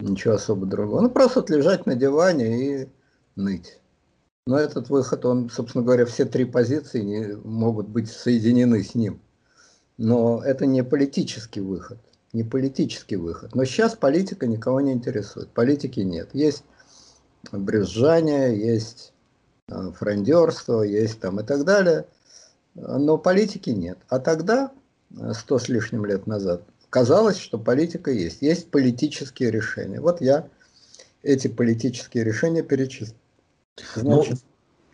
Ничего 0.01 0.33
особо 0.33 0.65
другого. 0.65 0.99
Ну, 0.99 1.09
просто 1.09 1.45
лежать 1.47 1.85
на 1.85 1.95
диване 1.95 2.81
и 2.83 2.89
ныть. 3.37 3.79
Но 4.47 4.59
этот 4.59 4.89
выход, 4.89 5.23
он, 5.23 5.49
собственно 5.49 5.85
говоря, 5.85 6.05
все 6.05 6.25
три 6.25 6.43
позиции 6.43 6.99
не, 6.99 7.37
могут 7.45 7.87
быть 7.87 8.11
соединены 8.11 8.83
с 8.83 8.95
ним. 8.95 9.21
Но 9.97 10.43
это 10.43 10.65
не 10.65 10.83
политический 10.83 11.61
выход. 11.61 11.99
Не 12.33 12.43
политический 12.43 13.15
выход. 13.15 13.55
Но 13.55 13.65
сейчас 13.65 13.95
политика 13.95 14.45
никого 14.45 14.81
не 14.81 14.93
интересует. 14.93 15.49
Политики 15.49 16.01
нет. 16.01 16.29
Есть 16.33 16.63
брюзжание, 17.51 18.57
есть 18.57 19.13
э, 19.67 19.91
фрондерство, 19.95 20.83
есть 20.83 21.19
там 21.19 21.39
и 21.39 21.43
так 21.43 21.65
далее. 21.65 22.05
Но 22.75 23.17
политики 23.17 23.71
нет. 23.71 23.97
А 24.09 24.19
тогда, 24.19 24.71
э, 25.17 25.33
сто 25.33 25.57
с 25.57 25.69
лишним 25.69 26.05
лет 26.05 26.27
назад, 26.27 26.63
казалось, 26.89 27.37
что 27.37 27.57
политика 27.57 28.11
есть. 28.11 28.41
Есть 28.41 28.69
политические 28.69 29.49
решения. 29.51 29.99
Вот 29.99 30.21
я 30.21 30.47
эти 31.23 31.47
политические 31.47 32.23
решения 32.23 32.61
перечислил. 32.61 33.15
Ну, 33.95 34.23
Значит, 34.23 34.39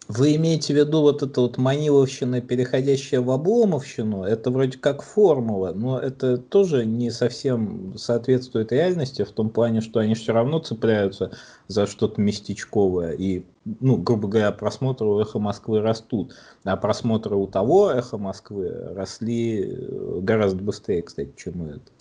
вы 0.07 0.35
имеете 0.35 0.73
в 0.73 0.77
виду 0.77 1.01
вот 1.01 1.23
это 1.23 1.41
вот 1.41 1.57
маниловщина, 1.57 2.41
переходящая 2.41 3.21
в 3.21 3.31
обломовщину, 3.31 4.23
это 4.23 4.51
вроде 4.51 4.77
как 4.77 5.01
формула, 5.01 5.71
но 5.73 5.99
это 5.99 6.37
тоже 6.37 6.85
не 6.85 7.09
совсем 7.09 7.97
соответствует 7.97 8.71
реальности 8.71 9.23
в 9.23 9.31
том 9.31 9.49
плане, 9.49 9.81
что 9.81 9.99
они 9.99 10.13
все 10.13 10.33
равно 10.33 10.59
цепляются 10.59 11.31
за 11.67 11.87
что-то 11.87 12.21
местечковое, 12.21 13.13
и, 13.13 13.45
ну, 13.79 13.97
грубо 13.97 14.27
говоря, 14.27 14.51
просмотры 14.51 15.07
у 15.07 15.19
«Эхо 15.19 15.39
Москвы» 15.39 15.81
растут, 15.81 16.35
а 16.63 16.77
просмотры 16.77 17.35
у 17.35 17.47
того 17.47 17.89
«Эхо 17.89 18.17
Москвы» 18.17 18.69
росли 18.93 19.63
э, 19.63 20.19
гораздо 20.21 20.61
быстрее, 20.61 21.01
кстати, 21.01 21.33
чем 21.35 21.61
у 21.61 21.65
этого. 21.65 21.95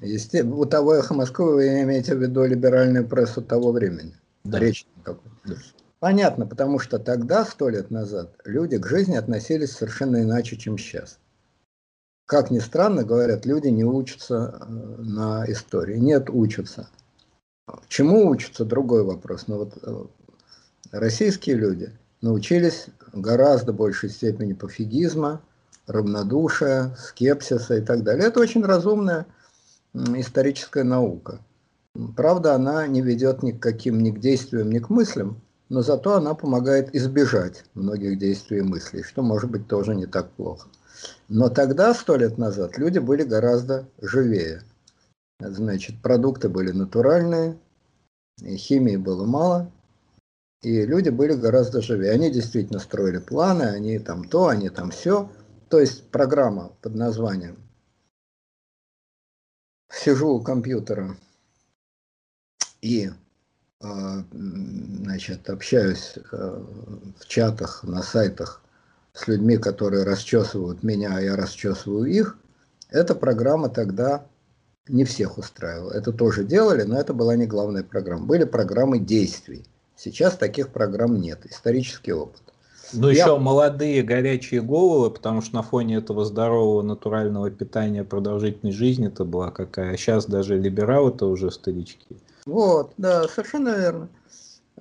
Естественно, 0.00 0.56
у 0.56 0.64
того 0.64 0.94
«Эхо 0.94 1.12
Москвы» 1.12 1.54
вы 1.54 1.82
имеете 1.82 2.14
в 2.14 2.22
виду 2.22 2.44
либеральную 2.44 3.06
прессу 3.06 3.42
того 3.42 3.72
времени? 3.72 4.14
Да. 4.44 4.58
Речь 4.58 4.86
какой 5.04 5.30
да. 5.44 5.54
Понятно, 6.00 6.46
потому 6.46 6.78
что 6.78 6.98
тогда, 6.98 7.44
сто 7.44 7.68
лет 7.68 7.90
назад, 7.90 8.34
люди 8.44 8.78
к 8.78 8.86
жизни 8.86 9.16
относились 9.16 9.72
совершенно 9.72 10.22
иначе, 10.22 10.56
чем 10.56 10.78
сейчас. 10.78 11.18
Как 12.24 12.50
ни 12.50 12.58
странно, 12.58 13.04
говорят, 13.04 13.44
люди 13.44 13.68
не 13.68 13.84
учатся 13.84 14.54
э, 14.60 14.72
на 15.02 15.44
истории. 15.46 15.98
Нет, 15.98 16.30
учатся. 16.30 16.88
Чему 17.88 18.28
учатся, 18.28 18.64
другой 18.64 19.04
вопрос. 19.04 19.46
Но 19.46 19.58
вот 19.58 19.78
э, 19.82 20.04
российские 20.92 21.56
люди 21.56 21.92
научились 22.22 22.86
гораздо 23.12 23.74
большей 23.74 24.08
степени 24.08 24.54
пофигизма, 24.54 25.42
равнодушия, 25.86 26.96
скепсиса 26.98 27.76
и 27.76 27.80
так 27.82 28.04
далее. 28.04 28.28
Это 28.28 28.40
очень 28.40 28.64
разумная 28.64 29.26
историческая 29.92 30.84
наука. 30.84 31.40
Правда, 32.16 32.54
она 32.54 32.86
не 32.86 33.02
ведет 33.02 33.42
ни 33.42 33.52
к 33.52 33.60
каким 33.60 34.02
ни 34.02 34.12
к 34.12 34.20
действиям, 34.20 34.70
ни 34.70 34.78
к 34.78 34.88
мыслям, 34.88 35.42
но 35.70 35.82
зато 35.82 36.16
она 36.16 36.34
помогает 36.34 36.94
избежать 36.94 37.64
многих 37.74 38.18
действий 38.18 38.58
и 38.58 38.62
мыслей, 38.62 39.02
что 39.04 39.22
может 39.22 39.50
быть 39.50 39.68
тоже 39.68 39.94
не 39.94 40.06
так 40.06 40.28
плохо. 40.32 40.68
Но 41.28 41.48
тогда, 41.48 41.94
сто 41.94 42.16
лет 42.16 42.36
назад, 42.36 42.76
люди 42.76 42.98
были 42.98 43.22
гораздо 43.22 43.88
живее. 44.02 44.62
Значит, 45.38 46.02
продукты 46.02 46.48
были 46.48 46.72
натуральные, 46.72 47.56
химии 48.38 48.96
было 48.96 49.24
мало, 49.24 49.70
и 50.60 50.84
люди 50.84 51.08
были 51.08 51.34
гораздо 51.34 51.80
живее. 51.80 52.12
Они 52.12 52.30
действительно 52.30 52.80
строили 52.80 53.18
планы, 53.18 53.62
они 53.62 53.98
там 54.00 54.28
то, 54.28 54.48
они 54.48 54.68
там 54.70 54.90
все. 54.90 55.30
То 55.68 55.78
есть 55.78 56.10
программа 56.10 56.72
под 56.82 56.96
названием 56.96 57.56
«Сижу 59.88 60.30
у 60.30 60.42
компьютера 60.42 61.16
и 62.82 63.10
значит, 63.80 65.48
общаюсь 65.48 66.14
э, 66.32 66.62
в 67.18 67.26
чатах, 67.26 67.82
на 67.82 68.02
сайтах 68.02 68.62
с 69.14 69.26
людьми, 69.26 69.56
которые 69.56 70.04
расчесывают 70.04 70.82
меня, 70.82 71.16
а 71.16 71.20
я 71.20 71.36
расчесываю 71.36 72.04
их, 72.04 72.36
эта 72.90 73.14
программа 73.14 73.68
тогда 73.68 74.26
не 74.88 75.04
всех 75.04 75.38
устраивала. 75.38 75.92
Это 75.92 76.12
тоже 76.12 76.44
делали, 76.44 76.82
но 76.82 76.98
это 76.98 77.14
была 77.14 77.36
не 77.36 77.46
главная 77.46 77.82
программа. 77.82 78.26
Были 78.26 78.44
программы 78.44 78.98
действий. 78.98 79.64
Сейчас 79.96 80.36
таких 80.36 80.70
программ 80.70 81.20
нет. 81.20 81.46
Исторический 81.46 82.12
опыт. 82.12 82.42
Ну, 82.92 83.08
я... 83.08 83.22
еще 83.22 83.38
молодые 83.38 84.02
горячие 84.02 84.62
головы, 84.62 85.10
потому 85.10 85.42
что 85.42 85.54
на 85.54 85.62
фоне 85.62 85.96
этого 85.96 86.24
здорового 86.24 86.82
натурального 86.82 87.50
питания 87.50 88.02
продолжительность 88.02 88.76
жизни 88.76 89.06
это 89.06 89.24
была 89.24 89.50
какая. 89.50 89.96
Сейчас 89.96 90.26
даже 90.26 90.58
либералы-то 90.58 91.26
уже 91.26 91.50
старички. 91.50 92.16
Вот, 92.46 92.92
да, 92.96 93.28
совершенно 93.28 93.76
верно. 93.76 94.08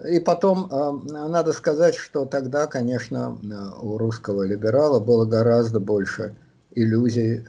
И 0.08 0.20
потом, 0.20 0.70
э, 0.72 1.28
надо 1.28 1.52
сказать, 1.52 1.96
что 1.96 2.26
тогда, 2.26 2.68
конечно, 2.68 3.38
э, 3.42 3.82
у 3.82 3.98
русского 3.98 4.44
либерала 4.44 5.00
было 5.00 5.26
гораздо 5.26 5.80
больше 5.80 6.36
иллюзий, 6.72 7.46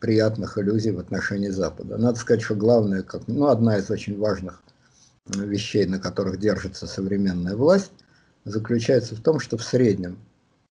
приятных 0.00 0.58
иллюзий 0.58 0.90
в 0.90 0.98
отношении 0.98 1.50
Запада. 1.50 1.96
Надо 1.98 2.18
сказать, 2.18 2.42
что 2.42 2.56
главное, 2.56 3.02
как, 3.02 3.28
ну, 3.28 3.46
одна 3.46 3.78
из 3.78 3.88
очень 3.88 4.18
важных 4.18 4.62
э, 5.26 5.38
вещей, 5.44 5.86
на 5.86 6.00
которых 6.00 6.40
держится 6.40 6.88
современная 6.88 7.54
власть, 7.54 7.92
заключается 8.44 9.14
в 9.14 9.20
том, 9.20 9.38
что 9.38 9.56
в 9.56 9.62
среднем 9.62 10.18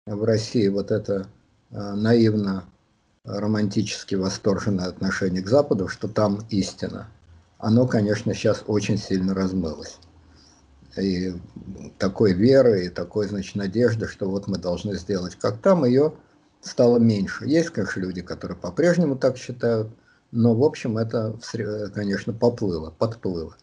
в 0.05 0.23
России 0.25 0.67
вот 0.67 0.91
это 0.91 1.27
наивно 1.69 2.65
романтически 3.23 4.15
восторженное 4.15 4.87
отношение 4.87 5.41
к 5.41 5.47
Западу, 5.47 5.87
что 5.87 6.09
там 6.09 6.45
истина– 6.49 7.07
оно, 7.61 7.85
конечно, 7.87 8.33
сейчас 8.33 8.63
очень 8.67 8.97
сильно 8.97 9.33
размылось. 9.33 9.97
И 10.97 11.33
такой 11.99 12.33
веры, 12.33 12.85
и 12.85 12.89
такой, 12.89 13.27
значит, 13.27 13.55
надежды, 13.55 14.07
что 14.07 14.29
вот 14.29 14.47
мы 14.47 14.57
должны 14.57 14.95
сделать 14.95 15.35
как 15.35 15.59
там, 15.59 15.85
ее 15.85 16.13
стало 16.61 16.97
меньше. 16.97 17.45
Есть, 17.45 17.69
конечно, 17.69 17.99
люди, 17.99 18.21
которые 18.21 18.57
по-прежнему 18.57 19.15
так 19.15 19.37
считают, 19.37 19.89
но, 20.31 20.53
в 20.53 20.63
общем, 20.63 20.97
это, 20.97 21.37
конечно, 21.93 22.33
поплыло, 22.33 22.89
подплыло. 22.89 23.55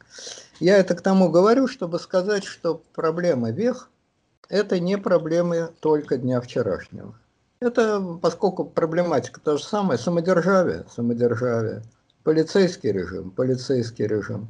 Я 0.60 0.78
это 0.78 0.94
к 0.94 1.02
тому 1.02 1.28
говорю, 1.28 1.66
чтобы 1.66 1.98
сказать, 1.98 2.44
что 2.44 2.82
проблема 2.94 3.50
вех– 3.50 3.90
это 4.48 4.78
не 4.78 4.96
проблемы 4.96 5.70
только 5.80 6.16
дня 6.16 6.40
вчерашнего. 6.40 7.18
Это, 7.60 8.00
поскольку 8.22 8.64
проблематика 8.64 9.40
та 9.40 9.56
же 9.56 9.64
самая, 9.64 9.98
самодержавие, 9.98 10.86
самодержавие– 10.94 11.82
Полицейский 12.28 12.92
режим, 12.92 13.30
полицейский 13.30 14.06
режим. 14.06 14.48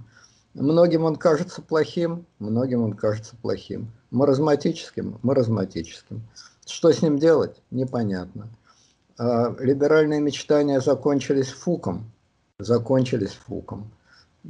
Многим 0.52 1.04
он 1.04 1.14
кажется 1.14 1.62
плохим, 1.62 2.26
многим 2.40 2.82
он 2.82 2.94
кажется 2.94 3.36
плохим. 3.40 3.92
Маразматическим, 4.10 5.20
маразматическим. 5.22 6.22
Что 6.66 6.90
с 6.90 7.02
ним 7.02 7.20
делать, 7.20 7.62
непонятно. 7.70 8.48
А 9.16 9.54
либеральные 9.60 10.20
мечтания 10.20 10.80
закончились 10.80 11.50
Фуком. 11.50 12.10
Закончились 12.58 13.38
Фуком. 13.46 13.92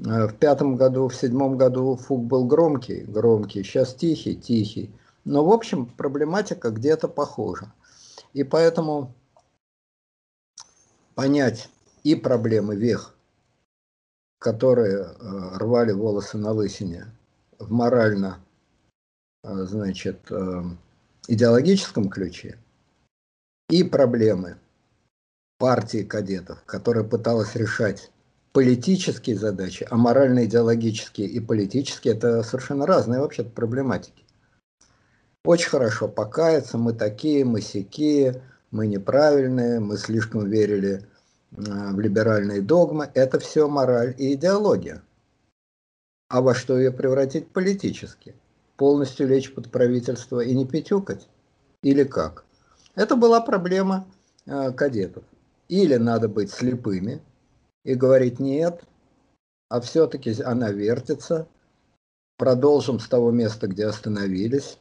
А 0.07 0.29
в 0.29 0.35
пятом 0.37 0.77
году, 0.77 1.09
в 1.09 1.15
седьмом 1.15 1.59
году 1.59 1.97
Фук 1.97 2.25
был 2.25 2.47
громкий, 2.47 3.03
громкий, 3.03 3.63
сейчас 3.63 3.93
тихий, 3.93 4.37
тихий. 4.37 4.91
Но, 5.27 5.45
в 5.45 5.53
общем, 5.53 5.85
проблематика 5.85 6.71
где-то 6.71 7.09
похожа. 7.09 7.71
И 8.33 8.43
поэтому 8.43 9.13
понять 11.15 11.69
и 12.05 12.15
проблемы 12.15 12.75
вех, 12.75 13.15
которые 14.39 14.99
э, 14.99 15.57
рвали 15.59 15.93
волосы 15.93 16.39
на 16.39 16.53
лысине 16.53 17.07
в 17.59 17.71
морально, 17.71 18.39
э, 19.45 19.65
значит, 19.65 20.31
э, 20.31 20.63
идеологическом 21.27 22.09
ключе, 22.09 22.59
и 23.69 23.83
проблемы 23.83 24.57
партии 25.59 26.05
кадетов, 26.05 26.63
которая 26.65 27.05
пыталась 27.05 27.55
решать 27.57 28.11
политические 28.53 29.37
задачи, 29.37 29.87
а 29.91 29.97
морально-идеологические 29.97 31.29
и 31.29 31.41
политические– 31.41 32.15
это 32.17 32.43
совершенно 32.43 32.87
разные 32.87 33.21
вообще 33.21 33.45
проблематики. 33.45 34.25
Очень 35.45 35.71
хорошо 35.71 36.09
покаяться, 36.09 36.79
мы 36.79 36.93
такие, 36.93 37.45
мы 37.45 37.61
сякие, 37.61 38.43
мы 38.71 38.87
неправильные, 38.87 39.81
мы 39.81 39.97
слишком 39.97 40.49
верили 40.49 41.07
в 41.59 42.01
либеральные 42.01 42.63
догмы. 42.63 43.11
Это 43.15 43.39
все 43.39 43.69
мораль 43.69 44.15
и 44.19 44.35
идеология. 44.35 45.03
А 46.29 46.41
во 46.41 46.55
что 46.55 46.79
ее 46.79 46.93
превратить 46.93 47.49
политически? 47.49 48.35
Полностью 48.77 49.27
лечь 49.27 49.53
под 49.53 49.71
правительство 49.71 50.41
и 50.41 50.55
не 50.55 50.67
пятюкать? 50.67 51.29
Или 51.83 52.05
как? 52.05 52.45
Это 52.95 53.17
была 53.17 53.41
проблема 53.41 54.07
э, 54.47 54.73
кадетов. 54.73 55.25
Или 55.69 55.97
надо 55.97 56.29
быть 56.29 56.51
слепыми 56.51 57.21
и 57.85 57.95
говорить 57.95 58.41
нет, 58.41 58.83
а 59.69 59.81
все-таки 59.81 60.35
она 60.43 60.71
вертится, 60.71 61.47
продолжим 62.37 63.01
с 63.01 63.09
того 63.09 63.31
места, 63.31 63.67
где 63.67 63.87
остановились. 63.87 64.79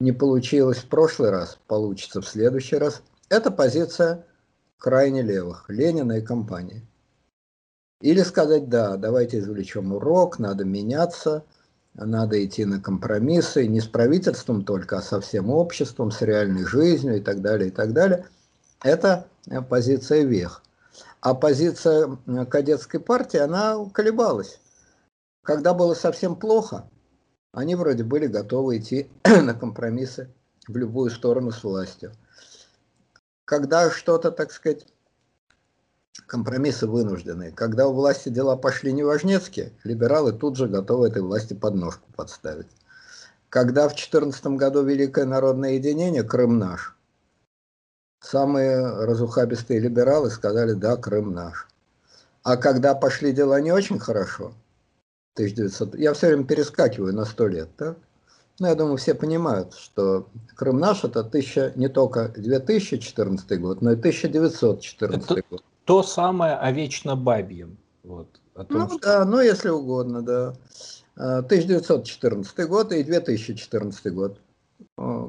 Не 0.00 0.12
получилось 0.12 0.78
в 0.78 0.88
прошлый 0.88 1.30
раз, 1.30 1.58
получится 1.66 2.20
в 2.20 2.28
следующий 2.28 2.76
раз. 2.76 3.02
Это 3.28 3.50
позиция 3.50 4.26
крайне 4.78 5.22
левых, 5.22 5.66
Ленина 5.68 6.18
и 6.18 6.22
компании. 6.22 6.86
Или 8.00 8.20
сказать, 8.20 8.68
да, 8.68 8.96
давайте 8.96 9.38
извлечем 9.38 9.92
урок, 9.92 10.38
надо 10.38 10.64
меняться, 10.64 11.44
надо 11.94 12.44
идти 12.44 12.64
на 12.64 12.80
компромиссы, 12.80 13.66
не 13.66 13.80
с 13.80 13.86
правительством 13.86 14.64
только, 14.64 14.98
а 14.98 15.02
со 15.02 15.20
всем 15.20 15.50
обществом, 15.50 16.10
с 16.10 16.20
реальной 16.22 16.66
жизнью 16.66 17.16
и 17.16 17.20
так 17.20 17.40
далее, 17.40 17.68
и 17.68 17.70
так 17.70 17.92
далее. 17.92 18.26
Это 18.82 19.26
позиция 19.68 20.24
вех. 20.24 20.62
А 21.20 21.34
позиция 21.34 22.18
кадетской 22.50 23.00
партии, 23.00 23.38
она 23.38 23.78
колебалась. 23.92 24.60
Когда 25.42 25.72
было 25.72 25.94
совсем 25.94 26.36
плохо, 26.36 26.88
они 27.52 27.76
вроде 27.76 28.02
были 28.02 28.26
готовы 28.26 28.78
идти 28.78 29.08
на 29.24 29.54
компромиссы 29.54 30.28
в 30.66 30.76
любую 30.76 31.10
сторону 31.10 31.52
с 31.52 31.62
властью. 31.62 32.12
Когда 33.44 33.90
что-то, 33.90 34.30
так 34.30 34.52
сказать, 34.52 34.86
компромиссы 36.26 36.86
вынужденные, 36.86 37.52
когда 37.52 37.88
у 37.88 37.92
власти 37.92 38.30
дела 38.30 38.56
пошли 38.56 38.92
неважнецкие, 38.92 39.72
либералы 39.84 40.32
тут 40.32 40.56
же 40.56 40.66
готовы 40.66 41.08
этой 41.08 41.22
власти 41.22 41.52
подножку 41.52 42.10
подставить. 42.16 42.68
Когда 43.50 43.82
в 43.82 43.92
2014 43.92 44.46
году 44.58 44.82
Великое 44.82 45.26
народное 45.26 45.72
единение, 45.72 46.24
Крым 46.24 46.58
наш, 46.58 46.96
самые 48.20 49.04
разухабистые 49.04 49.78
либералы 49.78 50.30
сказали, 50.30 50.72
да, 50.72 50.96
Крым 50.96 51.32
наш. 51.32 51.68
А 52.42 52.56
когда 52.56 52.94
пошли 52.94 53.32
дела 53.32 53.60
не 53.60 53.72
очень 53.72 53.98
хорошо, 53.98 54.54
1900, 55.34 55.96
я 55.96 56.14
все 56.14 56.28
время 56.28 56.44
перескакиваю 56.44 57.14
на 57.14 57.24
сто 57.24 57.46
лет, 57.46 57.68
да? 57.76 57.96
Ну, 58.60 58.68
я 58.68 58.74
думаю, 58.74 58.96
все 58.96 59.14
понимают, 59.14 59.74
что 59.74 60.28
Крым 60.54 60.78
наш 60.78 61.02
это 61.04 61.24
тысяча, 61.24 61.72
не 61.74 61.88
только 61.88 62.28
2014 62.28 63.60
год, 63.60 63.82
но 63.82 63.92
и 63.92 63.96
1914 63.96 65.30
это 65.30 65.42
год. 65.50 65.64
То 65.84 66.02
самое 66.02 66.54
о 66.54 66.70
вечно 66.70 67.16
бабьем. 67.16 67.76
Вот, 68.04 68.28
о 68.54 68.64
том, 68.64 68.78
ну 68.78 68.88
что... 68.88 68.98
да, 69.00 69.24
ну 69.24 69.40
если 69.40 69.70
угодно, 69.70 70.22
да. 70.22 70.54
1914 71.16 72.58
а, 72.58 72.66
год 72.66 72.92
и 72.92 73.02
2014 73.02 74.12
год. 74.12 74.38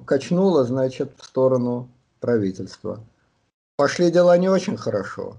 Качнуло, 0.06 0.64
значит, 0.64 1.12
в 1.18 1.26
сторону 1.26 1.90
правительства. 2.20 3.04
Пошли 3.78 4.12
дела 4.12 4.38
не 4.38 4.50
очень 4.50 4.78
хорошо. 4.78 5.38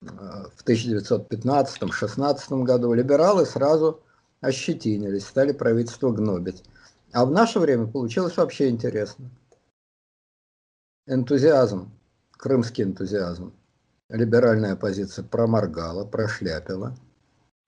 В 0.00 0.64
1915-16 0.66 2.62
году 2.62 2.92
либералы 2.92 3.46
сразу 3.46 4.00
ощетинились, 4.40 5.26
стали 5.26 5.52
правительство 5.52 6.10
гнобить. 6.10 6.62
А 7.14 7.24
в 7.24 7.30
наше 7.30 7.60
время 7.60 7.86
получилось 7.86 8.36
вообще 8.36 8.68
интересно. 8.68 9.30
Энтузиазм, 11.06 11.92
крымский 12.32 12.82
энтузиазм, 12.82 13.54
либеральная 14.08 14.72
оппозиция 14.72 15.24
проморгала, 15.24 16.04
прошляпила 16.04 16.96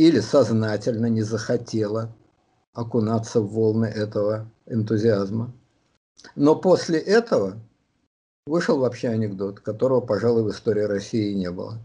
или 0.00 0.18
сознательно 0.18 1.06
не 1.06 1.22
захотела 1.22 2.12
окунаться 2.72 3.40
в 3.40 3.46
волны 3.46 3.86
этого 3.86 4.50
энтузиазма. 4.66 5.52
Но 6.34 6.56
после 6.56 6.98
этого 6.98 7.56
вышел 8.48 8.80
вообще 8.80 9.10
анекдот, 9.10 9.60
которого, 9.60 10.00
пожалуй, 10.00 10.42
в 10.42 10.50
истории 10.50 10.82
России 10.82 11.34
не 11.34 11.52
было. 11.52 11.78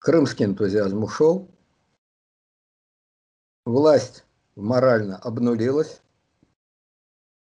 Крымский 0.00 0.46
энтузиазм 0.46 1.04
ушел, 1.04 1.48
власть 3.64 4.24
морально 4.56 5.18
обнулилась, 5.18 6.02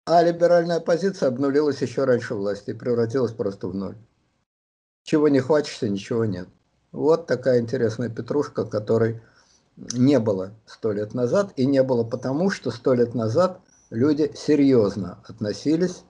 а 0.07 0.23
либеральная 0.23 0.77
оппозиция 0.77 1.29
обнулилась 1.29 1.83
еще 1.83 2.05
раньше 2.05 2.35
власти 2.35 2.71
и 2.71 2.75
превратилась 2.75 3.33
просто 3.33 3.67
в 3.69 3.75
ноль. 3.75 3.97
Чего 5.03 5.29
не 5.29 5.41
хватишься, 5.41 5.89
ничего 5.89 6.25
нет. 6.25 6.49
Вот 6.93 7.27
такая 7.27 7.61
интересная 7.61 8.09
петрушка, 8.09 8.65
которой 8.65 9.21
не 9.77 10.19
было 10.19 10.55
сто 10.65 10.93
лет 10.93 11.13
назад, 11.13 11.53
и 11.57 11.67
не 11.67 11.83
было 11.83 12.05
потому, 12.05 12.51
что 12.51 12.71
сто 12.71 12.95
лет 12.95 13.15
назад 13.15 13.61
люди 13.91 14.33
серьезно 14.35 15.19
относились 15.29 16.05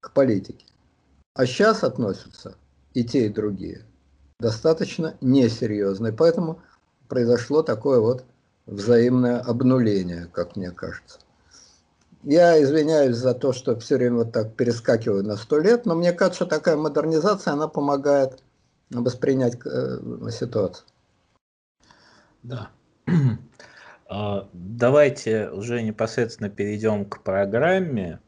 к 0.00 0.12
политике. 0.12 0.66
А 1.34 1.46
сейчас 1.46 1.82
относятся 1.82 2.54
и 2.92 3.02
те, 3.02 3.26
и 3.26 3.28
другие 3.30 3.84
достаточно 4.38 5.16
несерьезно. 5.22 6.08
И 6.08 6.12
поэтому 6.12 6.60
произошло 7.08 7.62
такое 7.62 7.98
вот 7.98 8.24
взаимное 8.66 9.40
обнуление, 9.40 10.28
как 10.32 10.56
мне 10.56 10.70
кажется. 10.70 11.18
Я 12.24 12.62
извиняюсь 12.62 13.16
за 13.16 13.34
то, 13.34 13.52
что 13.52 13.78
все 13.78 13.96
время 13.96 14.16
вот 14.16 14.32
так 14.32 14.54
перескакиваю 14.54 15.22
на 15.24 15.36
сто 15.36 15.58
лет, 15.58 15.84
но 15.84 15.94
мне 15.94 16.12
кажется, 16.12 16.46
такая 16.46 16.76
модернизация, 16.76 17.52
она 17.52 17.68
помогает 17.68 18.42
воспринять 18.90 19.58
э, 19.66 19.98
ситуацию. 20.30 20.86
Да. 22.42 22.70
А, 24.06 24.50
давайте 24.52 25.48
уже 25.48 25.82
непосредственно 25.82 26.50
перейдем 26.50 27.06
к 27.06 27.22
программе 27.22 28.20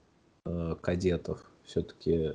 э, 0.47 0.75
кадетов. 0.81 1.45
Все-таки, 1.65 2.31
э, 2.31 2.35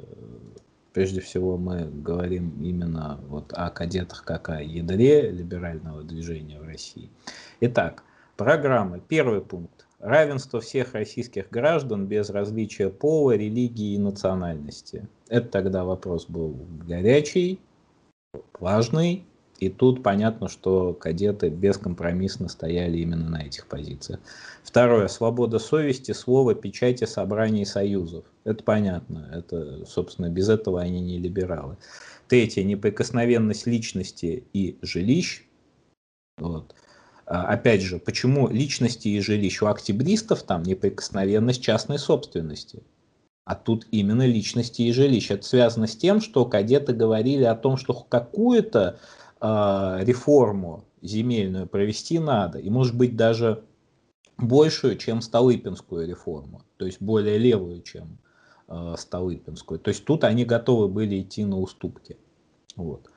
прежде 0.93 1.21
всего, 1.21 1.57
мы 1.57 1.85
говорим 1.85 2.63
именно 2.63 3.19
вот 3.27 3.51
о 3.53 3.71
кадетах 3.71 4.23
как 4.25 4.49
о 4.49 4.61
ядре 4.61 5.31
либерального 5.31 6.03
движения 6.03 6.59
в 6.59 6.65
России. 6.65 7.09
Итак, 7.61 8.03
программа. 8.37 8.99
Первый 8.99 9.41
пункт 9.41 9.80
равенство 10.01 10.59
всех 10.59 10.93
российских 10.93 11.49
граждан 11.49 12.07
без 12.07 12.29
различия 12.29 12.89
пола, 12.89 13.35
религии 13.35 13.95
и 13.95 13.99
национальности. 13.99 15.07
Это 15.29 15.47
тогда 15.47 15.85
вопрос 15.85 16.25
был 16.27 16.55
горячий, 16.87 17.59
важный, 18.59 19.25
и 19.61 19.69
тут 19.69 20.01
понятно, 20.01 20.49
что 20.49 20.93
кадеты 20.93 21.49
бескомпромиссно 21.49 22.49
стояли 22.49 22.97
именно 22.97 23.29
на 23.29 23.43
этих 23.43 23.67
позициях. 23.67 24.19
Второе. 24.63 25.07
Свобода 25.07 25.59
совести, 25.59 26.13
слова, 26.13 26.55
печати, 26.55 27.03
собраний 27.03 27.63
союзов. 27.63 28.25
Это 28.43 28.63
понятно. 28.63 29.29
Это, 29.31 29.85
собственно, 29.85 30.29
без 30.29 30.49
этого 30.49 30.81
они 30.81 30.99
не 30.99 31.19
либералы. 31.19 31.77
Третье. 32.27 32.63
Неприкосновенность 32.63 33.67
личности 33.67 34.43
и 34.51 34.79
жилищ. 34.81 35.43
Вот. 36.39 36.73
А, 37.33 37.45
опять 37.45 37.81
же, 37.81 37.97
почему 37.97 38.49
личности 38.49 39.07
и 39.07 39.21
жилищ 39.21 39.61
у 39.61 39.67
октябристов 39.67 40.43
там 40.43 40.63
неприкосновенность 40.63 41.61
частной 41.61 41.97
собственности? 41.97 42.83
А 43.45 43.55
тут 43.55 43.87
именно 43.89 44.27
личности 44.27 44.81
и 44.81 44.91
жилища. 44.91 45.35
Это 45.35 45.45
связано 45.45 45.87
с 45.87 45.95
тем, 45.95 46.19
что 46.19 46.43
кадеты 46.43 46.91
говорили 46.91 47.45
о 47.45 47.55
том, 47.55 47.77
что 47.77 47.93
какую-то 47.93 48.99
э, 49.39 49.99
реформу 50.01 50.83
земельную 51.01 51.67
провести 51.67 52.19
надо, 52.19 52.59
и 52.59 52.69
может 52.69 52.97
быть 52.97 53.15
даже 53.15 53.63
большую, 54.37 54.97
чем 54.97 55.21
Столыпинскую 55.21 56.05
реформу, 56.05 56.63
то 56.75 56.85
есть 56.85 57.01
более 57.01 57.37
левую, 57.37 57.81
чем 57.81 58.17
э, 58.67 58.95
Столыпинскую. 58.97 59.79
То 59.79 59.87
есть 59.87 60.03
тут 60.03 60.25
они 60.25 60.43
готовы 60.43 60.89
были 60.89 61.21
идти 61.21 61.45
на 61.45 61.59
уступки. 61.59 62.17
Вот. 62.75 63.09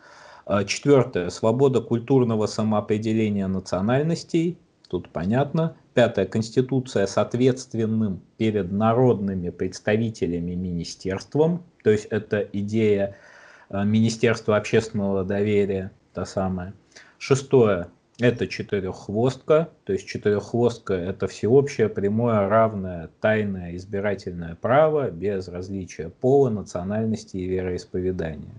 А, 0.46 0.64
четвертое. 0.64 1.30
Свобода 1.30 1.80
культурного 1.80 2.46
самоопределения 2.46 3.46
национальностей. 3.46 4.58
Тут 4.88 5.08
понятно. 5.08 5.76
Пятое. 5.94 6.26
Конституция 6.26 7.06
с 7.06 7.16
ответственным 7.16 8.20
перед 8.36 8.70
народными 8.70 9.48
представителями 9.48 10.54
министерством. 10.54 11.62
То 11.82 11.90
есть 11.90 12.06
это 12.06 12.40
идея 12.52 13.16
э, 13.70 13.84
Министерство 13.84 14.56
общественного 14.56 15.24
доверия, 15.24 15.92
та 16.12 16.26
самая. 16.26 16.74
Шестое– 17.18 17.86
это 18.18 18.46
четыреххвостка, 18.46 19.70
то 19.84 19.94
есть 19.94 20.06
четыреххвостка– 20.06 20.92
это 20.94 21.26
всеобщее, 21.26 21.88
прямое, 21.88 22.48
равное, 22.48 23.08
тайное 23.22 23.74
избирательное 23.76 24.56
право 24.60 25.10
без 25.10 25.48
различия 25.48 26.10
пола, 26.10 26.50
национальности 26.50 27.38
и 27.38 27.46
вероисповедания. 27.46 28.52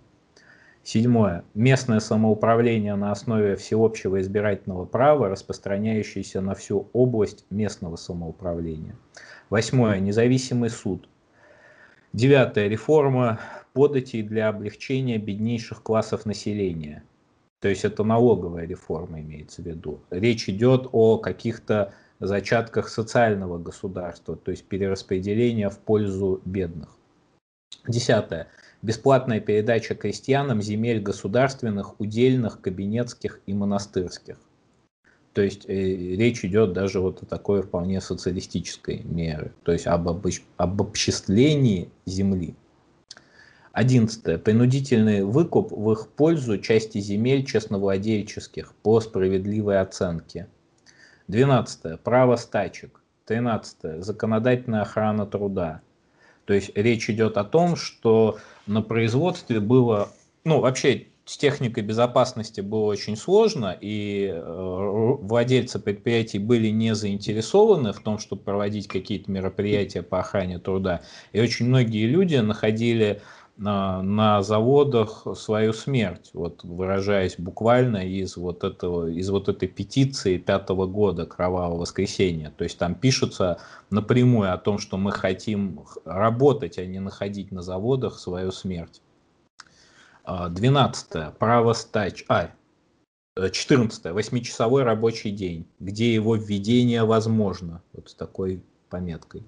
Седьмое. 0.85 1.43
Местное 1.55 1.99
самоуправление 1.99 2.93
на 2.93 3.11
основе 3.11 3.55
всеобщего 3.55 4.21
избирательного 4.21 4.85
права, 4.85 5.29
распространяющееся 5.29 6.41
на 6.41 6.53
всю 6.53 6.89
область 6.93 7.43
местного 7.49 7.95
самоуправления. 7.95 8.95
Восьмое. 9.49 9.99
Независимый 9.99 10.69
суд. 10.69 11.09
Девятое. 12.13 12.67
Реформа 12.67 13.39
податей 13.73 14.21
для 14.21 14.47
облегчения 14.47 15.17
беднейших 15.17 15.81
классов 15.81 16.27
населения. 16.27 17.03
То 17.61 17.67
есть 17.67 17.83
это 17.83 18.03
налоговая 18.03 18.67
реформа 18.67 19.21
имеется 19.21 19.63
в 19.63 19.65
виду. 19.65 20.01
Речь 20.11 20.47
идет 20.47 20.87
о 20.91 21.17
каких-то 21.17 21.95
зачатках 22.19 22.89
социального 22.89 23.57
государства, 23.57 24.35
то 24.35 24.51
есть 24.51 24.65
перераспределения 24.65 25.71
в 25.71 25.79
пользу 25.79 26.41
бедных. 26.45 26.89
Десятое 27.87 28.49
бесплатная 28.85 29.39
передача 29.39 29.95
крестьянам 29.95 30.61
земель 30.61 31.01
государственных, 31.01 31.99
удельных, 31.99 32.61
кабинетских 32.61 33.41
и 33.47 33.53
монастырских. 33.53 34.37
То 35.33 35.41
есть 35.41 35.65
э, 35.67 35.73
речь 35.73 36.45
идет 36.45 36.71
даже 36.73 37.01
вот 37.01 37.23
о 37.23 37.25
такой 37.25 37.63
вполне 37.63 37.99
социалистической 37.99 39.01
мере, 39.03 39.51
то 39.63 39.71
есть 39.71 39.87
об 39.87 40.07
обобществлении 40.57 41.89
земли. 42.05 42.55
Одиннадцатое. 43.73 44.37
Принудительный 44.37 45.23
выкуп 45.23 45.71
в 45.71 45.91
их 45.91 46.07
пользу 46.07 46.59
части 46.59 46.99
земель 46.99 47.43
честновладельческих 47.43 48.73
по 48.83 49.01
справедливой 49.01 49.81
оценке. 49.81 50.47
Двенадцатое. 51.27 51.97
Право 51.97 52.37
стачек. 52.37 53.01
Тринадцатое. 53.25 54.01
Законодательная 54.01 54.83
охрана 54.83 55.25
труда. 55.25 55.81
То 56.45 56.53
есть 56.53 56.71
речь 56.75 57.09
идет 57.09 57.37
о 57.37 57.43
том, 57.43 57.75
что 57.75 58.37
на 58.67 58.81
производстве 58.81 59.59
было, 59.59 60.09
ну 60.43 60.59
вообще 60.59 61.07
с 61.25 61.37
техникой 61.37 61.81
безопасности 61.81 62.61
было 62.61 62.85
очень 62.85 63.17
сложно, 63.17 63.75
и 63.79 64.31
э, 64.31 65.15
владельцы 65.21 65.79
предприятий 65.79 66.37
были 66.37 66.67
не 66.69 66.93
заинтересованы 66.93 67.93
в 67.93 67.99
том, 67.99 68.19
чтобы 68.19 68.43
проводить 68.43 68.87
какие-то 68.87 69.31
мероприятия 69.31 70.03
по 70.03 70.19
охране 70.19 70.59
труда. 70.59 71.01
И 71.33 71.41
очень 71.41 71.67
многие 71.67 72.05
люди 72.05 72.35
находили 72.35 73.21
на, 73.57 74.41
заводах 74.43 75.25
свою 75.35 75.73
смерть, 75.73 76.31
вот 76.33 76.63
выражаясь 76.63 77.35
буквально 77.37 78.05
из 78.05 78.35
вот 78.37 78.63
этого, 78.63 79.07
из 79.07 79.29
вот 79.29 79.47
этой 79.47 79.67
петиции 79.67 80.37
пятого 80.37 80.87
года 80.87 81.25
Кровавого 81.25 81.79
воскресенья. 81.79 82.51
То 82.57 82.63
есть 82.63 82.77
там 82.77 82.95
пишется 82.95 83.59
напрямую 83.89 84.53
о 84.53 84.57
том, 84.57 84.77
что 84.77 84.97
мы 84.97 85.11
хотим 85.11 85.85
работать, 86.03 86.77
а 86.77 86.85
не 86.85 86.99
находить 86.99 87.51
на 87.51 87.61
заводах 87.61 88.19
свою 88.19 88.51
смерть. 88.51 89.01
12. 90.25 91.15
А, 91.15 91.31
право 91.31 91.73
стач. 91.73 92.25
А, 92.27 92.51
14. 93.37 94.13
Восьмичасовой 94.13 94.83
рабочий 94.83 95.31
день, 95.31 95.67
где 95.79 96.13
его 96.13 96.35
введение 96.35 97.03
возможно. 97.03 97.81
Вот 97.93 98.09
с 98.09 98.15
такой 98.15 98.63
пометкой. 98.89 99.43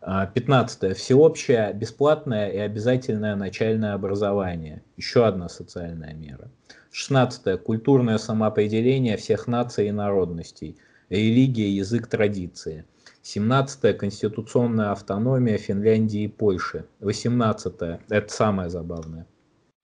15. 0.00 0.84
А, 0.84 0.94
Всеобщее, 0.94 1.72
бесплатное 1.74 2.50
и 2.50 2.58
обязательное 2.58 3.34
начальное 3.34 3.94
образование. 3.94 4.82
Еще 4.96 5.26
одна 5.26 5.48
социальная 5.48 6.14
мера. 6.14 6.50
16. 6.92 7.60
Культурное 7.62 8.18
самоопределение 8.18 9.16
всех 9.16 9.46
наций 9.46 9.88
и 9.88 9.92
народностей. 9.92 10.76
Религия, 11.10 11.70
язык, 11.70 12.06
традиции. 12.06 12.84
17. 13.22 13.98
Конституционная 13.98 14.92
автономия 14.92 15.58
Финляндии 15.58 16.22
и 16.22 16.28
Польши. 16.28 16.84
18. 17.00 17.74
Это 18.08 18.32
самое 18.32 18.70
забавное. 18.70 19.26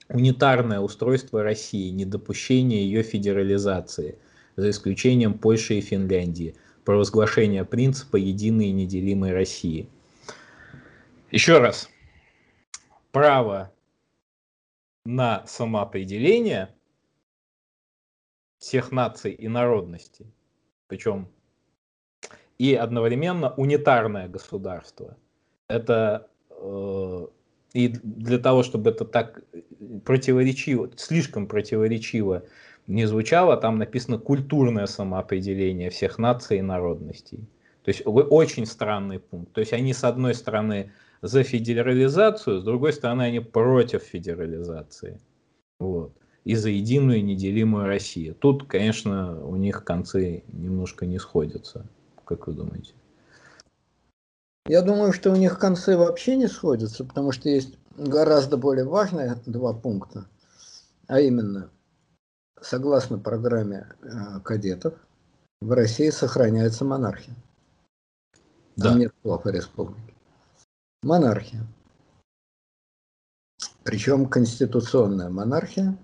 Унитарное 0.08 0.80
устройство 0.80 1.42
России, 1.42 1.90
недопущение 1.90 2.84
ее 2.84 3.02
федерализации, 3.02 4.18
за 4.56 4.70
исключением 4.70 5.34
Польши 5.34 5.74
и 5.74 5.80
Финляндии. 5.80 6.54
Провозглашение 6.84 7.64
принципа 7.64 8.16
единой 8.16 8.66
и 8.66 8.72
неделимой 8.72 9.32
России. 9.32 9.88
Еще 11.34 11.58
раз. 11.58 11.90
Право 13.10 13.72
на 15.04 15.44
самоопределение 15.48 16.72
всех 18.58 18.92
наций 18.92 19.32
и 19.32 19.48
народностей, 19.48 20.32
причем 20.86 21.26
и 22.58 22.76
одновременно 22.76 23.52
унитарное 23.56 24.28
государство. 24.28 25.16
Это 25.66 26.28
э, 26.50 27.26
и 27.72 27.88
для 27.88 28.38
того, 28.38 28.62
чтобы 28.62 28.90
это 28.90 29.04
так 29.04 29.42
противоречиво, 30.04 30.92
слишком 30.94 31.48
противоречиво 31.48 32.44
не 32.86 33.06
звучало, 33.06 33.56
там 33.56 33.78
написано 33.78 34.18
культурное 34.18 34.86
самоопределение 34.86 35.90
всех 35.90 36.18
наций 36.18 36.58
и 36.58 36.62
народностей. 36.62 37.40
То 37.82 37.88
есть 37.88 38.02
очень 38.04 38.66
странный 38.66 39.18
пункт. 39.18 39.52
То 39.52 39.60
есть 39.60 39.72
они 39.72 39.92
с 39.92 40.04
одной 40.04 40.34
стороны 40.34 40.92
за 41.24 41.42
федерализацию, 41.42 42.60
с 42.60 42.64
другой 42.64 42.92
стороны, 42.92 43.22
они 43.22 43.40
против 43.40 44.02
федерализации. 44.02 45.18
Вот. 45.80 46.12
И 46.44 46.54
за 46.54 46.68
единую 46.68 47.18
и 47.20 47.22
неделимую 47.22 47.86
Россию. 47.86 48.34
Тут, 48.34 48.66
конечно, 48.66 49.42
у 49.46 49.56
них 49.56 49.84
концы 49.84 50.44
немножко 50.48 51.06
не 51.06 51.18
сходятся. 51.18 51.86
Как 52.26 52.46
вы 52.46 52.52
думаете? 52.52 52.92
Я 54.66 54.82
думаю, 54.82 55.14
что 55.14 55.32
у 55.32 55.36
них 55.36 55.58
концы 55.58 55.96
вообще 55.96 56.36
не 56.36 56.46
сходятся, 56.46 57.04
потому 57.04 57.32
что 57.32 57.48
есть 57.48 57.78
гораздо 57.96 58.58
более 58.58 58.84
важные 58.84 59.38
два 59.46 59.72
пункта. 59.72 60.26
А 61.06 61.20
именно, 61.20 61.70
согласно 62.60 63.18
программе 63.18 63.86
э, 64.02 64.40
кадетов, 64.44 64.92
в 65.62 65.72
России 65.72 66.10
сохраняется 66.10 66.84
монархия. 66.84 67.34
Да. 68.76 68.90
Там 68.90 68.98
нет 68.98 69.14
слов 69.22 69.46
о 69.46 69.50
республике 69.50 70.13
монархия. 71.04 71.66
Причем 73.84 74.26
конституционная 74.26 75.28
монархия. 75.28 75.96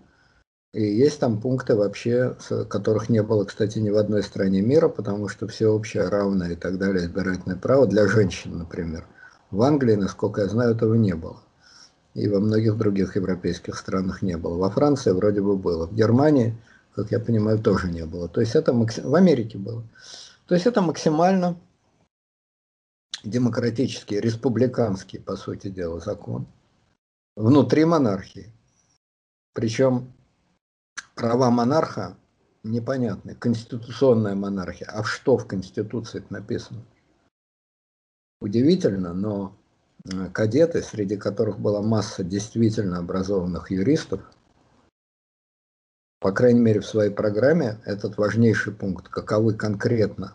И 0.73 0.85
есть 0.85 1.19
там 1.19 1.41
пункты 1.41 1.75
вообще, 1.75 2.37
которых 2.69 3.09
не 3.09 3.23
было, 3.25 3.45
кстати, 3.45 3.79
ни 3.79 3.91
в 3.91 3.97
одной 3.97 4.23
стране 4.23 4.61
мира, 4.63 4.89
потому 4.89 5.29
что 5.29 5.49
всеобщее, 5.49 6.09
равное 6.09 6.53
и 6.53 6.55
так 6.55 6.79
далее 6.79 7.05
избирательное 7.05 7.57
право 7.57 7.89
для 7.89 8.07
женщин, 8.07 8.59
например. 8.59 9.05
В 9.51 9.63
Англии, 9.63 9.97
насколько 9.97 10.43
я 10.43 10.49
знаю, 10.49 10.77
этого 10.77 10.95
не 10.95 11.17
было. 11.17 11.43
И 12.15 12.29
во 12.29 12.39
многих 12.39 12.77
других 12.77 13.17
европейских 13.17 13.77
странах 13.77 14.23
не 14.23 14.37
было. 14.37 14.59
Во 14.59 14.71
Франции 14.71 15.11
вроде 15.11 15.41
бы 15.41 15.57
было. 15.57 15.89
В 15.89 15.95
Германии, 15.95 16.57
как 16.95 17.11
я 17.11 17.19
понимаю, 17.19 17.59
тоже 17.59 17.91
не 17.91 18.05
было. 18.05 18.29
То 18.29 18.41
есть 18.41 18.55
это 18.55 18.73
максим... 18.73 19.09
в 19.11 19.15
Америке 19.17 19.59
было. 19.59 19.83
То 20.47 20.55
есть 20.55 20.67
это 20.67 20.83
максимально 20.83 21.57
демократический, 23.25 24.21
республиканский, 24.21 25.21
по 25.21 25.37
сути 25.37 25.69
дела, 25.69 26.01
закон 26.01 26.47
внутри 27.37 27.85
монархии. 27.85 28.53
Причем 29.53 30.13
права 31.15 31.51
монарха 31.51 32.17
непонятны. 32.63 33.35
Конституционная 33.35 34.35
монархия. 34.35 34.89
А 34.89 35.05
что 35.05 35.37
в 35.37 35.47
Конституции 35.47 36.23
написано? 36.31 36.85
Удивительно, 38.41 39.13
но 39.13 39.57
э, 40.05 40.29
кадеты, 40.31 40.83
среди 40.83 41.17
которых 41.17 41.59
была 41.59 41.83
масса 41.83 42.25
действительно 42.25 42.99
образованных 42.99 43.71
юристов, 43.71 44.21
по 46.21 46.33
крайней 46.33 46.61
мере 46.61 46.81
в 46.81 46.87
своей 46.87 47.11
программе 47.11 47.81
этот 47.85 48.17
важнейший 48.19 48.75
пункт, 48.75 49.09
каковы 49.09 49.55
конкретно 49.55 50.35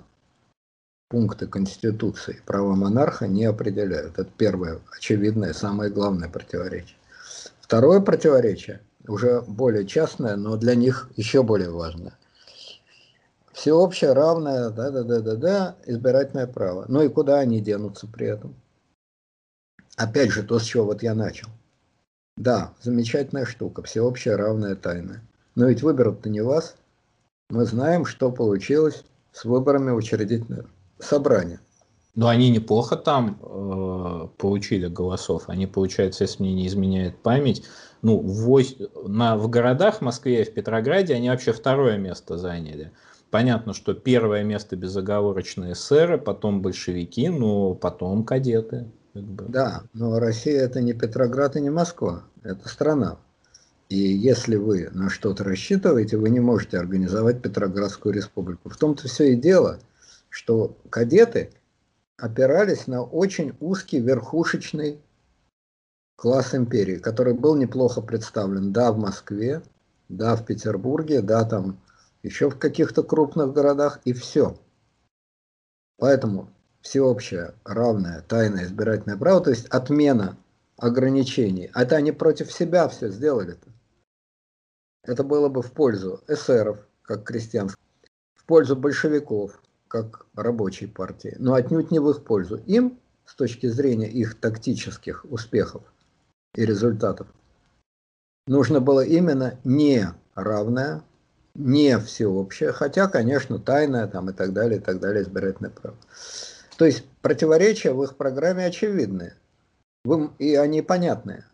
пункты 1.10 1.48
Конституции 1.48 2.42
права 2.46 2.76
монарха 2.76 3.28
не 3.28 3.46
определяют. 3.46 4.18
Это 4.18 4.30
первое, 4.38 4.80
очевидное, 4.96 5.54
самое 5.54 5.92
главное 5.92 6.30
противоречие. 6.30 6.98
Второе 7.62 8.00
противоречие, 8.00 8.82
уже 9.08 9.42
более 9.42 9.86
частное, 9.86 10.36
но 10.36 10.58
для 10.58 10.76
них 10.76 11.10
еще 11.16 11.44
более 11.44 11.72
важное. 11.72 12.14
Всеобщее, 13.54 14.14
равное, 14.14 14.70
да-да-да-да-да, 14.70 15.76
избирательное 15.86 16.48
право. 16.48 16.86
Ну 16.88 17.02
и 17.02 17.10
куда 17.10 17.40
они 17.40 17.62
денутся 17.62 18.08
при 18.08 18.28
этом? 18.28 18.54
Опять 19.96 20.32
же, 20.32 20.44
то, 20.44 20.60
с 20.60 20.64
чего 20.64 20.86
вот 20.86 21.04
я 21.04 21.16
начал. 21.16 21.48
Да, 22.36 22.74
замечательная 22.82 23.46
штука, 23.46 23.82
всеобщее, 23.82 24.36
равное, 24.36 24.76
тайное. 24.76 25.22
Но 25.56 25.68
ведь 25.68 25.84
выберут-то 25.84 26.30
не 26.30 26.42
вас. 26.42 26.76
Мы 27.50 27.66
знаем, 27.66 28.06
что 28.06 28.30
получилось 28.30 29.06
с 29.32 29.46
выборами 29.46 29.92
учредительных 29.92 30.68
собрания. 31.06 31.60
Но 32.16 32.30
они 32.30 32.50
неплохо 32.50 32.96
там 32.96 33.38
э, 33.42 34.28
получили 34.38 34.88
голосов. 34.88 35.44
Они, 35.48 35.68
получается, 35.68 36.24
если 36.24 36.44
мне 36.44 36.54
не 36.54 36.68
изменяет 36.68 37.18
память, 37.18 37.64
ну, 38.02 38.20
в, 38.20 38.64
на, 39.08 39.36
в 39.36 39.50
городах 39.50 39.98
в 39.98 40.02
Москве 40.02 40.42
и 40.42 40.46
в 40.46 40.54
Петрограде 40.54 41.14
они 41.14 41.30
вообще 41.30 41.52
второе 41.52 41.98
место 41.98 42.38
заняли. 42.38 42.92
Понятно, 43.32 43.74
что 43.74 43.94
первое 43.94 44.44
место 44.44 44.78
безоговорочно 44.78 45.74
эсеры, 45.74 46.18
потом 46.18 46.62
большевики, 46.62 47.28
но 47.28 47.74
потом 47.74 48.24
кадеты. 48.24 48.86
Как 49.14 49.24
бы. 49.24 49.46
Да, 49.50 49.84
но 49.94 50.20
Россия 50.20 50.62
это 50.62 50.82
не 50.82 50.94
Петроград 50.94 51.58
и 51.58 51.62
не 51.62 51.70
Москва, 51.70 52.24
это 52.44 52.70
страна. 52.70 53.18
И 53.90 53.98
если 53.98 54.56
вы 54.56 54.90
на 54.94 55.10
что-то 55.10 55.44
рассчитываете, 55.44 56.18
вы 56.18 56.30
не 56.30 56.40
можете 56.40 56.78
организовать 56.78 57.42
Петроградскую 57.42 58.16
республику. 58.16 58.70
В 58.70 58.78
том-то 58.78 59.08
все 59.08 59.34
и 59.34 59.36
дело, 59.36 59.80
что 60.36 60.78
кадеты 60.90 61.50
опирались 62.18 62.88
на 62.88 63.02
очень 63.02 63.56
узкий 63.62 64.02
верхушечный 64.02 65.02
класс 66.18 66.54
империи, 66.54 66.98
который 66.98 67.34
был 67.34 67.56
неплохо 67.56 68.02
представлен, 68.02 68.74
да, 68.74 68.92
в 68.92 68.98
Москве, 68.98 69.64
да, 70.10 70.36
в 70.36 70.46
Петербурге, 70.46 71.22
да, 71.22 71.46
там 71.46 71.80
еще 72.22 72.50
в 72.50 72.60
каких-то 72.60 73.02
крупных 73.02 73.54
городах, 73.54 74.02
и 74.04 74.12
все. 74.12 74.60
Поэтому 75.98 76.50
всеобщее, 76.82 77.54
равное, 77.64 78.20
тайное 78.20 78.66
избирательное 78.66 79.18
право, 79.18 79.40
то 79.40 79.52
есть 79.52 79.68
отмена 79.68 80.38
ограничений, 80.76 81.72
а 81.74 81.84
это 81.84 81.96
они 81.96 82.12
против 82.12 82.52
себя 82.52 82.90
все 82.90 83.10
сделали-то. 83.10 83.70
Это 85.04 85.24
было 85.24 85.48
бы 85.48 85.62
в 85.62 85.72
пользу 85.72 86.22
эсеров, 86.28 86.86
как 87.04 87.24
крестьянских, 87.24 87.80
в 88.34 88.44
пользу 88.44 88.76
большевиков, 88.76 89.62
как 89.96 90.26
рабочей 90.36 90.88
партии, 90.88 91.38
но 91.40 91.54
отнюдь 91.54 91.90
не 91.90 92.00
в 92.00 92.10
их 92.10 92.26
пользу. 92.26 92.58
Им, 92.66 93.00
с 93.26 93.34
точки 93.34 93.68
зрения 93.68 94.10
их 94.10 94.38
тактических 94.38 95.26
успехов 95.30 95.84
и 96.54 96.66
результатов, 96.66 97.28
нужно 98.46 98.82
было 98.82 99.06
именно 99.06 99.58
не 99.64 100.08
равное, 100.34 101.02
не 101.54 101.98
всеобщее, 102.00 102.74
хотя, 102.74 103.08
конечно, 103.08 103.58
тайное 103.58 104.08
там 104.08 104.30
и 104.30 104.34
так 104.34 104.52
далее, 104.52 104.80
и 104.80 104.82
так 104.82 105.00
далее, 105.00 105.24
избирательное 105.24 105.72
право. 105.72 105.96
То 106.78 106.84
есть 106.84 107.06
противоречия 107.22 107.94
в 107.94 108.04
их 108.04 108.18
программе 108.18 108.66
очевидны, 108.66 109.34
и 110.40 110.56
они 110.56 110.82
понятные. 110.82 111.46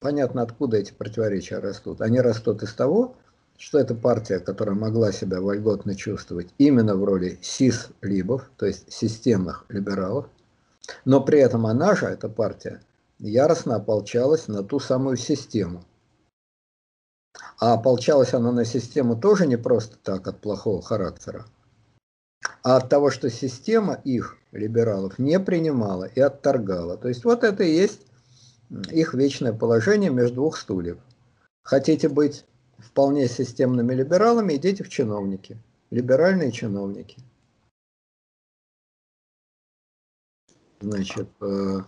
Понятно, 0.00 0.40
откуда 0.40 0.78
эти 0.78 0.92
противоречия 0.92 1.58
растут. 1.58 2.00
Они 2.00 2.20
растут 2.20 2.62
из 2.62 2.72
того, 2.72 3.16
что 3.58 3.78
это 3.78 3.94
партия, 3.94 4.38
которая 4.38 4.74
могла 4.74 5.12
себя 5.12 5.40
вольготно 5.40 5.94
чувствовать 5.94 6.52
именно 6.58 6.94
в 6.94 7.04
роли 7.04 7.38
сис-либов, 7.42 8.50
то 8.56 8.66
есть 8.66 8.92
системных 8.92 9.64
либералов, 9.68 10.26
но 11.04 11.20
при 11.20 11.40
этом 11.40 11.66
она 11.66 11.94
же, 11.94 12.06
эта 12.06 12.28
партия, 12.28 12.80
яростно 13.18 13.76
ополчалась 13.76 14.48
на 14.48 14.62
ту 14.62 14.78
самую 14.78 15.16
систему. 15.16 15.84
А 17.58 17.74
ополчалась 17.74 18.34
она 18.34 18.52
на 18.52 18.64
систему 18.64 19.16
тоже 19.16 19.46
не 19.46 19.56
просто 19.56 19.96
так, 20.02 20.26
от 20.26 20.40
плохого 20.40 20.82
характера, 20.82 21.46
а 22.62 22.76
от 22.76 22.88
того, 22.88 23.10
что 23.10 23.30
система 23.30 23.94
их, 23.94 24.36
либералов, 24.52 25.18
не 25.18 25.38
принимала 25.40 26.04
и 26.04 26.20
отторгала. 26.20 26.96
То 26.96 27.08
есть 27.08 27.24
вот 27.24 27.44
это 27.44 27.62
и 27.64 27.72
есть 27.72 28.00
их 28.90 29.14
вечное 29.14 29.52
положение 29.52 30.10
между 30.10 30.36
двух 30.36 30.56
стульев. 30.56 30.98
Хотите 31.62 32.08
быть 32.08 32.44
вполне 32.78 33.28
системными 33.28 33.94
либералами, 33.94 34.54
идите 34.54 34.84
в 34.84 34.88
чиновники, 34.88 35.58
либеральные 35.90 36.52
чиновники. 36.52 37.18
Значит, 40.80 41.28
э, 41.40 41.80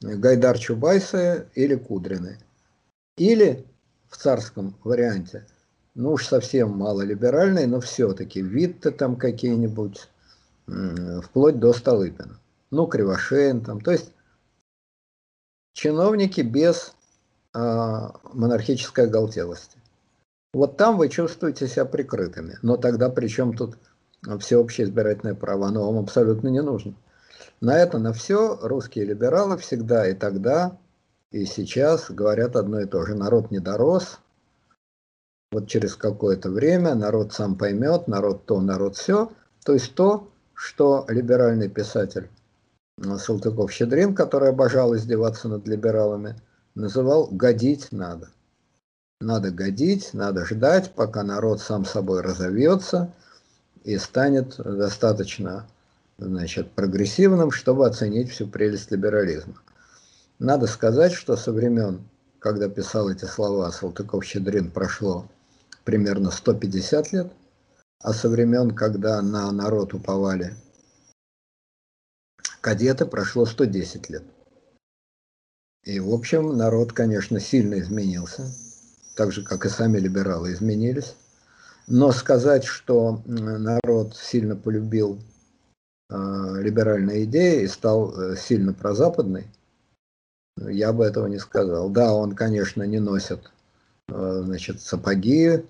Гайдар 0.00 0.58
Чубайсы 0.58 1.48
или 1.54 1.74
Кудрины. 1.74 2.38
Или 3.16 3.64
в 4.08 4.16
царском 4.16 4.76
варианте, 4.84 5.46
ну 5.94 6.12
уж 6.12 6.26
совсем 6.26 6.70
мало 6.76 7.02
либеральные, 7.02 7.66
но 7.66 7.80
все-таки 7.80 8.42
вид-то 8.42 8.92
там 8.92 9.16
какие-нибудь, 9.16 10.08
вплоть 11.22 11.58
до 11.58 11.72
Столыпина. 11.72 12.38
Ну, 12.70 12.86
Кривошеин 12.86 13.62
там. 13.62 13.80
То 13.80 13.92
есть 13.92 14.12
чиновники 15.72 16.40
без 16.40 16.94
э, 17.54 17.58
монархической 18.32 19.04
оголтелости. 19.06 19.75
Вот 20.56 20.78
там 20.78 20.96
вы 20.96 21.10
чувствуете 21.10 21.68
себя 21.68 21.84
прикрытыми. 21.84 22.58
Но 22.62 22.78
тогда 22.78 23.10
при 23.10 23.28
чем 23.28 23.54
тут 23.54 23.76
всеобщее 24.40 24.86
избирательное 24.86 25.34
право? 25.34 25.66
Оно 25.66 25.84
вам 25.84 26.02
абсолютно 26.02 26.48
не 26.48 26.62
нужно. 26.62 26.94
На 27.60 27.76
это, 27.76 27.98
на 27.98 28.14
все 28.14 28.58
русские 28.62 29.04
либералы 29.04 29.58
всегда 29.58 30.08
и 30.08 30.14
тогда, 30.14 30.78
и 31.30 31.44
сейчас 31.44 32.10
говорят 32.10 32.56
одно 32.56 32.80
и 32.80 32.86
то 32.86 33.04
же. 33.04 33.14
Народ 33.14 33.50
не 33.50 33.58
дорос. 33.58 34.18
Вот 35.52 35.68
через 35.68 35.94
какое-то 35.94 36.48
время 36.48 36.94
народ 36.94 37.34
сам 37.34 37.58
поймет, 37.58 38.08
народ 38.08 38.46
то, 38.46 38.58
народ 38.62 38.96
все. 38.96 39.30
То 39.62 39.74
есть 39.74 39.94
то, 39.94 40.30
что 40.54 41.04
либеральный 41.08 41.68
писатель 41.68 42.30
Салтыков-Щедрин, 42.98 44.14
который 44.14 44.48
обожал 44.48 44.96
издеваться 44.96 45.48
над 45.48 45.68
либералами, 45.68 46.34
называл 46.74 47.26
«годить 47.30 47.88
надо». 47.92 48.30
Надо 49.20 49.50
годить, 49.50 50.12
надо 50.12 50.44
ждать, 50.44 50.92
пока 50.94 51.22
народ 51.22 51.60
сам 51.60 51.86
собой 51.86 52.20
разовьется 52.20 53.14
и 53.82 53.96
станет 53.96 54.56
достаточно 54.58 55.66
значит, 56.18 56.72
прогрессивным, 56.72 57.50
чтобы 57.50 57.86
оценить 57.86 58.30
всю 58.30 58.46
прелесть 58.46 58.90
либерализма. 58.90 59.54
Надо 60.38 60.66
сказать, 60.66 61.12
что 61.12 61.36
со 61.36 61.50
времен, 61.50 62.06
когда 62.40 62.68
писал 62.68 63.08
эти 63.08 63.24
слова 63.24 63.70
Салтыков-Щедрин, 63.70 64.70
прошло 64.70 65.26
примерно 65.84 66.30
150 66.30 67.12
лет, 67.12 67.32
а 68.00 68.12
со 68.12 68.28
времен, 68.28 68.74
когда 68.74 69.22
на 69.22 69.50
народ 69.50 69.94
уповали 69.94 70.54
кадеты, 72.60 73.06
прошло 73.06 73.46
110 73.46 74.10
лет. 74.10 74.24
И, 75.84 76.00
в 76.00 76.12
общем, 76.12 76.56
народ, 76.56 76.92
конечно, 76.92 77.40
сильно 77.40 77.78
изменился, 77.78 78.52
так 79.16 79.32
же, 79.32 79.42
как 79.42 79.64
и 79.64 79.68
сами 79.68 79.98
либералы 79.98 80.52
изменились. 80.52 81.16
Но 81.88 82.12
сказать, 82.12 82.64
что 82.64 83.22
народ 83.26 84.16
сильно 84.16 84.56
полюбил 84.56 85.18
э, 86.10 86.14
либеральные 86.60 87.24
идеи 87.24 87.62
и 87.62 87.68
стал 87.68 88.12
э, 88.12 88.36
сильно 88.36 88.72
прозападный, 88.72 89.46
я 90.56 90.92
бы 90.92 91.04
этого 91.04 91.26
не 91.26 91.38
сказал. 91.38 91.90
Да, 91.90 92.12
он, 92.12 92.34
конечно, 92.34 92.82
не 92.82 92.98
носит 92.98 93.50
э, 94.08 94.42
значит, 94.44 94.80
сапоги, 94.80 95.64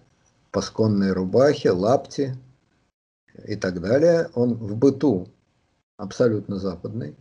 пасконные 0.53 1.13
рубахи, 1.13 1.69
лапти 1.69 2.37
и 3.47 3.57
так 3.57 3.81
далее. 3.81 4.31
Он 4.35 4.55
в 4.55 4.77
быту 4.77 5.29
абсолютно 5.99 6.59
западный, 6.59 7.15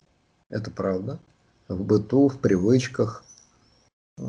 это 0.49 0.71
правда, 0.71 1.19
в 1.67 1.83
быту, 1.83 2.29
в 2.29 2.39
привычках, 2.39 3.23
э, 4.17 4.23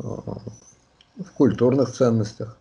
в 1.17 1.31
культурных 1.31 1.91
ценностях. 1.91 2.57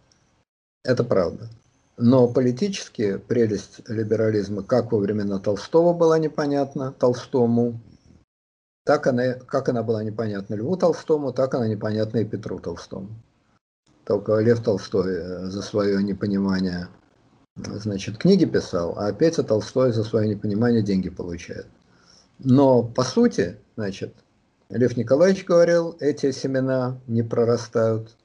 Это 0.84 1.04
правда. 1.04 1.48
Но 1.96 2.28
политически 2.28 3.16
прелесть 3.16 3.80
либерализма 3.88 4.62
как 4.62 4.92
во 4.92 4.98
времена 4.98 5.38
Толстого 5.38 5.94
была 5.94 6.18
непонятна 6.18 6.92
Толстому, 6.92 7.80
так 8.84 9.06
она, 9.06 9.34
как 9.34 9.68
она 9.68 9.82
была 9.82 10.04
непонятна 10.04 10.54
Льву 10.54 10.76
Толстому, 10.76 11.32
так 11.32 11.54
она 11.54 11.66
непонятна 11.66 12.18
и 12.18 12.24
Петру 12.24 12.58
Толстому. 12.58 13.08
Только 14.04 14.38
Лев 14.38 14.62
Толстой 14.62 15.14
э, 15.14 15.46
за 15.46 15.62
свое 15.62 16.02
непонимание 16.02 16.88
значит, 17.56 18.18
книги 18.18 18.44
писал, 18.44 18.98
а 18.98 19.12
Петя 19.12 19.42
Толстой 19.42 19.92
за 19.92 20.04
свое 20.04 20.28
непонимание 20.28 20.82
деньги 20.82 21.08
получает. 21.08 21.66
Но 22.38 22.82
по 22.82 23.02
сути, 23.02 23.56
значит, 23.76 24.14
Лев 24.68 24.96
Николаевич 24.96 25.44
говорил, 25.44 25.96
эти 26.00 26.30
семена 26.32 26.98
не 27.06 27.22
прорастают. 27.22 28.16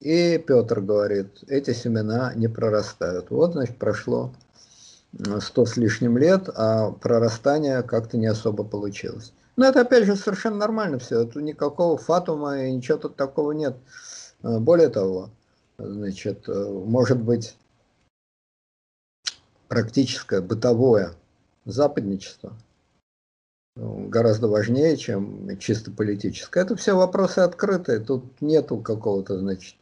И 0.00 0.38
Петр 0.38 0.80
говорит, 0.80 1.44
эти 1.48 1.72
семена 1.74 2.32
не 2.34 2.48
прорастают. 2.48 3.30
Вот, 3.30 3.52
значит, 3.52 3.76
прошло 3.76 4.32
сто 5.40 5.66
с 5.66 5.76
лишним 5.76 6.16
лет, 6.16 6.48
а 6.54 6.92
прорастание 6.92 7.82
как-то 7.82 8.16
не 8.16 8.26
особо 8.26 8.64
получилось. 8.64 9.32
Но 9.56 9.66
это, 9.66 9.82
опять 9.82 10.06
же, 10.06 10.16
совершенно 10.16 10.56
нормально 10.56 10.98
все. 10.98 11.24
Тут 11.24 11.42
никакого 11.42 11.98
фатума 11.98 12.62
и 12.62 12.72
ничего 12.72 12.96
тут 12.96 13.16
такого 13.16 13.52
нет. 13.52 13.76
Более 14.42 14.88
того, 14.88 15.28
значит, 15.76 16.48
может 16.48 17.20
быть, 17.20 17.56
практическое 19.68 20.40
бытовое 20.40 21.12
западничество– 21.66 22.54
гораздо 23.76 24.48
важнее, 24.48 24.96
чем 24.96 25.56
чисто 25.58 25.90
политическое. 25.90 26.60
Это 26.60 26.76
все 26.76 26.94
вопросы 26.94 27.40
открытые, 27.40 28.00
тут 28.00 28.40
нету 28.40 28.78
какого-то, 28.78 29.38
значит, 29.38 29.76
а, 29.78 29.79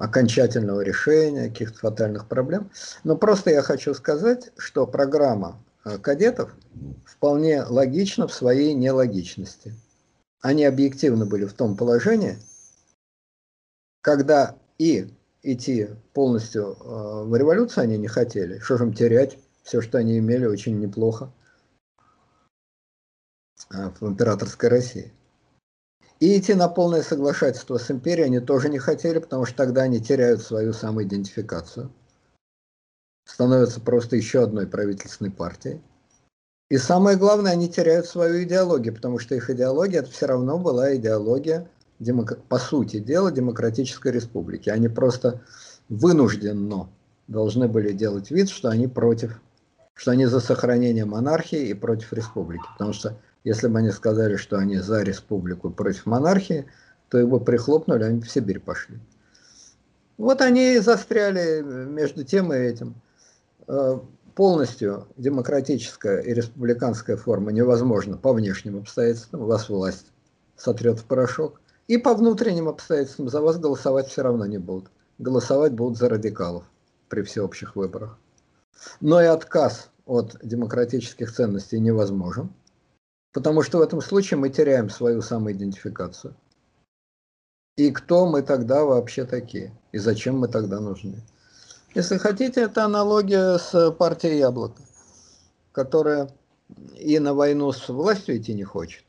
окончательного 0.00 0.80
решения 0.80 1.48
каких-то 1.48 1.78
фатальных 1.78 2.26
проблем. 2.26 2.70
Но 3.04 3.16
просто 3.16 3.50
я 3.50 3.62
хочу 3.62 3.92
сказать, 3.92 4.50
что 4.56 4.86
программа 4.86 5.62
э, 5.84 5.98
кадетов 5.98 6.54
вполне 7.04 7.62
логично 7.62 8.26
в 8.26 8.32
своей 8.32 8.72
нелогичности. 8.72 9.74
Они 10.40 10.64
объективно 10.64 11.26
были 11.26 11.44
в 11.44 11.52
том 11.52 11.76
положении, 11.76 12.38
когда 14.00 14.56
и 14.78 15.12
идти 15.42 15.90
полностью 16.14 16.76
э, 16.80 17.24
в 17.24 17.36
революцию 17.36 17.84
они 17.84 17.98
не 17.98 18.08
хотели. 18.08 18.58
Что 18.58 18.78
же 18.78 18.84
им 18.84 18.94
терять? 18.94 19.38
Все, 19.62 19.82
что 19.82 19.98
они 19.98 20.18
имели, 20.18 20.46
очень 20.46 20.80
неплохо 20.80 21.30
э, 23.70 23.90
в 24.00 24.08
императорской 24.08 24.70
России. 24.70 25.12
И 26.20 26.38
идти 26.38 26.52
на 26.52 26.68
полное 26.68 27.02
соглашательство 27.02 27.78
с 27.78 27.90
империей 27.90 28.26
они 28.26 28.40
тоже 28.40 28.68
не 28.68 28.78
хотели, 28.78 29.18
потому 29.18 29.46
что 29.46 29.56
тогда 29.56 29.82
они 29.82 30.00
теряют 30.00 30.42
свою 30.42 30.74
самоидентификацию. 30.74 31.90
Становятся 33.24 33.80
просто 33.80 34.16
еще 34.16 34.42
одной 34.42 34.66
правительственной 34.66 35.30
партией. 35.30 35.80
И 36.68 36.76
самое 36.76 37.16
главное, 37.16 37.52
они 37.52 37.68
теряют 37.68 38.06
свою 38.06 38.44
идеологию, 38.44 38.94
потому 38.94 39.18
что 39.18 39.34
их 39.34 39.48
идеология 39.48 40.00
это 40.00 40.10
все 40.10 40.26
равно 40.26 40.58
была 40.58 40.94
идеология 40.94 41.68
по 42.48 42.58
сути 42.58 42.98
дела, 42.98 43.32
демократической 43.32 44.12
республики. 44.12 44.68
Они 44.68 44.88
просто 44.88 45.42
вынужденно 45.88 46.90
должны 47.28 47.66
были 47.66 47.92
делать 47.92 48.30
вид, 48.30 48.50
что 48.50 48.68
они 48.68 48.88
против, 48.88 49.40
что 49.94 50.10
они 50.10 50.26
за 50.26 50.40
сохранение 50.40 51.06
монархии 51.06 51.68
и 51.68 51.74
против 51.74 52.12
республики. 52.12 52.64
Потому 52.74 52.92
что 52.92 53.18
если 53.44 53.68
бы 53.68 53.78
они 53.78 53.90
сказали, 53.90 54.36
что 54.36 54.58
они 54.58 54.78
за 54.78 55.02
республику 55.02 55.70
против 55.70 56.06
монархии, 56.06 56.66
то 57.08 57.18
его 57.18 57.40
прихлопнули, 57.40 58.04
они 58.04 58.20
в 58.20 58.30
Сибирь 58.30 58.60
пошли. 58.60 58.98
Вот 60.18 60.42
они 60.42 60.74
и 60.74 60.78
застряли 60.78 61.62
между 61.62 62.24
тем 62.24 62.52
и 62.52 62.56
этим. 62.56 62.94
Э, 63.66 63.98
полностью 64.34 65.08
демократическая 65.16 66.20
и 66.20 66.34
республиканская 66.34 67.16
форма 67.16 67.52
невозможна 67.52 68.16
по 68.16 68.32
внешним 68.32 68.78
обстоятельствам, 68.78 69.44
вас 69.44 69.68
власть 69.68 70.12
сотрет 70.56 70.98
в 70.98 71.04
порошок. 71.04 71.60
И 71.88 71.96
по 71.98 72.14
внутренним 72.14 72.68
обстоятельствам 72.68 73.28
за 73.28 73.40
вас 73.40 73.58
голосовать 73.58 74.08
все 74.08 74.22
равно 74.22 74.46
не 74.46 74.58
будут. 74.58 74.90
Голосовать 75.18 75.72
будут 75.72 75.98
за 75.98 76.08
радикалов 76.08 76.64
при 77.08 77.22
всеобщих 77.22 77.74
выборах. 77.74 78.18
Но 79.00 79.20
и 79.20 79.26
отказ 79.26 79.90
от 80.06 80.36
демократических 80.42 81.32
ценностей 81.32 81.80
невозможен, 81.80 82.52
потому 83.32 83.62
что 83.62 83.78
в 83.78 83.82
этом 83.82 84.00
случае 84.00 84.38
мы 84.38 84.50
теряем 84.50 84.90
свою 84.90 85.22
самоидентификацию. 85.22 86.34
И 87.76 87.90
кто 87.92 88.26
мы 88.26 88.42
тогда 88.42 88.84
вообще 88.84 89.24
такие? 89.24 89.72
И 89.92 89.98
зачем 89.98 90.38
мы 90.38 90.48
тогда 90.48 90.80
нужны? 90.80 91.22
Если 91.94 92.18
хотите, 92.18 92.62
это 92.62 92.84
аналогия 92.84 93.58
с 93.58 93.90
партией 93.92 94.38
Яблоко, 94.38 94.82
которая 95.72 96.30
и 96.96 97.18
на 97.18 97.34
войну 97.34 97.72
с 97.72 97.88
властью 97.88 98.36
идти 98.36 98.54
не 98.54 98.64
хочет, 98.64 99.04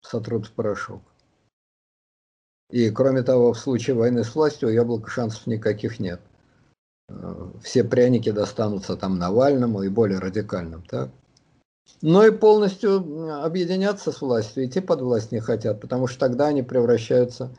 сотрут 0.00 0.46
в 0.46 0.52
порошок. 0.52 1.02
И 2.70 2.90
кроме 2.90 3.22
того, 3.22 3.52
в 3.52 3.58
случае 3.58 3.96
войны 3.96 4.24
с 4.24 4.34
властью 4.34 4.68
у 4.68 4.72
яблока 4.72 5.10
шансов 5.10 5.46
никаких 5.46 6.00
нет. 6.00 6.20
Э, 7.08 7.50
все 7.62 7.84
пряники 7.84 8.30
достанутся 8.30 8.96
там 8.96 9.18
Навальному 9.18 9.82
и 9.82 9.88
более 9.88 10.18
радикальным, 10.18 10.82
так? 10.82 11.10
Но 12.00 12.26
и 12.26 12.30
полностью 12.30 13.44
объединяться 13.44 14.10
с 14.10 14.20
властью, 14.20 14.66
идти 14.66 14.80
под 14.80 15.00
власть 15.00 15.32
не 15.32 15.40
хотят, 15.40 15.80
потому 15.80 16.06
что 16.06 16.18
тогда 16.18 16.48
они 16.48 16.62
превращаются 16.62 17.50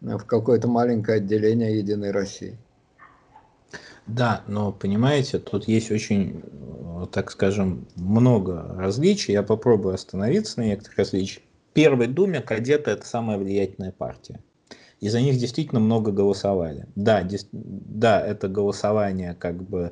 в 0.00 0.24
какое-то 0.24 0.66
маленькое 0.66 1.18
отделение 1.18 1.78
Единой 1.78 2.10
России. 2.10 2.56
Да, 4.06 4.42
но 4.48 4.72
понимаете, 4.72 5.38
тут 5.38 5.68
есть 5.68 5.90
очень, 5.90 6.42
э, 6.42 7.06
так 7.12 7.30
скажем, 7.30 7.86
много 7.94 8.74
различий. 8.76 9.32
Я 9.32 9.42
попробую 9.42 9.94
остановиться 9.94 10.58
на 10.58 10.64
некоторых 10.64 10.98
различиях. 10.98 11.44
В 11.70 11.74
Первой 11.74 12.08
Думе 12.08 12.40
кадеты– 12.40 12.90
это 12.92 13.06
самая 13.06 13.38
влиятельная 13.38 13.92
партия 13.92 14.40
и 15.02 15.08
за 15.08 15.20
них 15.20 15.36
действительно 15.36 15.80
много 15.80 16.12
голосовали. 16.12 16.86
Да, 16.94 17.28
да, 17.50 18.24
это 18.24 18.46
голосование 18.46 19.34
как 19.34 19.60
бы 19.60 19.90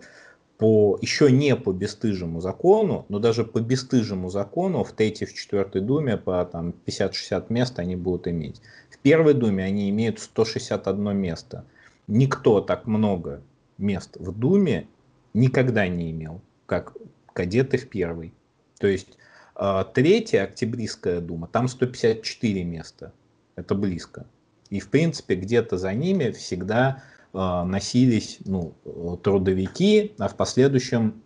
по, 0.60 0.98
еще 1.00 1.32
не 1.32 1.56
по 1.56 1.72
бесстыжему 1.72 2.42
закону, 2.42 3.06
но 3.08 3.18
даже 3.18 3.44
по 3.46 3.60
бесстыжему 3.60 4.28
закону 4.28 4.84
в 4.84 4.92
третьей, 4.92 5.26
в 5.26 5.32
четвертой 5.32 5.80
думе 5.80 6.18
по 6.18 6.44
там 6.44 6.74
50-60 6.84 7.46
мест 7.48 7.78
они 7.78 7.96
будут 7.96 8.28
иметь. 8.28 8.60
В 8.90 8.98
первой 8.98 9.32
думе 9.32 9.64
они 9.64 9.88
имеют 9.88 10.20
161 10.20 11.16
место. 11.16 11.64
Никто 12.08 12.60
так 12.60 12.86
много 12.86 13.40
мест 13.78 14.18
в 14.18 14.38
думе 14.38 14.86
никогда 15.32 15.88
не 15.88 16.10
имел, 16.10 16.42
как 16.66 16.92
кадеты 17.32 17.78
в 17.78 17.88
первой. 17.88 18.34
То 18.78 18.86
есть 18.86 19.16
э, 19.56 19.84
третья, 19.94 20.42
октябрьская 20.42 21.22
дума, 21.22 21.48
там 21.50 21.68
154 21.68 22.64
места. 22.64 23.14
Это 23.56 23.74
близко. 23.74 24.26
И, 24.68 24.78
в 24.78 24.90
принципе, 24.90 25.36
где-то 25.36 25.78
за 25.78 25.94
ними 25.94 26.32
всегда 26.32 27.02
носились 27.32 28.38
ну, 28.44 28.74
трудовики, 29.22 30.14
а 30.18 30.28
в 30.28 30.36
последующем 30.36 31.22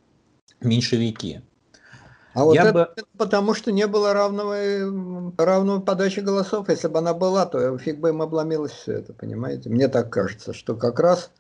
меньшевики. 0.60 1.42
А 2.34 2.44
вот 2.44 2.54
Я 2.54 2.64
это, 2.64 2.72
бы... 2.72 2.80
это 2.96 3.06
потому, 3.16 3.54
что 3.54 3.70
не 3.70 3.86
было 3.86 4.12
равного, 4.12 4.56
равного 5.38 5.80
подачи 5.80 6.20
голосов. 6.20 6.68
Если 6.68 6.88
бы 6.88 6.98
она 6.98 7.14
была, 7.14 7.46
то 7.46 7.78
фиг 7.78 8.00
бы 8.00 8.08
им 8.08 8.22
обломилось 8.22 8.72
все 8.72 8.92
это, 8.94 9.12
понимаете? 9.12 9.70
Мне 9.70 9.86
так 9.88 10.12
кажется, 10.12 10.52
что 10.52 10.74
как 10.74 10.98
раз 10.98 11.30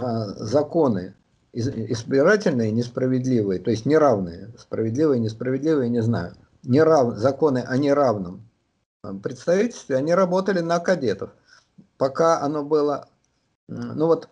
а, 0.00 0.28
законы 0.36 1.14
избирательные 1.52 2.70
несправедливые, 2.70 3.58
то 3.58 3.72
есть 3.72 3.86
неравные, 3.86 4.54
справедливые, 4.56 5.18
несправедливые, 5.18 5.90
не 5.90 6.00
знаю, 6.00 6.34
нерав... 6.62 7.16
законы 7.16 7.58
о 7.66 7.76
неравном 7.76 8.48
представительстве, 9.22 9.96
они 9.96 10.14
работали 10.14 10.60
на 10.60 10.78
кадетов. 10.78 11.30
Пока 11.96 12.40
оно 12.40 12.62
было, 12.62 13.08
ну 13.70 14.06
вот 14.06 14.28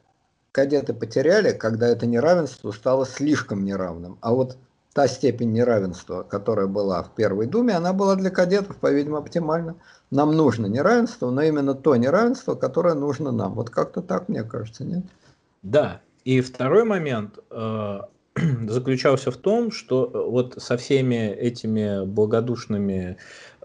кадеты 0.52 0.93
потеряли, 0.93 1.52
когда 1.52 1.89
это 1.89 2.06
неравенство 2.06 2.73
стало 2.73 3.06
слишком 3.06 3.65
неравным. 3.65 4.19
А 4.20 4.32
вот 4.32 4.56
та 4.93 5.06
степень 5.06 5.52
неравенства, 5.52 6.24
которая 6.24 6.66
была 6.66 7.02
в 7.02 7.15
Первой 7.15 7.47
Думе, 7.47 7.74
она 7.74 7.93
была 7.93 8.16
для 8.16 8.31
кадетов, 8.31 8.77
по-видимому, 8.77 9.19
оптимальна. 9.19 9.77
Нам 10.10 10.36
нужно 10.36 10.66
неравенство, 10.66 11.31
но 11.31 11.43
именно 11.43 11.74
то 11.74 11.94
неравенство, 11.94 12.55
которое 12.55 12.94
нужно 12.94 13.31
нам. 13.31 13.55
Вот 13.55 13.70
как-то 13.70 14.02
так, 14.02 14.28
мне 14.28 14.43
кажется, 14.43 14.85
нет? 14.85 15.05
Да. 15.62 16.01
И 16.24 16.40
второй 16.40 16.85
момент 16.85 17.39
э, 17.51 18.01
заключался 18.69 19.31
в 19.31 19.36
том, 19.36 19.70
что 19.70 20.10
э, 20.12 20.31
вот 20.31 20.55
со 20.59 20.77
всеми 20.77 21.28
этими 21.28 22.05
благодушными 22.05 23.19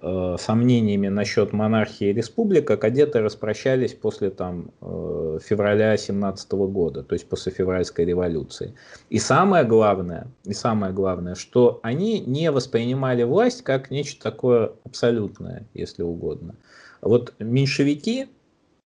э, 0.03 0.35
сомнениями 0.39 1.07
насчет 1.07 1.53
монархии 1.53 2.09
и 2.09 2.13
республика 2.13 2.77
кадеты 2.77 3.19
распрощались 3.19 3.93
после 3.93 4.29
там, 4.29 4.71
э, 4.81 5.39
февраля 5.43 5.95
17 5.97 6.51
года, 6.51 7.03
то 7.03 7.13
есть 7.13 7.27
после 7.27 7.51
февральской 7.51 8.05
революции. 8.05 8.75
И 9.09 9.17
самое 9.19 9.63
главное, 9.63 10.27
и 10.43 10.53
самое 10.53 10.93
главное, 10.93 11.35
что 11.35 11.79
они 11.81 12.19
не 12.19 12.51
воспринимали 12.51 13.23
власть 13.23 13.63
как 13.63 13.89
нечто 13.89 14.21
такое 14.21 14.73
абсолютное, 14.83 15.65
если 15.73 16.03
угодно. 16.03 16.55
Вот 17.01 17.33
меньшевики, 17.39 18.27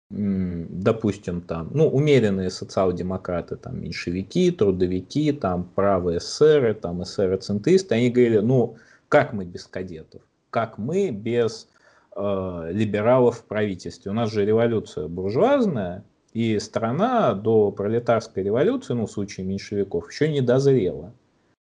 допустим, 0.09 1.41
там, 1.41 1.69
ну, 1.73 1.87
умеренные 1.87 2.49
социал-демократы, 2.49 3.57
там, 3.57 3.81
меньшевики, 3.81 4.51
трудовики, 4.51 5.31
там, 5.33 5.65
правые 5.75 6.19
эсеры, 6.19 6.73
там, 6.73 7.03
эсеры-центристы, 7.03 7.95
они 7.95 8.09
говорили, 8.09 8.39
ну, 8.39 8.77
как 9.09 9.33
мы 9.33 9.45
без 9.45 9.65
кадетов? 9.65 10.21
Как 10.49 10.77
мы 10.77 11.11
без 11.11 11.69
э, 12.15 12.69
либералов 12.71 13.39
в 13.39 13.43
правительстве. 13.45 14.11
У 14.11 14.13
нас 14.13 14.31
же 14.31 14.45
революция 14.45 15.07
буржуазная, 15.07 16.03
и 16.37 16.59
страна 16.59 17.33
до 17.33 17.71
пролетарской 17.71 18.43
революции, 18.43 18.93
ну, 18.93 19.07
в 19.07 19.11
случае 19.11 19.45
меньшевиков, 19.45 20.11
еще 20.11 20.29
не 20.29 20.41
дозрела. 20.41 21.11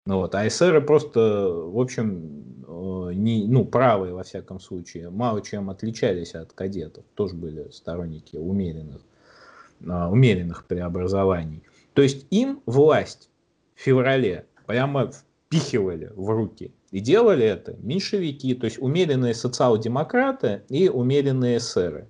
Ну, 0.04 0.18
вот, 0.18 0.34
а 0.34 0.46
эсеры 0.46 0.82
просто, 0.82 1.48
в 1.48 1.78
общем, 1.78 2.64
э, 2.66 3.14
не, 3.14 3.46
ну, 3.46 3.64
правые, 3.64 4.12
во 4.12 4.24
всяком 4.24 4.60
случае, 4.60 5.08
мало 5.08 5.40
чем 5.42 5.70
отличались 5.70 6.34
от 6.34 6.52
кадетов. 6.52 7.04
Тоже 7.14 7.34
были 7.34 7.70
сторонники 7.70 8.36
умеренных, 8.36 9.00
э, 9.80 9.86
умеренных 9.86 10.66
преобразований. 10.66 11.62
То 11.94 12.02
есть 12.02 12.26
им 12.30 12.60
власть 12.66 13.30
в 13.74 13.80
феврале 13.80 14.44
прямо 14.66 15.10
впихивали 15.10 16.12
в 16.14 16.28
руки. 16.28 16.72
И 16.90 17.00
делали 17.00 17.44
это 17.44 17.76
меньшевики, 17.80 18.54
то 18.54 18.64
есть 18.64 18.78
умеренные 18.78 19.34
социал-демократы 19.34 20.62
и 20.68 20.88
умеренные 20.88 21.58
эсеры. 21.58 22.08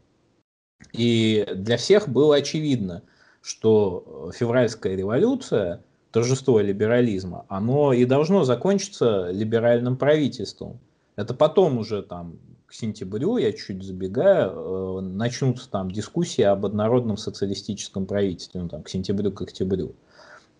И 0.92 1.46
для 1.54 1.76
всех 1.76 2.08
было 2.08 2.36
очевидно, 2.36 3.02
что 3.40 4.30
февральская 4.34 4.94
революция, 4.94 5.82
торжество 6.12 6.60
либерализма, 6.60 7.44
оно 7.48 7.92
и 7.92 8.04
должно 8.04 8.44
закончиться 8.44 9.30
либеральным 9.30 9.96
правительством. 9.96 10.78
Это 11.16 11.34
потом 11.34 11.78
уже 11.78 12.02
там 12.02 12.38
к 12.66 12.74
сентябрю, 12.74 13.38
я 13.38 13.52
чуть 13.52 13.82
забегаю, 13.82 14.98
э, 14.98 15.00
начнутся 15.00 15.70
там 15.70 15.90
дискуссии 15.90 16.42
об 16.42 16.66
однородном 16.66 17.16
социалистическом 17.16 18.06
правительстве, 18.06 18.60
ну, 18.60 18.68
там, 18.68 18.82
к 18.82 18.90
сентябрю, 18.90 19.32
к 19.32 19.42
октябрю. 19.42 19.94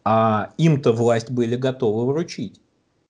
А 0.04 0.52
им-то 0.56 0.92
власть 0.92 1.30
были 1.30 1.54
готовы 1.54 2.06
вручить. 2.06 2.60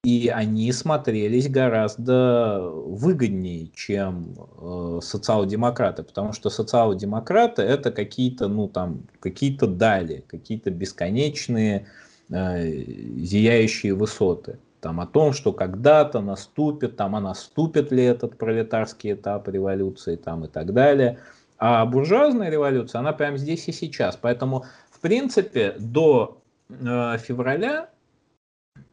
И 0.05 0.29
они 0.29 0.71
смотрелись 0.73 1.49
гораздо 1.49 2.61
выгоднее, 2.71 3.69
чем 3.75 4.37
э, 4.39 5.01
социал-демократы, 5.03 6.05
потому 6.05 6.33
что 6.33 6.51
социал-демократы 6.51 7.63
это 7.63 7.91
какие-то, 7.91 8.47
ну 8.47 8.69
там, 8.69 9.03
какие-то 9.19 9.67
дали, 9.67 10.25
какие-то 10.29 10.71
бесконечные 10.71 11.87
э, 12.31 12.69
зияющие 12.69 13.93
высоты. 13.93 14.59
Там 14.81 15.01
о 15.01 15.07
том, 15.07 15.33
что 15.33 15.53
когда-то 15.53 16.21
наступит, 16.21 16.97
там 16.97 17.17
а 17.17 17.21
наступит 17.21 17.91
ли 17.91 18.05
этот 18.05 18.39
пролетарский 18.39 19.15
этап 19.15 19.49
революции, 19.49 20.15
там 20.15 20.45
и 20.45 20.49
так 20.49 20.73
далее. 20.73 21.19
А 21.59 21.85
буржуазная 21.85 22.51
революция, 22.51 23.01
она 23.01 23.13
прямо 23.13 23.37
здесь 23.37 23.67
и 23.67 23.73
сейчас. 23.73 24.17
Поэтому, 24.17 24.65
в 24.93 25.01
принципе, 25.01 25.75
до 25.81 26.39
э, 26.71 27.19
февраля 27.19 27.89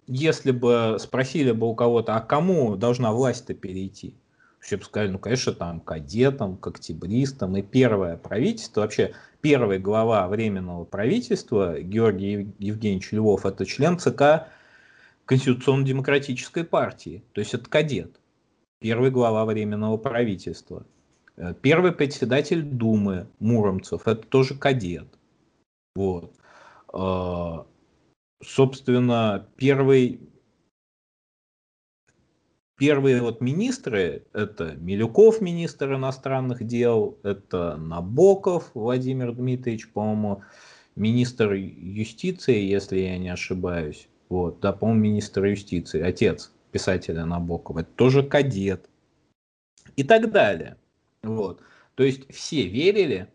если 0.07 0.52
бы 0.52 0.98
спросили 0.99 1.52
бы 1.52 1.69
у 1.69 1.76
кого-то, 1.76 2.15
а 2.15 2.22
кому 2.22 2.76
должна 2.76 3.11
власть-то 3.11 3.53
перейти, 3.53 4.15
все 4.60 4.77
бы 4.77 4.84
сказали, 4.84 5.11
ну, 5.11 5.19
конечно, 5.19 5.53
там, 5.53 5.80
кадетам, 5.80 6.57
к 6.57 6.68
октябристам. 6.68 7.56
И 7.56 7.61
первое 7.61 8.18
правительство, 8.18 8.82
вообще 8.82 9.14
первый 9.41 9.77
глава 9.77 10.27
Временного 10.27 10.86
правительства, 10.86 11.80
Георгий 11.80 12.52
Евгеньевич 12.57 13.11
Львов, 13.11 13.45
это 13.45 13.65
член 13.65 13.99
ЦК 13.99 14.48
Конституционно-демократической 15.26 16.64
партии. 16.64 17.23
То 17.34 17.41
есть 17.41 17.53
это 17.53 17.69
кадет. 17.69 18.19
Первый 18.80 19.11
глава 19.11 19.45
Временного 19.45 19.98
правительства. 19.98 20.86
Э, 21.38 21.53
первый 21.60 21.91
председатель 21.91 22.64
Думы 22.64 23.27
Муромцев, 23.40 24.07
это 24.07 24.27
тоже 24.27 24.56
кадет. 24.56 25.07
Вот. 25.95 26.34
Собственно, 28.43 29.49
первый, 29.55 30.19
первые 32.77 33.21
вот 33.21 33.41
министры, 33.41 34.27
это 34.33 34.75
Милюков, 34.75 35.41
министр 35.41 35.95
иностранных 35.95 36.65
дел, 36.65 37.17
это 37.23 37.77
Набоков 37.77 38.71
Владимир 38.73 39.31
Дмитриевич, 39.33 39.89
по-моему, 39.91 40.43
министр 40.95 41.53
юстиции, 41.53 42.59
если 42.61 42.99
я 42.99 43.17
не 43.17 43.29
ошибаюсь. 43.29 44.09
Вот, 44.29 44.59
да, 44.59 44.73
по-моему, 44.73 45.01
министр 45.01 45.45
юстиции, 45.45 46.01
отец 46.01 46.51
писателя 46.71 47.25
Набокова, 47.25 47.79
это 47.79 47.91
тоже 47.95 48.23
кадет. 48.23 48.89
И 49.95 50.03
так 50.03 50.31
далее. 50.31 50.77
Вот. 51.23 51.61
То 51.95 52.03
есть 52.03 52.29
все 52.33 52.67
верили 52.67 53.31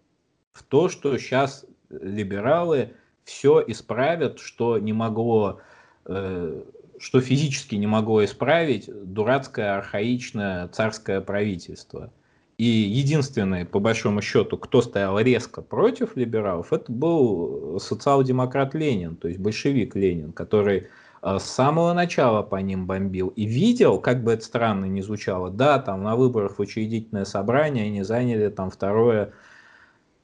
в 0.53 0.63
то, 0.63 0.89
что 0.91 1.17
сейчас 1.17 1.65
либералы 1.89 2.95
все 3.31 3.63
исправят, 3.67 4.41
что 4.41 4.79
не 4.79 4.93
могло, 4.93 5.61
э, 6.05 6.63
что 6.99 7.21
физически 7.21 7.77
не 7.77 7.87
могло 7.87 8.25
исправить 8.25 8.91
дурацкое 8.93 9.77
архаичное 9.77 10.69
царское 10.69 11.21
правительство. 11.21 12.13
И 12.59 12.65
единственный, 12.65 13.65
по 13.65 13.79
большому 13.79 14.21
счету, 14.21 14.59
кто 14.59 14.83
стоял 14.83 15.19
резко 15.19 15.63
против 15.63 16.17
либералов, 16.17 16.73
это 16.73 16.93
был 16.93 17.79
социал-демократ 17.81 18.75
Ленин, 18.75 19.17
то 19.17 19.29
есть 19.29 19.41
большевик 19.41 19.95
Ленин, 19.95 20.33
который 20.33 20.89
э, 21.23 21.39
с 21.39 21.45
самого 21.45 21.93
начала 21.93 22.43
по 22.43 22.57
ним 22.57 22.87
бомбил 22.87 23.29
и 23.29 23.45
видел, 23.45 23.99
как 24.01 24.25
бы 24.25 24.33
это 24.33 24.45
странно 24.45 24.87
ни 24.87 25.01
звучало, 25.01 25.51
да, 25.51 25.79
там 25.79 26.03
на 26.03 26.17
выборах 26.17 26.59
в 26.59 26.61
учредительное 26.61 27.25
собрание 27.25 27.87
они 27.87 28.03
заняли 28.03 28.49
там 28.49 28.71
второе 28.71 29.33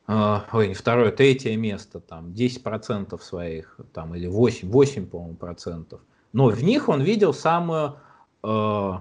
а, 0.07 0.47
ой, 0.53 0.73
второе, 0.73 1.11
третье 1.11 1.57
место, 1.57 2.01
там, 2.01 2.33
10% 2.33 3.21
своих, 3.21 3.81
там, 3.93 4.15
или 4.15 4.29
8, 4.29 4.71
8, 4.71 5.07
по-моему, 5.07 5.37
процентов. 5.37 6.01
Но 6.33 6.49
в 6.49 6.63
них 6.63 6.89
он 6.89 7.03
видел 7.03 7.35
самую 7.35 7.97
э, 8.45 8.93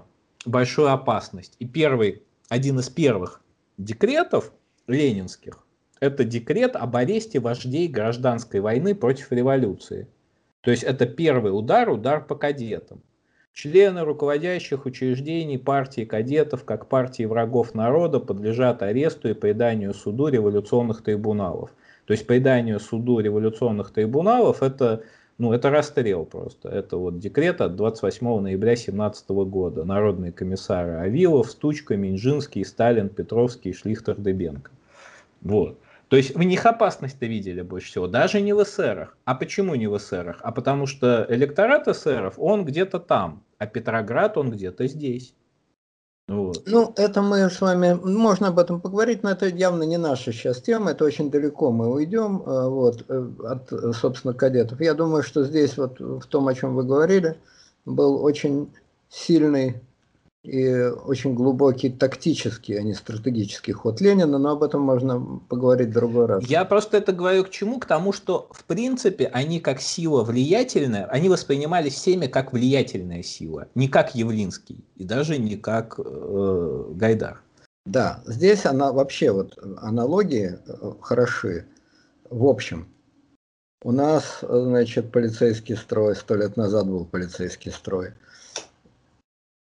большую 0.44 0.92
опасность. 0.92 1.56
И 1.58 1.66
первый, 1.66 2.22
один 2.48 2.80
из 2.80 2.88
первых 2.88 3.40
декретов 3.78 4.52
ленинских, 4.88 5.64
это 6.00 6.24
декрет 6.24 6.74
об 6.76 6.96
аресте 6.96 7.38
вождей 7.38 7.88
гражданской 7.88 8.60
войны 8.60 8.94
против 8.94 9.30
революции. 9.32 10.08
То 10.62 10.70
есть 10.72 10.82
это 10.82 11.06
первый 11.06 11.50
удар, 11.50 11.88
удар 11.88 12.24
по 12.24 12.34
кадетам. 12.34 13.02
Члены 13.56 14.04
руководящих 14.04 14.84
учреждений 14.84 15.58
партии 15.58 16.04
кадетов, 16.04 16.64
как 16.66 16.88
партии 16.90 17.22
врагов 17.22 17.74
народа, 17.74 18.20
подлежат 18.20 18.82
аресту 18.82 19.30
и 19.30 19.32
преданию 19.32 19.94
суду 19.94 20.28
революционных 20.28 21.02
трибуналов. 21.02 21.70
То 22.04 22.12
есть 22.12 22.26
предание 22.26 22.78
суду 22.78 23.18
революционных 23.18 23.92
трибуналов 23.92 24.62
это, 24.62 25.04
ну, 25.38 25.54
это 25.54 25.70
расстрел 25.70 26.26
просто. 26.26 26.68
Это 26.68 26.98
вот 26.98 27.18
декрет 27.18 27.62
от 27.62 27.76
28 27.76 28.40
ноября 28.40 28.74
2017 28.74 29.30
года. 29.30 29.84
Народные 29.84 30.32
комиссары 30.32 30.96
Авилов, 30.96 31.50
Стучка, 31.50 31.96
Минжинский, 31.96 32.62
Сталин, 32.62 33.08
Петровский, 33.08 33.72
Шлихтер, 33.72 34.16
Дебенко. 34.16 34.70
Вот. 35.40 35.78
То 36.08 36.16
есть 36.16 36.36
в 36.36 36.42
них 36.42 36.64
опасность-то 36.64 37.26
видели 37.26 37.62
больше 37.62 37.88
всего, 37.88 38.06
даже 38.06 38.40
не 38.40 38.52
в 38.52 38.62
эсерах. 38.62 39.16
А 39.24 39.34
почему 39.34 39.74
не 39.74 39.88
в 39.88 39.96
эсерах? 39.96 40.38
А 40.42 40.52
потому 40.52 40.86
что 40.86 41.26
электорат 41.28 41.88
эсеров, 41.88 42.34
он 42.38 42.64
где-то 42.64 43.00
там, 43.00 43.42
а 43.58 43.66
Петроград, 43.66 44.36
он 44.38 44.50
где-то 44.50 44.86
здесь. 44.86 45.34
Вот. 46.28 46.64
Ну, 46.66 46.92
это 46.96 47.22
мы 47.22 47.48
с 47.48 47.60
вами, 47.60 47.94
можно 47.94 48.48
об 48.48 48.58
этом 48.58 48.80
поговорить, 48.80 49.22
но 49.22 49.30
это 49.30 49.46
явно 49.46 49.84
не 49.84 49.96
наша 49.96 50.32
сейчас 50.32 50.60
тема, 50.60 50.90
это 50.90 51.04
очень 51.04 51.30
далеко 51.30 51.70
мы 51.70 51.92
уйдем 51.92 52.42
э, 52.44 52.68
вот, 52.68 53.04
э, 53.08 53.30
от, 53.44 53.94
собственно, 53.94 54.34
кадетов. 54.34 54.80
Я 54.80 54.94
думаю, 54.94 55.22
что 55.22 55.44
здесь 55.44 55.76
вот 55.76 56.00
в 56.00 56.26
том, 56.26 56.48
о 56.48 56.54
чем 56.54 56.74
вы 56.74 56.82
говорили, 56.82 57.36
был 57.84 58.24
очень 58.24 58.72
сильный 59.08 59.80
и 60.46 60.74
очень 60.82 61.34
глубокий 61.34 61.90
тактический, 61.90 62.78
а 62.78 62.82
не 62.82 62.94
стратегический 62.94 63.72
ход 63.72 64.00
Ленина, 64.00 64.38
но 64.38 64.50
об 64.52 64.62
этом 64.62 64.82
можно 64.82 65.40
поговорить 65.48 65.88
в 65.88 65.92
другой 65.92 66.26
раз. 66.26 66.44
Я 66.44 66.64
просто 66.64 66.96
это 66.98 67.12
говорю 67.12 67.44
к 67.44 67.50
чему? 67.50 67.80
К 67.80 67.86
тому, 67.86 68.12
что 68.12 68.48
в 68.52 68.64
принципе 68.64 69.26
они 69.26 69.60
как 69.60 69.80
сила 69.80 70.22
влиятельная, 70.22 71.06
они 71.06 71.28
воспринимались 71.28 71.94
всеми 71.94 72.26
как 72.26 72.52
влиятельная 72.52 73.22
сила, 73.22 73.68
не 73.74 73.88
как 73.88 74.14
Явлинский 74.14 74.84
и 74.96 75.04
даже 75.04 75.38
не 75.38 75.56
как 75.56 75.98
э, 75.98 76.84
Гайдар. 76.94 77.42
Да, 77.84 78.22
здесь 78.26 78.66
она 78.66 78.92
вообще 78.92 79.32
вот 79.32 79.58
аналогии 79.78 80.58
э, 80.66 80.92
хороши. 81.00 81.66
В 82.30 82.46
общем, 82.46 82.88
у 83.82 83.92
нас, 83.92 84.38
значит, 84.42 85.12
полицейский 85.12 85.76
строй, 85.76 86.16
сто 86.16 86.34
лет 86.34 86.56
назад 86.56 86.86
был 86.86 87.04
полицейский 87.04 87.70
строй. 87.70 88.14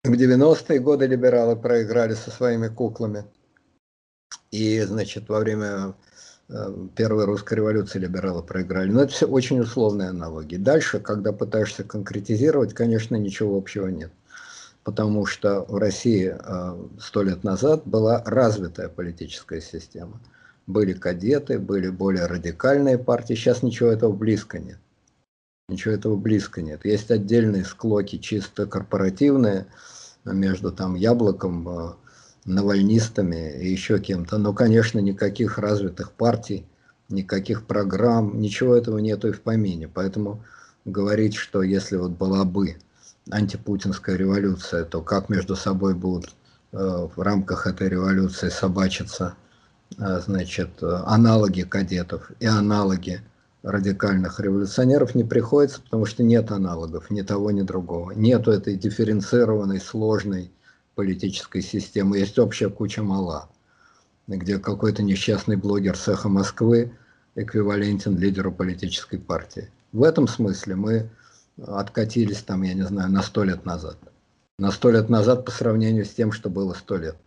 В 0.05 0.11
90-е 0.11 0.79
годы 0.81 1.07
либералы 1.07 1.55
проиграли 1.55 2.13
со 2.13 2.29
своими 2.29 2.67
куклами. 2.67 3.25
И, 4.51 4.79
значит, 4.81 5.29
во 5.29 5.39
время 5.39 5.95
э, 6.47 6.87
первой 6.95 7.25
русской 7.25 7.55
революции 7.55 7.97
либералы 7.97 8.43
проиграли. 8.43 8.91
Но 8.91 9.01
это 9.01 9.11
все 9.11 9.25
очень 9.25 9.59
условные 9.59 10.09
аналогии. 10.09 10.57
Дальше, 10.57 10.99
когда 10.99 11.33
пытаешься 11.33 11.83
конкретизировать, 11.83 12.75
конечно, 12.75 13.15
ничего 13.15 13.57
общего 13.57 13.87
нет. 13.87 14.11
Потому 14.83 15.25
что 15.25 15.65
в 15.67 15.77
России 15.77 16.35
э, 16.37 16.87
сто 16.99 17.23
лет 17.23 17.43
назад 17.43 17.81
была 17.85 18.21
развитая 18.27 18.89
политическая 18.89 19.59
система. 19.59 20.21
Были 20.67 20.93
кадеты, 20.93 21.57
были 21.57 21.89
более 21.89 22.27
радикальные 22.27 22.99
партии. 22.99 23.33
Сейчас 23.33 23.63
ничего 23.63 23.89
этого 23.89 24.11
близко 24.11 24.59
нет. 24.59 24.77
Ничего 25.67 25.95
этого 25.95 26.15
близко 26.15 26.61
нет. 26.61 26.85
Есть 26.85 27.09
отдельные 27.09 27.65
склоки 27.65 28.19
чисто 28.19 28.67
корпоративные, 28.67 29.65
между 30.25 30.71
там 30.71 30.95
яблоком, 30.95 31.67
э, 31.67 31.93
навальнистами 32.45 33.59
и 33.59 33.69
еще 33.69 33.99
кем-то. 33.99 34.37
Но, 34.37 34.53
конечно, 34.53 34.99
никаких 34.99 35.57
развитых 35.57 36.11
партий, 36.11 36.65
никаких 37.09 37.65
программ, 37.65 38.39
ничего 38.39 38.75
этого 38.75 38.99
нету 38.99 39.29
и 39.29 39.31
в 39.31 39.41
помине. 39.41 39.87
Поэтому 39.87 40.43
говорить, 40.85 41.35
что 41.35 41.63
если 41.63 41.95
вот 41.97 42.11
была 42.11 42.45
бы 42.45 42.77
антипутинская 43.31 44.15
революция, 44.15 44.85
то 44.85 45.01
как 45.01 45.29
между 45.29 45.55
собой 45.55 45.95
будут 45.95 46.35
э, 46.71 47.07
в 47.15 47.19
рамках 47.21 47.67
этой 47.67 47.89
революции 47.89 48.49
собачиться 48.49 49.35
э, 49.97 50.21
значит, 50.25 50.81
аналоги 50.81 51.63
кадетов 51.63 52.31
и 52.39 52.45
аналоги 52.45 53.21
радикальных 53.65 54.39
революционеров 54.39 55.15
не 55.15 55.23
приходится, 55.23 55.81
потому 55.81 56.05
что 56.05 56.21
нет 56.21 56.51
аналогов 56.51 57.09
ни 57.09 57.23
того, 57.23 57.49
ни 57.49 57.63
другого. 57.63 58.11
Нету 58.11 58.51
этой 58.51 58.75
дифференцированной, 58.75 59.81
сложной 59.81 60.51
политической 60.93 61.61
системы. 61.61 62.19
Есть 62.19 62.37
общая 62.37 62.69
куча 62.69 63.01
мала, 63.01 63.49
где 64.27 64.59
какой-то 64.59 65.01
несчастный 65.01 65.55
блогер 65.55 65.97
цеха 65.97 66.29
Москвы 66.29 66.95
эквивалентен 67.33 68.15
лидеру 68.17 68.51
политической 68.51 69.17
партии. 69.17 69.71
В 69.91 70.03
этом 70.03 70.27
смысле 70.27 70.75
мы 70.75 71.09
откатились 71.65 72.43
там, 72.43 72.61
я 72.61 72.75
не 72.75 72.83
знаю, 72.83 73.11
на 73.11 73.23
сто 73.23 73.43
лет 73.43 73.65
назад. 73.65 73.97
На 74.59 74.71
сто 74.71 74.91
лет 74.91 75.09
назад 75.09 75.43
по 75.43 75.51
сравнению 75.51 76.05
с 76.05 76.09
тем, 76.09 76.31
что 76.31 76.51
было 76.51 76.75
сто 76.75 76.97
лет 76.97 77.17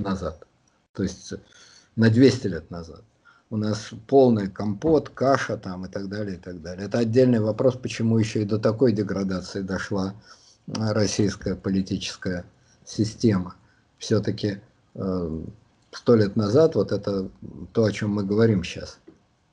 назад. 0.00 0.44
То 0.92 1.04
есть 1.04 1.34
на 1.94 2.10
200 2.10 2.46
лет 2.48 2.70
назад 2.72 3.02
у 3.50 3.56
нас 3.56 3.90
полный 4.06 4.48
компот, 4.48 5.10
каша 5.10 5.56
там 5.56 5.86
и 5.86 5.88
так 5.88 6.08
далее, 6.08 6.36
и 6.36 6.38
так 6.38 6.60
далее. 6.62 6.86
Это 6.86 6.98
отдельный 6.98 7.40
вопрос, 7.40 7.76
почему 7.76 8.18
еще 8.18 8.42
и 8.42 8.46
до 8.46 8.58
такой 8.58 8.92
деградации 8.92 9.60
дошла 9.60 10.14
российская 10.66 11.54
политическая 11.54 12.44
система. 12.84 13.54
Все-таки 13.98 14.60
э, 14.94 15.42
сто 15.92 16.16
лет 16.16 16.36
назад 16.36 16.74
вот 16.74 16.92
это 16.92 17.28
то, 17.72 17.84
о 17.84 17.92
чем 17.92 18.10
мы 18.10 18.24
говорим 18.24 18.64
сейчас, 18.64 18.98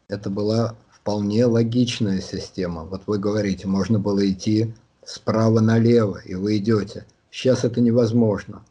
это 0.08 0.30
была 0.30 0.76
вполне 0.90 1.46
логичная 1.46 2.22
система. 2.22 2.84
Вот 2.84 3.04
вы 3.08 3.18
говорите, 3.18 3.68
можно 3.68 4.00
было 4.00 4.30
идти 4.30 4.74
справа 5.06 5.60
налево, 5.60 6.20
и 6.24 6.36
вы 6.36 6.58
идете. 6.58 7.06
Сейчас 7.30 7.64
это 7.64 7.82
невозможно. 7.82 8.64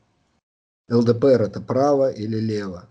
ЛДПР 0.90 1.42
это 1.42 1.60
право 1.60 2.10
или 2.10 2.38
лево. 2.38 2.88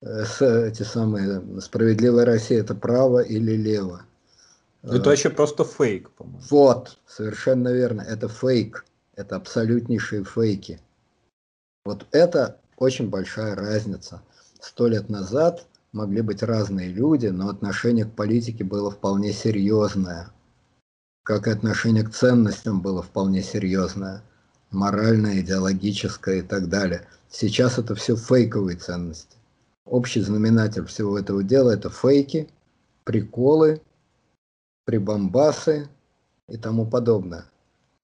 Э, 0.00 0.24
эти 0.68 0.82
самые 0.82 1.60
справедливая 1.60 2.24
Россия 2.24 2.60
это 2.60 2.74
право 2.74 3.20
или 3.20 3.52
лево. 3.52 4.02
Это 4.82 5.10
вообще 5.10 5.30
просто 5.30 5.64
фейк, 5.64 6.10
по-моему. 6.10 6.40
Вот, 6.50 6.98
совершенно 7.06 7.68
верно. 7.68 8.02
Это 8.02 8.28
фейк. 8.28 8.84
Это 9.16 9.36
абсолютнейшие 9.36 10.24
фейки. 10.24 10.80
Вот 11.84 12.06
это 12.12 12.60
очень 12.76 13.08
большая 13.08 13.56
разница. 13.56 14.22
Сто 14.60 14.86
лет 14.86 15.08
назад 15.08 15.66
могли 15.92 16.22
быть 16.22 16.42
разные 16.42 16.88
люди, 16.88 17.26
но 17.26 17.48
отношение 17.48 18.04
к 18.04 18.12
политике 18.12 18.62
было 18.62 18.90
вполне 18.90 19.32
серьезное. 19.32 20.30
Как 21.24 21.48
и 21.48 21.50
отношение 21.50 22.04
к 22.04 22.10
ценностям 22.10 22.80
было 22.80 23.02
вполне 23.02 23.42
серьезное. 23.42 24.22
Моральное, 24.70 25.40
идеологическое 25.40 26.36
и 26.36 26.42
так 26.42 26.68
далее. 26.68 27.08
Сейчас 27.30 27.78
это 27.78 27.94
все 27.94 28.16
фейковые 28.16 28.76
ценности. 28.76 29.37
Общий 29.90 30.20
знаменатель 30.20 30.84
всего 30.84 31.18
этого 31.18 31.42
дела– 31.42 31.70
это 31.72 31.88
фейки, 31.88 32.48
приколы, 33.04 33.80
прибамбасы 34.84 35.88
и 36.46 36.58
тому 36.58 36.86
подобное. 36.86 37.46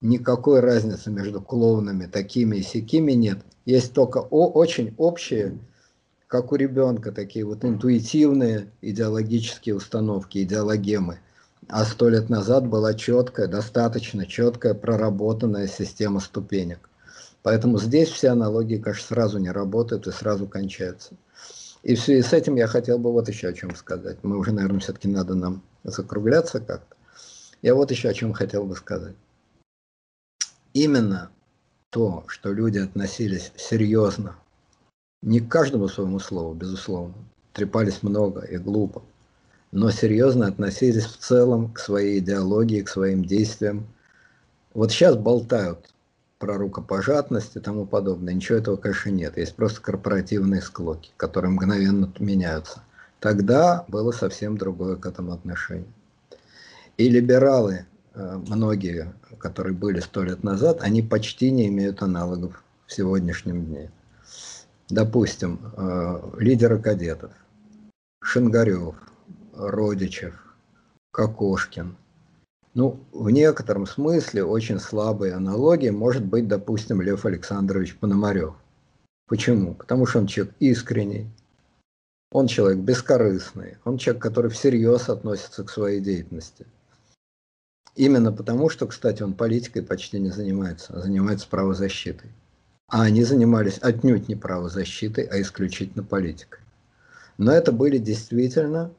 Никакой 0.00 0.60
разницы 0.60 1.10
между 1.10 1.42
клоунами 1.42 2.06
такими 2.06 2.56
и 2.56 2.62
сякими 2.62 3.12
нет. 3.12 3.38
Есть 3.66 3.92
только 3.92 4.18
о, 4.18 4.50
очень 4.50 4.94
общие, 4.96 5.58
как 6.26 6.52
у 6.52 6.56
ребенка, 6.56 7.12
такие 7.12 7.44
вот 7.44 7.66
интуитивные 7.66 8.70
идеологические 8.80 9.74
установки, 9.74 10.42
идеологемы. 10.42 11.18
А 11.68 11.84
сто 11.84 12.08
лет 12.08 12.30
назад 12.30 12.66
была 12.66 12.94
четкая, 12.94 13.46
достаточно 13.46 14.24
четкая, 14.24 14.72
проработанная 14.72 15.66
система 15.66 16.20
ступенек. 16.20 16.88
Поэтому 17.42 17.78
здесь 17.78 18.08
все 18.08 18.30
аналогии, 18.30 18.78
конечно, 18.78 19.06
сразу 19.08 19.38
не 19.38 19.50
работают 19.50 20.06
и 20.06 20.12
сразу 20.12 20.46
кончаются. 20.46 21.14
И 21.84 21.94
в 21.94 22.00
связи 22.00 22.22
с 22.22 22.32
этим 22.32 22.56
я 22.56 22.66
хотел 22.66 22.98
бы 22.98 23.12
вот 23.12 23.28
еще 23.28 23.48
о 23.48 23.52
чем 23.52 23.74
сказать. 23.76 24.16
Мы 24.22 24.38
уже, 24.38 24.52
наверное, 24.52 24.80
все-таки 24.80 25.06
надо 25.06 25.34
нам 25.34 25.62
закругляться 25.84 26.58
как-то. 26.58 26.96
Я 27.60 27.74
вот 27.74 27.90
еще 27.90 28.08
о 28.08 28.14
чем 28.14 28.32
хотел 28.32 28.64
бы 28.64 28.74
сказать. 28.74 29.14
Именно 30.72 31.30
то, 31.90 32.24
что 32.26 32.52
люди 32.52 32.78
относились 32.78 33.52
серьезно, 33.56 34.34
не 35.22 35.40
к 35.40 35.48
каждому 35.50 35.88
своему 35.88 36.20
слову, 36.20 36.54
безусловно, 36.54 37.14
трепались 37.52 38.02
много 38.02 38.40
и 38.40 38.56
глупо, 38.56 39.02
но 39.70 39.90
серьезно 39.90 40.46
относились 40.46 41.04
в 41.04 41.18
целом 41.18 41.70
к 41.70 41.78
своей 41.78 42.18
идеологии, 42.18 42.80
к 42.80 42.88
своим 42.88 43.26
действиям. 43.26 43.86
Вот 44.72 44.90
сейчас 44.90 45.16
болтают 45.16 45.93
про 46.38 46.58
рукопожатность 46.58 47.56
и 47.56 47.60
тому 47.60 47.86
подобное. 47.86 48.34
Ничего 48.34 48.58
этого, 48.58 48.76
конечно, 48.76 49.10
нет. 49.10 49.36
Есть 49.36 49.54
просто 49.54 49.80
корпоративные 49.80 50.60
склоки, 50.60 51.12
которые 51.16 51.50
мгновенно 51.52 52.12
меняются. 52.18 52.82
Тогда 53.20 53.84
было 53.88 54.12
совсем 54.12 54.58
другое 54.58 54.96
к 54.96 55.06
этому 55.06 55.32
отношение. 55.32 55.92
И 56.96 57.08
либералы, 57.08 57.86
э, 58.14 58.40
многие, 58.48 59.14
которые 59.38 59.74
были 59.74 60.00
сто 60.00 60.22
лет 60.22 60.44
назад, 60.44 60.78
они 60.82 61.02
почти 61.02 61.50
не 61.50 61.68
имеют 61.68 62.02
аналогов 62.02 62.62
в 62.86 62.92
сегодняшнем 62.92 63.64
дне. 63.64 63.90
Допустим, 64.90 65.58
э, 65.76 66.30
лидеры 66.38 66.78
кадетов, 66.78 67.32
Шингарев, 68.22 68.94
Родичев, 69.54 70.34
Кокошкин. 71.12 71.96
Ну, 72.74 72.98
в 73.12 73.30
некотором 73.30 73.86
смысле 73.86 74.44
очень 74.44 74.80
слабой 74.80 75.32
аналогии 75.32 75.90
может 75.90 76.24
быть, 76.24 76.48
допустим, 76.48 77.00
Лев 77.00 77.24
Александрович 77.24 77.96
Пономарев. 77.96 78.54
Почему? 79.26 79.74
Потому 79.74 80.06
что 80.06 80.18
он 80.18 80.26
человек 80.26 80.54
искренний, 80.58 81.30
он 82.32 82.48
человек 82.48 82.80
бескорыстный, 82.80 83.78
он 83.84 83.96
человек, 83.96 84.22
который 84.22 84.50
всерьез 84.50 85.08
относится 85.08 85.62
к 85.62 85.70
своей 85.70 86.00
деятельности. 86.00 86.66
Именно 87.94 88.32
потому, 88.32 88.68
что, 88.68 88.88
кстати, 88.88 89.22
он 89.22 89.34
политикой 89.34 89.82
почти 89.82 90.18
не 90.18 90.30
занимается, 90.30 90.92
а 90.94 91.00
занимается 91.00 91.48
правозащитой. 91.48 92.32
А 92.88 93.02
они 93.02 93.22
занимались 93.22 93.78
отнюдь 93.78 94.28
не 94.28 94.34
правозащитой, 94.34 95.24
а 95.24 95.40
исключительно 95.40 96.02
политикой. 96.02 96.60
Но 97.38 97.52
это 97.52 97.70
были 97.70 97.98
действительно 97.98 98.92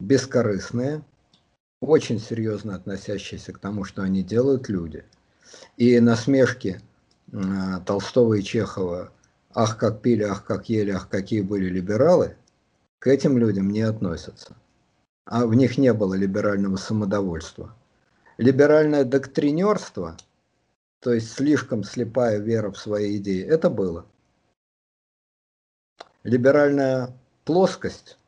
бескорыстные, 0.00 1.02
очень 1.80 2.18
серьезно 2.20 2.74
относящиеся 2.74 3.52
к 3.52 3.58
тому, 3.58 3.84
что 3.84 4.02
они 4.02 4.22
делают 4.22 4.68
люди. 4.68 5.04
И 5.76 6.00
насмешки 6.00 6.80
э, 7.32 7.36
Толстого 7.84 8.34
и 8.34 8.42
Чехова 8.42 9.12
ах, 9.56 9.78
как 9.78 10.02
пили, 10.02 10.22
ах, 10.22 10.44
как 10.44 10.68
ели, 10.68 10.90
ах, 10.90 11.08
какие 11.08 11.40
были 11.40 11.68
либералы, 11.68 12.36
к 12.98 13.06
этим 13.06 13.38
людям 13.38 13.70
не 13.70 13.80
относятся. 13.80 14.54
А 15.24 15.46
в 15.46 15.54
них 15.54 15.78
не 15.78 15.92
было 15.92 16.14
либерального 16.14 16.76
самодовольства. 16.76 17.74
Либеральное 18.36 19.04
доктринерство, 19.04 20.16
то 21.00 21.12
есть 21.12 21.32
слишком 21.32 21.84
слепая 21.84 22.38
вера 22.38 22.70
в 22.70 22.78
свои 22.78 23.16
идеи, 23.16 23.42
это 23.42 23.70
было. 23.70 24.04
Либеральная 26.22 27.16
плоскость, 27.44 28.18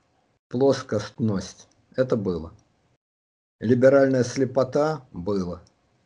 плоскостность, 0.49 1.69
это 1.95 2.17
было. 2.17 2.53
Либеральная 3.61 4.25
слепота 4.25 5.03
было, 5.13 5.63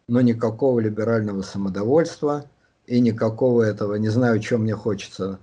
но 0.08 0.20
никакого 0.20 0.80
либерального 0.80 1.42
самодовольства– 1.42 2.46
и 2.86 3.00
никакого 3.00 3.62
этого, 3.62 3.94
не 3.94 4.08
знаю, 4.08 4.42
что 4.42 4.58
мне 4.58 4.74
хочется 4.74 5.38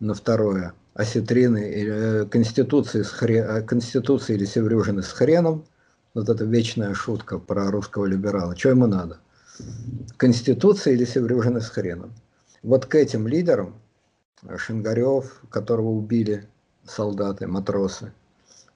на 0.00 0.14
второе, 0.14 0.74
осетрины 0.94 1.58
э, 1.58 2.24
конституции, 2.26 3.02
с 3.02 3.10
хрен, 3.10 3.44
э, 3.44 3.62
конституции 3.62 4.34
или 4.34 4.44
Севрюжины 4.44 5.02
с 5.02 5.08
хреном, 5.08 5.64
вот 6.14 6.28
эта 6.28 6.44
вечная 6.44 6.94
шутка 6.94 7.38
про 7.38 7.70
русского 7.70 8.04
либерала, 8.04 8.56
что 8.56 8.70
ему 8.70 8.86
надо? 8.86 9.18
Конституция 10.16 10.94
или 10.94 11.04
Севрюжины 11.04 11.60
с 11.60 11.68
хреном? 11.68 12.12
Вот 12.62 12.86
к 12.86 12.94
этим 12.94 13.26
лидерам, 13.26 13.74
Шингарев, 14.56 15.42
которого 15.50 15.88
убили 15.88 16.46
солдаты, 16.86 17.46
матросы, 17.46 18.12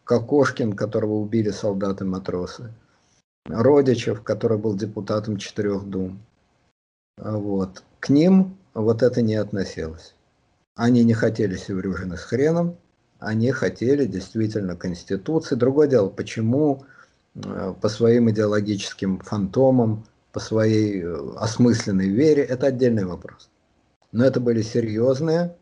Кокошкин, 0.09 0.73
которого 0.73 1.17
убили 1.17 1.51
солдаты, 1.51 2.07
матросы, 2.07 2.73
Родичев, 3.47 4.23
который 4.23 4.57
был 4.57 4.75
депутатом 4.75 5.37
четырех 5.37 5.85
дум, 5.85 6.19
вот. 7.19 7.83
К 8.01 8.09
ним 8.09 8.57
вот 8.73 9.03
это 9.03 9.21
не 9.21 9.35
относилось. 9.35 10.15
Они 10.77 11.05
не 11.05 11.13
хотели 11.13 11.57
Севрюжина 11.57 12.17
с 12.17 12.23
хреном, 12.23 12.77
они 13.19 13.51
хотели 13.51 14.07
действительно 14.07 14.77
Конституции. 14.77 15.57
Другое 15.57 15.89
дело, 15.89 16.09
почему 16.09 16.85
э, 17.35 17.75
по 17.79 17.89
своим 17.89 18.31
идеологическим 18.31 19.19
фантомам, 19.19 20.07
по 20.33 20.41
своей 20.41 21.03
э, 21.03 21.33
осмысленной 21.37 22.09
вере, 22.09 22.45
это 22.45 22.69
отдельный 22.69 23.05
вопрос. 23.05 23.51
Но 24.13 24.25
это 24.25 24.41
были 24.41 24.63
серьезные, 24.63 25.55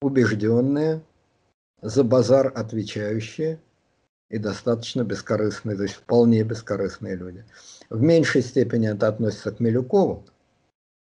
убежденные, 0.00 1.02
за 1.82 2.04
базар 2.04 2.52
отвечающие 2.54 3.60
и 4.28 4.38
достаточно 4.38 5.02
бескорыстные, 5.02 5.76
то 5.76 5.82
есть 5.82 5.96
вполне 5.96 6.42
бескорыстные 6.42 7.16
люди. 7.16 7.44
В 7.88 8.00
меньшей 8.00 8.42
степени 8.42 8.88
это 8.88 9.08
относится 9.08 9.50
к 9.50 9.60
Милюкову, 9.60 10.24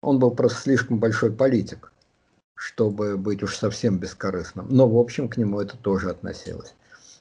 он 0.01 0.19
был 0.19 0.31
просто 0.31 0.61
слишком 0.61 0.99
большой 0.99 1.31
политик, 1.31 1.91
чтобы 2.56 3.18
быть 3.18 3.43
уж 3.43 3.56
совсем 3.56 3.99
бескорыстным. 3.99 4.68
Но, 4.69 4.88
в 4.88 4.97
общем, 4.97 5.30
к 5.30 5.38
нему 5.38 5.60
это 5.60 5.77
тоже 5.77 6.10
относилось. 6.10 6.73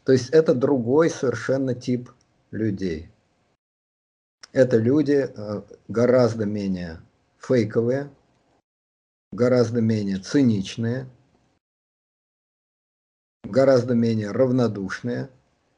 То 0.05 0.13
есть 0.13 0.31
это 0.31 0.55
другой 0.55 1.11
совершенно 1.11 1.75
тип 1.75 2.11
людей. 2.51 3.11
Это 4.53 4.79
люди 4.79 5.29
э, 5.29 5.63
гораздо 5.89 6.47
менее 6.47 7.01
фейковые, 7.39 8.09
гораздо 9.33 9.81
менее 9.81 10.19
циничные, 10.19 11.07
гораздо 13.45 13.95
менее 13.95 14.31
равнодушные. 14.31 15.29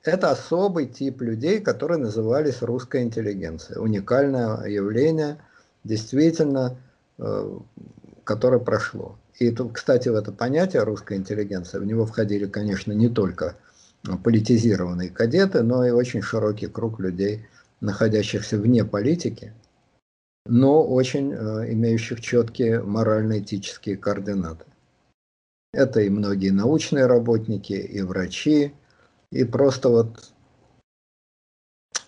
Это 0.02 0.30
особый 0.30 0.86
тип 0.86 1.20
людей, 1.20 1.60
которые 1.60 1.98
назывались 1.98 2.62
русская 2.62 3.02
интеллигенция. 3.02 3.78
Уникальное 3.78 4.64
явление, 4.66 5.38
действительно, 5.84 6.78
Э, 7.20 7.58
которое 8.24 8.60
прошло. 8.60 9.18
И 9.38 9.50
тут, 9.50 9.72
кстати, 9.72 10.08
в 10.08 10.14
это 10.14 10.32
понятие 10.32 10.84
русская 10.84 11.18
интеллигенция, 11.18 11.80
в 11.80 11.84
него 11.84 12.06
входили, 12.06 12.46
конечно, 12.46 12.92
не 12.92 13.08
только 13.08 13.56
политизированные 14.24 15.10
кадеты, 15.10 15.62
но 15.62 15.84
и 15.84 15.90
очень 15.90 16.22
широкий 16.22 16.68
круг 16.68 17.00
людей, 17.00 17.46
находящихся 17.80 18.56
вне 18.56 18.84
политики, 18.84 19.52
но 20.46 20.86
очень 20.86 21.32
э, 21.32 21.72
имеющих 21.72 22.20
четкие 22.20 22.82
морально-этические 22.82 23.96
координаты. 23.96 24.64
Это 25.72 26.00
и 26.00 26.08
многие 26.08 26.50
научные 26.50 27.06
работники, 27.06 27.74
и 27.74 28.02
врачи, 28.02 28.74
и 29.30 29.44
просто 29.44 29.88
вот 29.88 30.32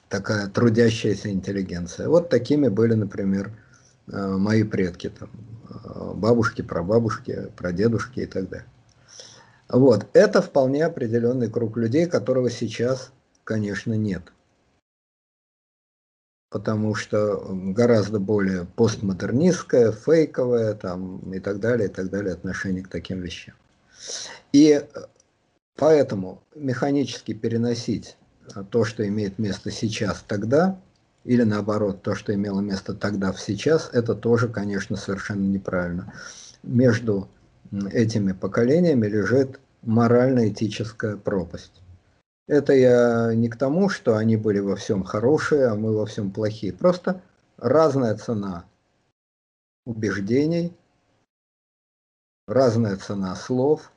такая 0.09 0.49
трудящаяся 0.49 1.31
интеллигенция. 1.31 2.09
Вот 2.09 2.29
такими 2.29 2.69
были, 2.69 2.95
например, 2.95 3.53
э, 4.09 4.27
мои 4.37 4.65
предки, 4.65 5.11
там, 5.11 5.31
э, 5.71 6.13
бабушки, 6.15 6.63
прабабушки, 6.63 7.53
прадедушки 7.57 8.21
и 8.21 8.27
так 8.27 8.49
далее. 8.49 8.67
Вот, 9.69 10.09
это 10.13 10.43
вполне 10.43 10.85
определенный 10.85 11.49
круг 11.49 11.77
людей, 11.77 12.07
которого 12.07 12.51
сейчас, 12.51 13.13
конечно, 13.45 13.95
нет. 13.95 14.23
Потому 16.53 16.95
что 16.95 17.49
гораздо 17.51 18.21
более 18.21 18.67
постмодернистское, 18.77 19.91
фейковое 19.91 20.75
там, 20.75 21.19
и 21.33 21.41
так 21.41 21.61
далее, 21.61 21.89
и 21.89 21.91
так 21.91 22.11
далее 22.11 22.35
отношение 22.35 22.83
к 22.83 22.89
таким 22.89 23.21
вещам. 23.23 23.55
И 24.53 24.85
поэтому 25.77 26.43
механически 26.55 27.33
переносить 27.33 28.17
то, 28.71 28.85
что 28.85 29.07
имеет 29.09 29.39
место 29.39 29.71
сейчас, 29.71 30.23
тогда, 30.29 30.79
или 31.25 31.43
наоборот, 31.43 32.03
то, 32.03 32.15
что 32.15 32.35
имело 32.35 32.61
место 32.61 32.93
тогда 32.95 33.33
в 33.33 33.41
сейчас, 33.41 33.89
это 33.93 34.15
тоже, 34.15 34.49
конечно, 34.49 34.97
совершенно 34.97 35.47
неправильно. 35.47 36.13
Между 36.63 37.29
этими 37.93 38.33
поколениями 38.33 39.07
лежит 39.07 39.59
морально-этическая 39.83 41.17
пропасть. 41.17 41.82
Это 42.49 42.73
я 42.73 43.35
не 43.35 43.49
к 43.49 43.57
тому, 43.57 43.89
что 43.89 44.17
они 44.17 44.37
были 44.37 44.59
во 44.59 44.77
всем 44.77 45.05
хорошие, 45.05 45.67
а 45.67 45.75
мы 45.75 45.97
во 45.97 46.07
всем 46.07 46.33
плохие. 46.33 46.73
Просто 46.73 47.21
разная 47.57 48.17
цена 48.17 48.65
убеждений, 49.87 50.77
разная 52.47 52.97
цена 52.97 53.35
слов, 53.37 53.93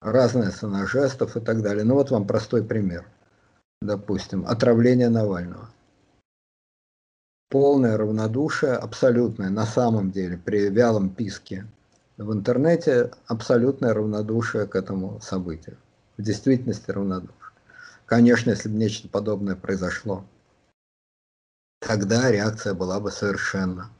разная 0.00 0.50
цена 0.50 0.86
жестов 0.86 1.36
и 1.36 1.40
так 1.40 1.62
далее. 1.62 1.84
Ну 1.84 1.94
вот 1.94 2.10
вам 2.10 2.26
простой 2.26 2.64
пример. 2.64 3.06
Допустим, 3.82 4.46
отравление 4.46 5.08
Навального. 5.08 5.68
Полное 7.50 7.96
равнодушие, 7.96 8.72
абсолютное, 8.72 9.50
на 9.50 9.66
самом 9.66 10.10
деле, 10.10 10.38
при 10.38 10.70
вялом 10.70 11.10
писке 11.10 11.66
в 12.16 12.32
интернете 12.32 13.10
абсолютное 13.26 13.92
равнодушие 13.92 14.66
к 14.66 14.74
этому 14.76 15.20
событию. 15.20 15.76
В 16.16 16.22
действительности 16.22 16.90
равнодушие. 16.90 17.34
Конечно, 18.06 18.50
если 18.50 18.68
бы 18.68 18.76
нечто 18.76 19.08
подобное 19.08 19.56
произошло, 19.56 20.24
тогда 21.80 22.30
реакция 22.30 22.74
была 22.74 23.00
бы 23.00 23.10
совершенно, 23.10 23.90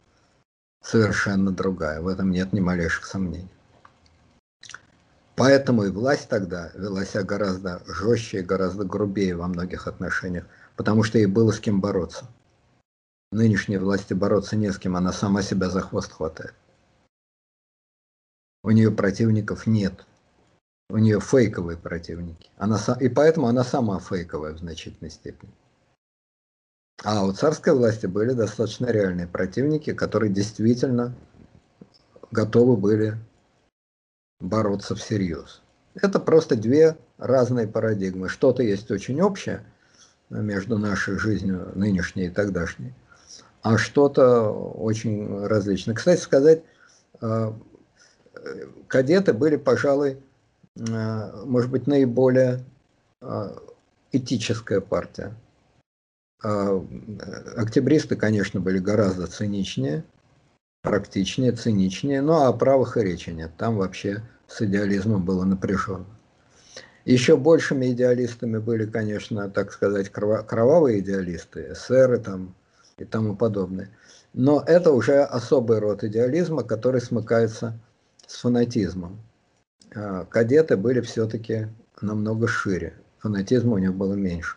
совершенно 0.82 1.50
другая. 1.50 2.00
В 2.00 2.08
этом 2.08 2.30
нет 2.30 2.52
ни 2.52 2.60
малейших 2.60 3.06
сомнений. 3.06 3.48
Поэтому 5.36 5.84
и 5.84 5.90
власть 5.90 6.28
тогда 6.28 6.70
вела 6.74 7.04
себя 7.04 7.24
гораздо 7.24 7.82
жестче 7.86 8.38
и 8.38 8.42
гораздо 8.42 8.84
грубее 8.84 9.34
во 9.34 9.48
многих 9.48 9.88
отношениях, 9.88 10.46
потому 10.76 11.02
что 11.02 11.18
ей 11.18 11.26
было 11.26 11.50
с 11.50 11.58
кем 11.58 11.80
бороться. 11.80 12.26
Нынешней 13.32 13.78
власти 13.78 14.14
бороться 14.14 14.54
не 14.54 14.70
с 14.70 14.78
кем, 14.78 14.96
она 14.96 15.12
сама 15.12 15.42
себя 15.42 15.68
за 15.70 15.80
хвост 15.80 16.12
хватает. 16.12 16.54
У 18.62 18.70
нее 18.70 18.92
противников 18.92 19.66
нет. 19.66 20.06
У 20.90 20.98
нее 20.98 21.20
фейковые 21.20 21.78
противники. 21.78 22.51
Она, 22.56 22.78
и 23.01 23.09
поэтому 23.09 23.47
она 23.47 23.65
сама 23.65 23.98
фейковая 23.98 24.52
в 24.52 24.59
значительной 24.59 25.11
степени. 25.11 25.52
А 27.02 27.24
у 27.24 27.32
царской 27.32 27.73
власти 27.73 28.06
были 28.06 28.32
достаточно 28.32 28.86
реальные 28.86 29.27
противники, 29.27 29.93
которые 29.93 30.32
действительно 30.32 31.15
готовы 32.31 32.77
были 32.77 33.16
бороться 34.40 34.94
всерьез. 34.94 35.62
Это 35.94 36.20
просто 36.20 36.56
две 36.56 36.97
разные 37.19 37.66
парадигмы. 37.66 38.28
Что-то 38.28 38.62
есть 38.62 38.90
очень 38.90 39.20
общее 39.20 39.65
между 40.28 40.78
нашей 40.78 41.19
жизнью 41.19 41.73
нынешней 41.74 42.27
и 42.27 42.31
тогдашней, 42.31 42.94
а 43.62 43.78
что-то 43.78 44.51
очень 44.51 45.47
различное. 45.47 45.94
Кстати 45.94 46.20
сказать, 46.20 46.62
а, 47.20 47.55
кадеты 48.89 49.32
были, 49.32 49.56
пожалуй, 49.56 50.12
э, 50.12 50.16
может 50.76 51.70
быть, 51.70 51.86
наиболее 51.86 52.64
э, 53.20 53.56
этическая 54.12 54.80
партия. 54.80 55.34
А, 56.42 56.84
октябристы, 57.56 58.16
конечно, 58.16 58.60
были 58.60 58.78
гораздо 58.78 59.26
циничнее, 59.26 60.05
практичнее, 60.82 61.52
циничнее, 61.52 62.20
ну 62.22 62.34
а 62.34 62.48
о 62.48 62.52
правых 62.52 62.96
и 62.96 63.02
речи 63.02 63.30
нет. 63.30 63.52
Там 63.56 63.76
вообще 63.76 64.22
с 64.46 64.60
идеализмом 64.62 65.24
было 65.24 65.44
напряженно. 65.44 66.06
Еще 67.05 67.36
большими 67.36 67.92
идеалистами 67.92 68.59
были, 68.59 68.86
конечно, 68.86 69.51
так 69.51 69.72
сказать, 69.72 70.10
кровавые 70.10 71.01
идеалисты, 71.01 71.72
эсеры 71.72 72.18
там 72.18 72.55
и 72.98 73.05
тому 73.05 73.36
подобное. 73.36 73.90
Но 74.32 74.62
это 74.66 74.90
уже 74.90 75.22
особый 75.22 75.78
род 75.78 76.02
идеализма, 76.02 76.64
который 76.64 77.01
смыкается 77.01 77.78
с 78.26 78.40
фанатизмом. 78.40 79.20
А 79.94 80.24
кадеты 80.24 80.76
были 80.76 81.00
все-таки 81.00 81.68
намного 82.00 82.48
шире. 82.48 82.94
Фанатизма 83.18 83.74
у 83.74 83.78
них 83.78 83.94
было 83.94 84.14
меньше. 84.14 84.56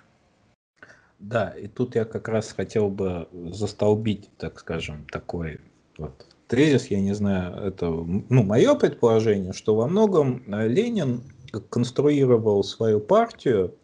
Да, 1.19 1.49
и 1.49 1.67
тут 1.67 1.95
я 1.95 2.05
как 2.05 2.27
раз 2.27 2.51
хотел 2.51 2.89
бы 2.89 3.27
застолбить, 3.51 4.29
так 4.37 4.59
скажем, 4.59 5.05
такой 5.11 5.59
вот 5.97 6.27
тезис, 6.47 6.87
я 6.87 7.01
не 7.01 7.13
знаю, 7.13 7.55
это 7.55 7.87
ну, 7.87 8.43
мое 8.43 8.75
предположение, 8.75 9.53
что 9.53 9.75
во 9.75 9.87
многом 9.87 10.43
э, 10.47 10.67
Ленин 10.67 11.23
конструировал 11.69 12.63
свою 12.63 12.99
партию 12.99 13.75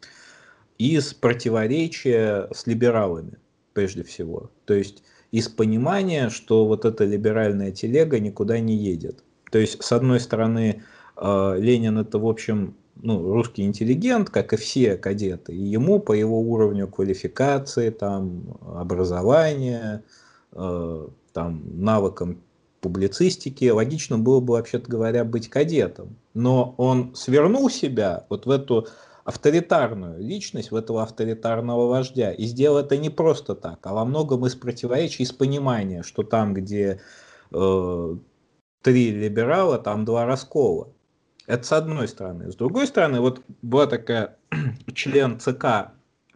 из 0.77 1.13
противоречия 1.13 2.49
с 2.53 2.67
либералами, 2.67 3.37
прежде 3.73 4.03
всего. 4.03 4.51
То 4.65 4.73
есть 4.73 5.03
из 5.31 5.49
понимания, 5.49 6.29
что 6.29 6.65
вот 6.65 6.85
эта 6.85 7.05
либеральная 7.05 7.71
телега 7.71 8.19
никуда 8.19 8.59
не 8.59 8.75
едет. 8.75 9.23
То 9.51 9.59
есть, 9.59 9.83
с 9.83 9.91
одной 9.91 10.19
стороны, 10.19 10.83
Ленин 11.23 11.97
это, 11.97 12.19
в 12.19 12.27
общем, 12.27 12.75
ну, 12.95 13.33
русский 13.33 13.63
интеллигент, 13.63 14.29
как 14.29 14.53
и 14.53 14.57
все 14.57 14.97
кадеты, 14.97 15.53
и 15.53 15.61
ему 15.61 15.99
по 15.99 16.13
его 16.13 16.39
уровню 16.39 16.87
квалификации, 16.87 17.89
там, 17.89 18.57
образования, 18.75 20.03
э, 20.53 21.07
там, 21.33 21.63
навыкам 21.73 22.41
публицистики, 22.81 23.69
логично 23.69 24.19
было 24.19 24.41
бы, 24.41 24.53
вообще-то 24.53 24.89
говоря, 24.89 25.23
быть 25.23 25.49
кадетом. 25.49 26.17
Но 26.33 26.75
он 26.77 27.15
свернул 27.15 27.69
себя 27.69 28.25
вот 28.29 28.45
в 28.45 28.49
эту 28.49 28.87
авторитарную 29.23 30.19
личность, 30.19 30.71
в 30.71 30.75
этого 30.75 31.01
авторитарного 31.01 31.87
вождя. 31.87 32.33
И 32.33 32.43
сделал 32.43 32.77
это 32.77 32.97
не 32.97 33.09
просто 33.09 33.55
так, 33.55 33.79
а 33.83 33.93
во 33.93 34.03
многом 34.05 34.45
из 34.45 34.55
противоречий, 34.55 35.23
из 35.23 35.31
понимания, 35.31 36.03
что 36.03 36.23
там, 36.23 36.53
где 36.53 36.99
э, 37.51 38.15
три 38.81 39.11
либерала, 39.11 39.79
там 39.79 40.03
два 40.05 40.25
раскола. 40.25 40.92
Это 41.45 41.63
с 41.63 41.71
одной 41.73 42.07
стороны. 42.07 42.51
С 42.51 42.55
другой 42.55 42.87
стороны, 42.87 43.19
вот 43.19 43.41
была 43.61 43.87
такая 43.87 44.37
член 44.93 45.39
ЦК 45.39 45.91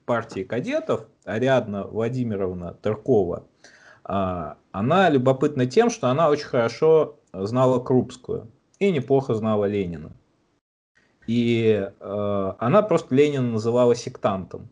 партии 0.05 0.43
кадетов, 0.43 1.05
Ариадна 1.25 1.85
Владимировна 1.85 2.73
Таркова, 2.73 3.45
а, 4.03 4.57
она 4.71 5.09
любопытна 5.09 5.65
тем, 5.65 5.89
что 5.89 6.07
она 6.07 6.29
очень 6.29 6.45
хорошо 6.45 7.19
знала 7.33 7.79
Крупскую 7.79 8.51
и 8.79 8.91
неплохо 8.91 9.33
знала 9.33 9.65
Ленина. 9.65 10.11
И 11.27 11.89
э, 11.99 12.53
она 12.59 12.81
просто 12.83 13.13
Ленина 13.13 13.51
называла 13.51 13.95
сектантом. 13.95 14.69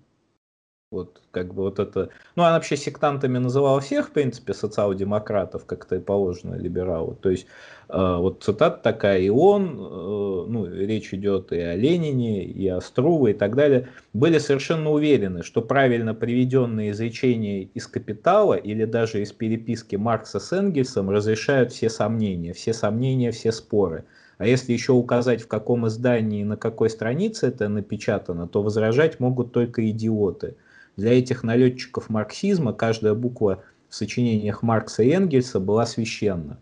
Вот, 0.96 1.22
как 1.32 1.54
бы 1.54 1.64
вот 1.64 1.80
это... 1.80 2.10
Ну, 2.38 2.44
она 2.44 2.54
вообще 2.54 2.78
сектантами 2.78 3.38
называла 3.38 3.82
всех, 3.82 4.08
в 4.08 4.12
принципе, 4.12 4.54
социал-демократов, 4.54 5.66
как 5.66 5.86
это 5.86 5.98
и 5.98 6.00
положено 6.00 6.56
либералу. 6.56 7.18
То 7.22 7.32
есть, 7.32 7.48
э, 7.90 8.16
вот 8.18 8.42
цитата 8.44 8.80
такая, 8.82 9.20
и 9.20 9.28
он, 9.28 9.72
э, 9.72 10.46
ну, 10.48 10.66
речь 10.66 11.14
идет 11.14 11.52
и 11.52 11.60
о 11.60 11.76
Ленине, 11.76 12.46
и 12.46 12.66
о 12.70 12.80
Струве 12.80 13.34
и 13.34 13.36
так 13.36 13.58
далее, 13.58 13.90
были 14.14 14.38
совершенно 14.38 14.90
уверены, 14.90 15.44
что 15.44 15.62
правильно 15.62 16.14
приведенные 16.14 16.92
изречения 16.92 17.64
из 17.74 17.88
«Капитала» 17.88 18.54
или 18.54 18.86
даже 18.86 19.22
из 19.22 19.34
переписки 19.34 19.98
Маркса 19.98 20.40
с 20.40 20.54
Энгельсом 20.54 21.10
разрешают 21.10 21.74
все 21.74 21.90
сомнения, 21.90 22.54
все 22.54 22.72
сомнения, 22.74 23.32
все 23.32 23.52
споры. 23.52 24.06
А 24.38 24.48
если 24.48 24.72
еще 24.72 24.94
указать, 24.94 25.42
в 25.42 25.50
каком 25.50 25.88
издании 25.88 26.40
и 26.40 26.46
на 26.46 26.56
какой 26.56 26.90
странице 26.90 27.48
это 27.48 27.68
напечатано, 27.68 28.48
то 28.48 28.64
возражать 28.64 29.20
могут 29.20 29.52
только 29.52 29.90
идиоты– 29.90 30.56
для 30.96 31.18
этих 31.18 31.44
налетчиков 31.44 32.10
марксизма 32.10 32.74
каждая 32.74 33.14
буква 33.14 33.64
в 33.90 33.96
сочинениях 33.96 34.64
Маркса 34.64 35.04
и 35.04 35.10
Энгельса 35.10 35.60
была 35.60 35.86
священна. 35.86 36.60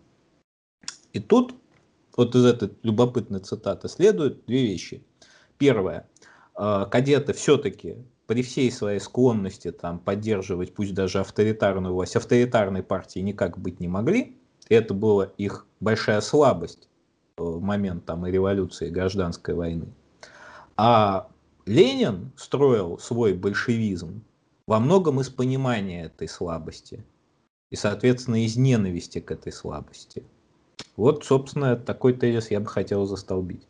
И 1.12 1.20
тут 1.20 1.54
вот 2.16 2.34
из 2.34 2.44
этой 2.44 2.70
любопытной 2.82 3.40
цитаты 3.40 3.88
следуют 3.88 4.44
две 4.46 4.66
вещи. 4.66 5.04
Первое. 5.58 6.08
Э, 6.58 6.86
кадеты 6.90 7.32
все-таки 7.32 7.96
при 8.26 8.42
всей 8.42 8.70
своей 8.70 9.00
склонности 9.00 9.70
там, 9.70 9.98
поддерживать 9.98 10.74
пусть 10.74 10.94
даже 10.94 11.20
авторитарную 11.20 11.94
власть, 11.94 12.16
авторитарной 12.16 12.82
партии 12.82 13.20
никак 13.20 13.58
быть 13.58 13.80
не 13.80 13.88
могли. 13.88 14.36
Это 14.68 14.94
была 14.94 15.26
их 15.36 15.66
большая 15.80 16.20
слабость 16.20 16.88
в 17.36 17.60
момент 17.60 18.06
там, 18.06 18.26
и 18.26 18.30
революции, 18.30 18.88
и 18.88 18.90
гражданской 18.90 19.54
войны. 19.54 19.92
А 20.76 21.28
Ленин 21.66 22.32
строил 22.36 22.98
свой 22.98 23.32
большевизм 23.32 24.22
во 24.66 24.80
многом 24.80 25.20
из 25.20 25.30
понимания 25.30 26.04
этой 26.04 26.28
слабости 26.28 27.04
и, 27.70 27.76
соответственно, 27.76 28.44
из 28.44 28.56
ненависти 28.56 29.20
к 29.20 29.30
этой 29.30 29.52
слабости. 29.52 30.24
Вот, 30.96 31.24
собственно, 31.24 31.76
такой 31.76 32.12
тезис 32.12 32.50
я 32.50 32.60
бы 32.60 32.66
хотел 32.66 33.06
застолбить. 33.06 33.66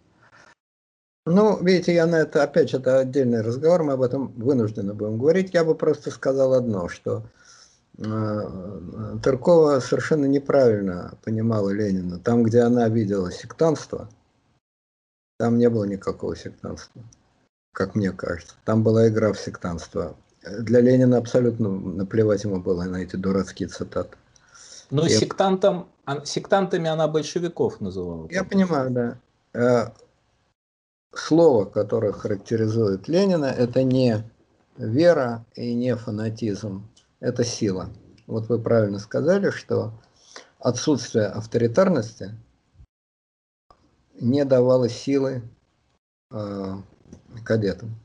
Ну, 1.26 1.62
видите, 1.62 1.94
я 1.94 2.06
на 2.06 2.16
это, 2.16 2.42
опять 2.42 2.70
же, 2.70 2.76
это 2.76 2.98
отдельный 2.98 3.40
разговор, 3.40 3.82
мы 3.82 3.94
об 3.94 4.02
этом 4.02 4.28
вынуждены 4.32 4.92
будем 4.92 5.18
говорить. 5.18 5.54
Я 5.54 5.64
бы 5.64 5.74
просто 5.74 6.10
сказал 6.10 6.52
одно, 6.52 6.88
что 6.88 7.22
э, 7.96 9.20
Тыркова 9.22 9.80
совершенно 9.80 10.26
неправильно 10.26 11.16
понимала 11.24 11.70
Ленина. 11.70 12.18
Там, 12.18 12.42
где 12.42 12.60
она 12.60 12.90
видела 12.90 13.32
сектанство, 13.32 14.10
там 15.38 15.56
не 15.56 15.70
было 15.70 15.84
никакого 15.84 16.36
сектанства, 16.36 17.02
как 17.74 17.94
мне 17.94 18.12
кажется. 18.12 18.54
Там 18.64 18.82
была 18.82 19.08
игра 19.08 19.32
в 19.32 19.38
сектанство. 19.38 20.16
Для 20.42 20.80
Ленина 20.80 21.18
абсолютно 21.18 21.68
наплевать 21.68 22.44
ему 22.44 22.60
было 22.60 22.84
на 22.84 22.98
эти 22.98 23.16
дурацкие 23.16 23.68
цитаты. 23.68 24.16
Но 24.90 25.02
я... 25.02 25.08
сектантом, 25.08 25.88
сектантами 26.24 26.88
она 26.88 27.08
большевиков 27.08 27.80
называла. 27.80 28.28
Я 28.30 28.44
понимаю, 28.44 28.90
да. 28.90 29.18
Э, 29.52 29.90
слово, 31.14 31.64
которое 31.64 32.12
характеризует 32.12 33.08
Ленина, 33.08 33.46
это 33.46 33.82
не 33.82 34.22
вера 34.76 35.44
и 35.54 35.74
не 35.74 35.96
фанатизм, 35.96 36.88
это 37.20 37.44
сила. 37.44 37.90
Вот 38.26 38.48
вы 38.48 38.58
правильно 38.58 38.98
сказали, 38.98 39.50
что 39.50 39.92
отсутствие 40.60 41.26
авторитарности 41.26 42.34
не 44.20 44.44
давало 44.44 44.88
силы 44.88 45.42
кадетам. 47.42 47.96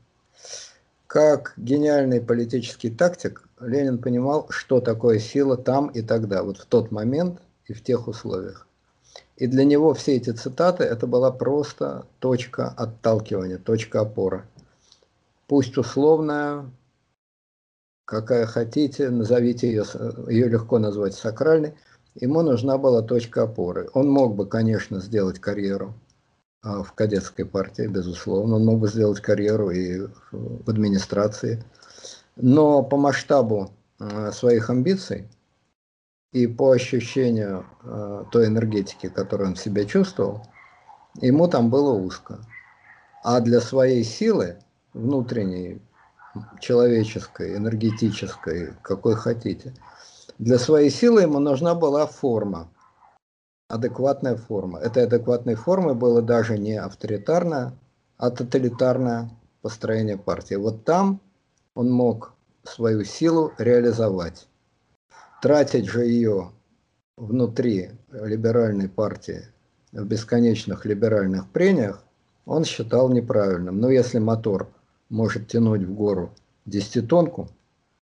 Как 1.06 1.54
гениальный 1.56 2.20
политический 2.20 2.90
тактик, 2.90 3.48
Ленин 3.60 3.98
понимал, 3.98 4.46
что 4.50 4.80
такое 4.80 5.18
сила 5.18 5.56
там 5.56 5.88
и 5.88 6.02
тогда, 6.02 6.42
вот 6.42 6.58
в 6.58 6.66
тот 6.66 6.90
момент 6.90 7.40
и 7.66 7.72
в 7.72 7.82
тех 7.82 8.08
условиях. 8.08 8.66
И 9.36 9.46
для 9.46 9.64
него 9.64 9.94
все 9.94 10.16
эти 10.16 10.30
цитаты 10.30 10.84
это 10.84 11.06
была 11.06 11.30
просто 11.30 12.06
точка 12.18 12.68
отталкивания, 12.68 13.58
точка 13.58 14.02
опоры. 14.02 14.44
Пусть 15.46 15.76
условная, 15.78 16.70
какая 18.04 18.46
хотите, 18.46 19.10
назовите 19.10 19.68
ее, 19.68 19.84
ее 20.28 20.48
легко 20.48 20.78
назвать 20.78 21.14
сакральной, 21.14 21.74
ему 22.14 22.42
нужна 22.42 22.78
была 22.78 23.02
точка 23.02 23.44
опоры. 23.44 23.88
Он 23.94 24.08
мог 24.08 24.36
бы, 24.36 24.46
конечно, 24.46 25.00
сделать 25.00 25.38
карьеру 25.38 25.94
в 26.62 26.92
кадетской 26.94 27.44
партии, 27.44 27.86
безусловно, 27.86 28.56
он 28.56 28.64
мог 28.64 28.80
бы 28.80 28.88
сделать 28.88 29.20
карьеру 29.20 29.70
и 29.70 30.08
в 30.30 30.68
администрации, 30.68 31.64
но 32.36 32.82
по 32.82 32.96
масштабу 32.96 33.70
а, 33.98 34.30
своих 34.32 34.70
амбиций– 34.70 35.28
и 36.32 36.46
по 36.46 36.70
ощущению 36.70 37.66
э, 37.82 38.24
той 38.30 38.46
энергетики, 38.46 39.08
которую 39.08 39.50
он 39.50 39.54
в 39.56 39.60
себе 39.60 39.84
чувствовал, 39.86 40.42
ему 41.20 41.48
там 41.48 41.70
было 41.70 41.92
узко. 41.92 42.38
А 43.24 43.40
для 43.40 43.60
своей 43.60 44.04
силы, 44.04 44.58
внутренней, 44.94 45.82
человеческой, 46.60 47.56
энергетической, 47.56 48.74
какой 48.82 49.16
хотите, 49.16 49.74
для 50.38 50.58
своей 50.58 50.90
силы 50.90 51.22
ему 51.22 51.40
нужна 51.40 51.74
была 51.74 52.06
форма, 52.06 52.70
адекватная 53.70 54.36
форма. 54.36 54.80
Этой 54.80 55.04
адекватной 55.04 55.54
формой 55.54 55.94
было 55.94 56.20
даже 56.20 56.58
не 56.58 56.76
авторитарное, 56.76 57.72
а 58.16 58.30
тоталитарное 58.30 59.30
построение 59.62 60.18
партии. 60.18 60.56
Вот 60.56 60.84
там 60.84 61.20
он 61.74 61.90
мог 61.90 62.34
свою 62.64 63.04
силу 63.04 63.52
реализовать. 63.58 64.48
Тратить 65.40 65.86
же 65.86 66.04
ее 66.04 66.50
внутри 67.16 67.90
либеральной 68.10 68.88
партии 68.88 69.44
в 69.92 70.04
бесконечных 70.04 70.84
либеральных 70.84 71.48
прениях 71.50 72.04
он 72.46 72.64
считал 72.64 73.08
неправильным. 73.08 73.80
Но 73.80 73.90
если 73.90 74.18
мотор 74.18 74.68
может 75.08 75.48
тянуть 75.48 75.82
в 75.82 75.94
гору 75.94 76.34
десятитонку, 76.66 77.48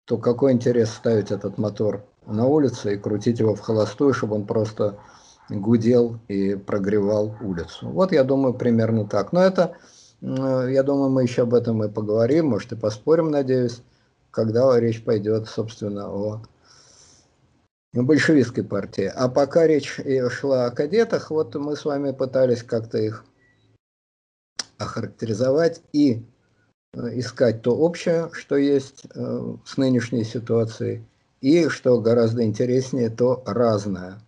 то 0.06 0.18
какой 0.18 0.52
интерес 0.52 0.90
ставить 0.90 1.32
этот 1.32 1.58
мотор 1.58 2.06
на 2.26 2.46
улице 2.46 2.94
и 2.94 2.98
крутить 2.98 3.40
его 3.40 3.56
в 3.56 3.62
холостую, 3.62 4.14
чтобы 4.14 4.36
он 4.36 4.46
просто 4.46 4.98
гудел 5.54 6.20
и 6.28 6.56
прогревал 6.56 7.36
улицу. 7.42 7.90
Вот 7.90 8.12
я 8.12 8.24
думаю 8.24 8.54
примерно 8.54 9.08
так. 9.08 9.32
Но 9.32 9.42
это, 9.42 9.76
я 10.22 10.84
думаю, 10.84 11.10
мы 11.10 11.24
еще 11.24 11.44
об 11.44 11.54
этом 11.54 11.84
и 11.84 11.90
поговорим, 11.90 12.48
может 12.48 12.72
и 12.72 12.76
поспорим, 12.76 13.30
надеюсь, 13.30 13.82
когда 14.32 14.80
речь 14.80 15.04
пойдет, 15.04 15.48
собственно, 15.48 16.10
о 16.10 16.42
большевистской 17.94 18.64
партии. 18.64 19.12
А 19.14 19.30
пока 19.30 19.68
речь 19.68 20.00
шла 20.30 20.66
о 20.66 20.72
кадетах, 20.72 21.30
вот 21.30 21.56
мы 21.56 21.76
с 21.76 21.86
вами 21.86 22.12
пытались 22.12 22.64
как-то 22.64 22.98
их 22.98 23.24
охарактеризовать 24.80 25.82
и 25.94 26.26
э, 26.94 27.20
искать 27.20 27.62
то 27.62 27.78
общее, 27.78 28.30
что 28.34 28.58
есть 28.58 29.06
э, 29.14 29.56
с 29.66 29.78
нынешней 29.78 30.24
ситуацией, 30.24 31.06
и, 31.42 31.68
что 31.70 32.00
гораздо 32.00 32.44
интереснее, 32.44 33.10
то 33.10 33.44
разное, 33.46 34.20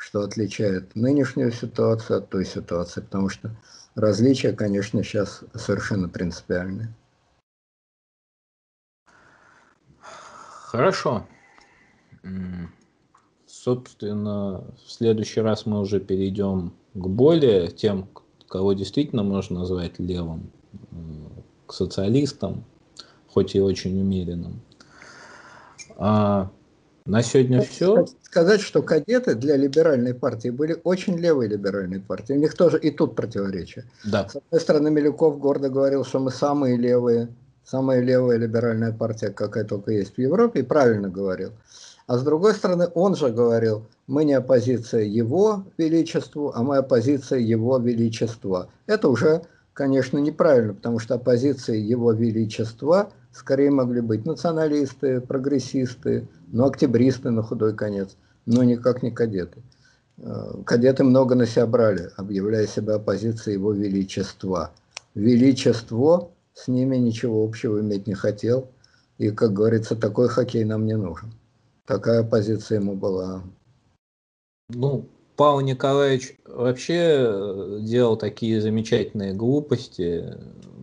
что 0.00 0.22
отличает 0.22 0.96
нынешнюю 0.96 1.52
ситуацию 1.52 2.18
от 2.18 2.30
той 2.30 2.46
ситуации, 2.46 3.02
потому 3.02 3.28
что 3.28 3.54
различия, 3.94 4.52
конечно, 4.52 5.04
сейчас 5.04 5.44
совершенно 5.54 6.08
принципиальные. 6.08 6.88
Хорошо. 10.00 11.26
Собственно, 13.46 14.64
в 14.86 14.90
следующий 14.90 15.42
раз 15.42 15.66
мы 15.66 15.80
уже 15.80 16.00
перейдем 16.00 16.72
к 16.94 17.06
более 17.06 17.68
тем, 17.70 18.08
кого 18.48 18.72
действительно 18.72 19.22
можно 19.22 19.58
назвать 19.60 19.98
левым, 19.98 20.50
к 21.66 21.74
социалистам, 21.74 22.64
хоть 23.28 23.54
и 23.54 23.60
очень 23.60 24.00
умеренным. 24.00 24.62
А 25.98 26.50
на 27.10 27.22
сегодня 27.22 27.60
все. 27.60 28.06
Сказать, 28.22 28.60
что 28.60 28.82
кадеты 28.82 29.34
для 29.34 29.56
либеральной 29.56 30.14
партии 30.14 30.50
были 30.50 30.80
очень 30.84 31.16
левой 31.18 31.48
либеральной 31.48 32.00
партией. 32.00 32.38
У 32.38 32.40
них 32.40 32.54
тоже 32.54 32.78
и 32.78 32.90
тут 32.90 33.16
противоречие. 33.16 33.84
Да. 34.04 34.28
С 34.28 34.36
одной 34.36 34.60
стороны, 34.60 34.90
Милюков 34.90 35.38
гордо 35.40 35.68
говорил, 35.68 36.04
что 36.04 36.20
мы 36.20 36.30
самые 36.30 36.76
левые, 36.76 37.28
самая 37.64 38.00
левая 38.00 38.38
либеральная 38.38 38.92
партия, 38.92 39.30
какая 39.30 39.64
только 39.64 39.90
есть 39.90 40.14
в 40.14 40.18
Европе, 40.18 40.60
и 40.60 40.62
правильно 40.62 41.08
говорил. 41.08 41.50
А 42.06 42.16
с 42.16 42.22
другой 42.22 42.54
стороны, 42.54 42.88
он 42.94 43.16
же 43.16 43.30
говорил, 43.30 43.86
мы 44.06 44.24
не 44.24 44.34
оппозиция 44.34 45.02
его 45.02 45.64
величеству, 45.78 46.52
а 46.54 46.62
мы 46.62 46.76
оппозиция 46.76 47.40
его 47.40 47.78
величества. 47.78 48.68
Это 48.86 49.08
уже, 49.08 49.42
конечно, 49.72 50.18
неправильно, 50.18 50.74
потому 50.74 51.00
что 51.00 51.14
оппозиция 51.14 51.76
его 51.76 52.12
величества 52.12 53.10
скорее 53.32 53.70
могли 53.70 54.00
быть 54.00 54.24
националисты, 54.24 55.20
прогрессисты, 55.20 56.28
ну, 56.48 56.66
октябристы 56.66 57.30
на 57.30 57.42
худой 57.42 57.74
конец, 57.74 58.16
но 58.46 58.62
никак 58.62 59.02
не 59.02 59.10
кадеты. 59.10 59.62
Э, 60.18 60.54
кадеты 60.64 61.04
много 61.04 61.34
на 61.34 61.46
себя 61.46 61.66
брали, 61.66 62.10
объявляя 62.16 62.66
себя 62.66 62.94
оппозицией 62.96 63.54
его 63.54 63.72
величества. 63.72 64.72
Величество 65.14 66.30
с 66.54 66.68
ними 66.68 66.96
ничего 66.96 67.44
общего 67.44 67.80
иметь 67.80 68.06
не 68.06 68.14
хотел, 68.14 68.68
и, 69.18 69.30
как 69.30 69.52
говорится, 69.52 69.96
такой 69.96 70.28
хоккей 70.28 70.64
нам 70.64 70.86
не 70.86 70.96
нужен. 70.96 71.32
Такая 71.86 72.22
позиция 72.22 72.80
ему 72.80 72.94
была. 72.94 73.42
Ну, 74.68 75.06
Павел 75.36 75.60
Николаевич 75.60 76.36
вообще 76.44 77.26
э, 77.26 77.78
делал 77.80 78.16
такие 78.16 78.60
замечательные 78.60 79.32
глупости, 79.32 80.36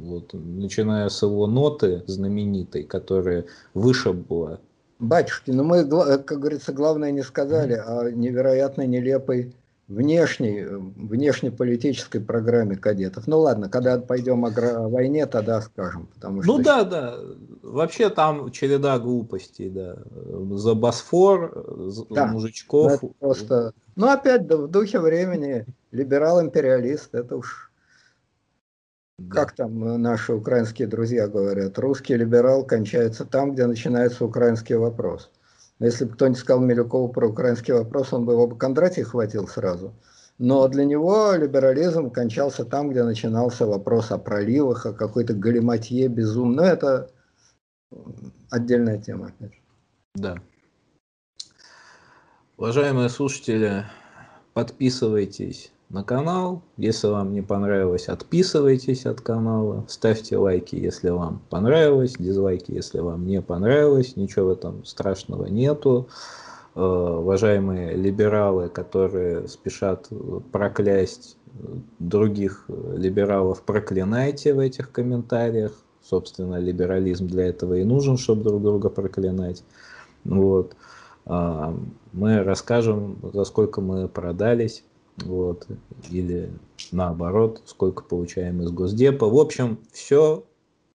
вот, 0.07 0.33
начиная 0.33 1.09
с 1.09 1.21
его 1.21 1.45
ноты 1.47 2.03
знаменитой, 2.07 2.83
которая 2.83 3.45
вышибла. 3.73 4.59
Батюшки, 4.99 5.51
ну 5.51 5.63
мы, 5.63 5.85
как 5.85 6.39
говорится, 6.39 6.73
главное 6.73 7.11
не 7.11 7.21
сказали, 7.21 7.73
а 7.73 8.09
невероятно 8.09 8.87
нелепый 8.87 9.53
внешней, 9.87 10.65
внешнеполитической 10.65 12.19
программе 12.19 12.75
кадетов. 12.75 13.27
Ну 13.27 13.39
ладно, 13.39 13.69
когда 13.69 13.99
пойдем 13.99 14.43
о 14.45 14.89
войне, 14.89 15.25
тогда 15.27 15.61
скажем. 15.61 16.09
Потому 16.15 16.41
что... 16.41 16.51
Ну 16.51 16.63
да, 16.63 16.83
да. 16.83 17.15
Вообще 17.61 18.09
там 18.09 18.51
череда 18.51 18.99
глупостей, 18.99 19.69
да. 19.69 19.97
За 20.57 20.73
Босфор, 20.73 21.65
за 21.89 22.05
да. 22.09 22.25
мужичков. 22.25 23.03
Это 23.03 23.13
просто... 23.19 23.73
Ну 23.95 24.07
опять 24.07 24.47
да, 24.47 24.57
в 24.57 24.67
духе 24.67 24.99
времени 24.99 25.65
либерал-империалист, 25.91 27.15
это 27.15 27.37
уж... 27.37 27.66
как 29.29 29.53
там 29.53 30.01
наши 30.01 30.33
украинские 30.33 30.87
друзья 30.87 31.27
говорят, 31.27 31.77
русский 31.79 32.15
либерал 32.15 32.63
кончается 32.63 33.25
там, 33.25 33.53
где 33.53 33.65
начинается 33.65 34.23
украинский 34.25 34.75
вопрос. 34.75 35.31
Если 35.79 36.05
бы 36.05 36.13
кто-нибудь 36.13 36.39
сказал 36.39 36.61
Милюкову 36.61 37.09
про 37.09 37.27
украинский 37.27 37.73
вопрос, 37.73 38.13
он 38.13 38.25
бы 38.25 38.33
его 38.33 38.47
бы 38.47 38.57
Кондратий 38.57 39.03
хватил 39.03 39.47
сразу. 39.47 39.93
Но 40.39 40.67
для 40.67 40.85
него 40.85 41.33
либерализм 41.33 42.11
кончался 42.11 42.63
там, 42.63 42.89
где 42.89 43.03
начинался 43.03 43.65
вопрос 43.65 44.11
о 44.11 44.19
проливах, 44.19 44.85
о 44.85 44.93
какой-то 44.93 45.33
галиматье 45.33 46.07
безумно. 46.07 46.63
Но 46.63 46.67
это 46.67 47.11
отдельная 48.49 48.99
тема, 48.99 49.27
опять 49.27 49.53
же. 49.53 49.59
Да. 50.15 50.35
Уважаемые 52.57 53.09
слушатели, 53.09 53.85
подписывайтесь 54.53 55.71
на 55.89 56.03
канал. 56.03 56.61
Если 56.75 57.07
вам 57.07 57.33
не 57.33 57.41
понравилось, 57.41 58.09
отписывайтесь 58.09 59.05
от 59.05 59.21
канала. 59.21 59.85
Ставьте 59.87 60.37
лайки, 60.37 60.75
если 60.75 61.09
вам 61.09 61.41
понравилось. 61.49 62.15
Дизлайки, 62.19 62.71
если 62.71 62.99
вам 62.99 63.25
не 63.25 63.41
понравилось. 63.41 64.15
Ничего 64.15 64.47
в 64.47 64.49
этом 64.49 64.83
страшного 64.85 65.45
нету. 65.45 66.09
Э, 66.75 66.81
уважаемые 66.81 67.95
либералы, 67.95 68.69
которые 68.69 69.47
спешат 69.47 70.09
проклясть 70.51 71.37
других 71.99 72.65
либералов, 72.67 73.63
проклинайте 73.63 74.53
в 74.53 74.59
этих 74.59 74.91
комментариях. 74.91 75.71
Собственно, 76.03 76.55
либерализм 76.55 77.27
для 77.27 77.47
этого 77.47 77.73
и 77.75 77.83
нужен, 77.83 78.17
чтобы 78.17 78.43
друг 78.43 78.61
друга 78.61 78.89
проклинать. 78.89 79.63
Вот. 80.23 80.75
Мы 81.25 82.43
расскажем, 82.43 83.17
за 83.33 83.43
сколько 83.43 83.81
мы 83.81 84.07
продались 84.07 84.83
вот, 85.17 85.67
или 86.09 86.51
наоборот, 86.91 87.61
сколько 87.65 88.03
получаем 88.03 88.61
из 88.61 88.71
Госдепа. 88.71 89.27
В 89.27 89.37
общем, 89.37 89.79
все, 89.91 90.45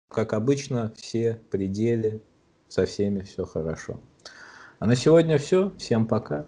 как 0.08 0.32
обычно, 0.32 0.92
все 0.96 1.40
пределы, 1.50 2.22
со 2.68 2.86
всеми 2.86 3.20
все 3.20 3.44
хорошо. 3.44 4.00
А 4.78 4.86
на 4.86 4.96
сегодня 4.96 5.38
все. 5.38 5.72
Всем 5.78 6.06
пока. 6.06 6.46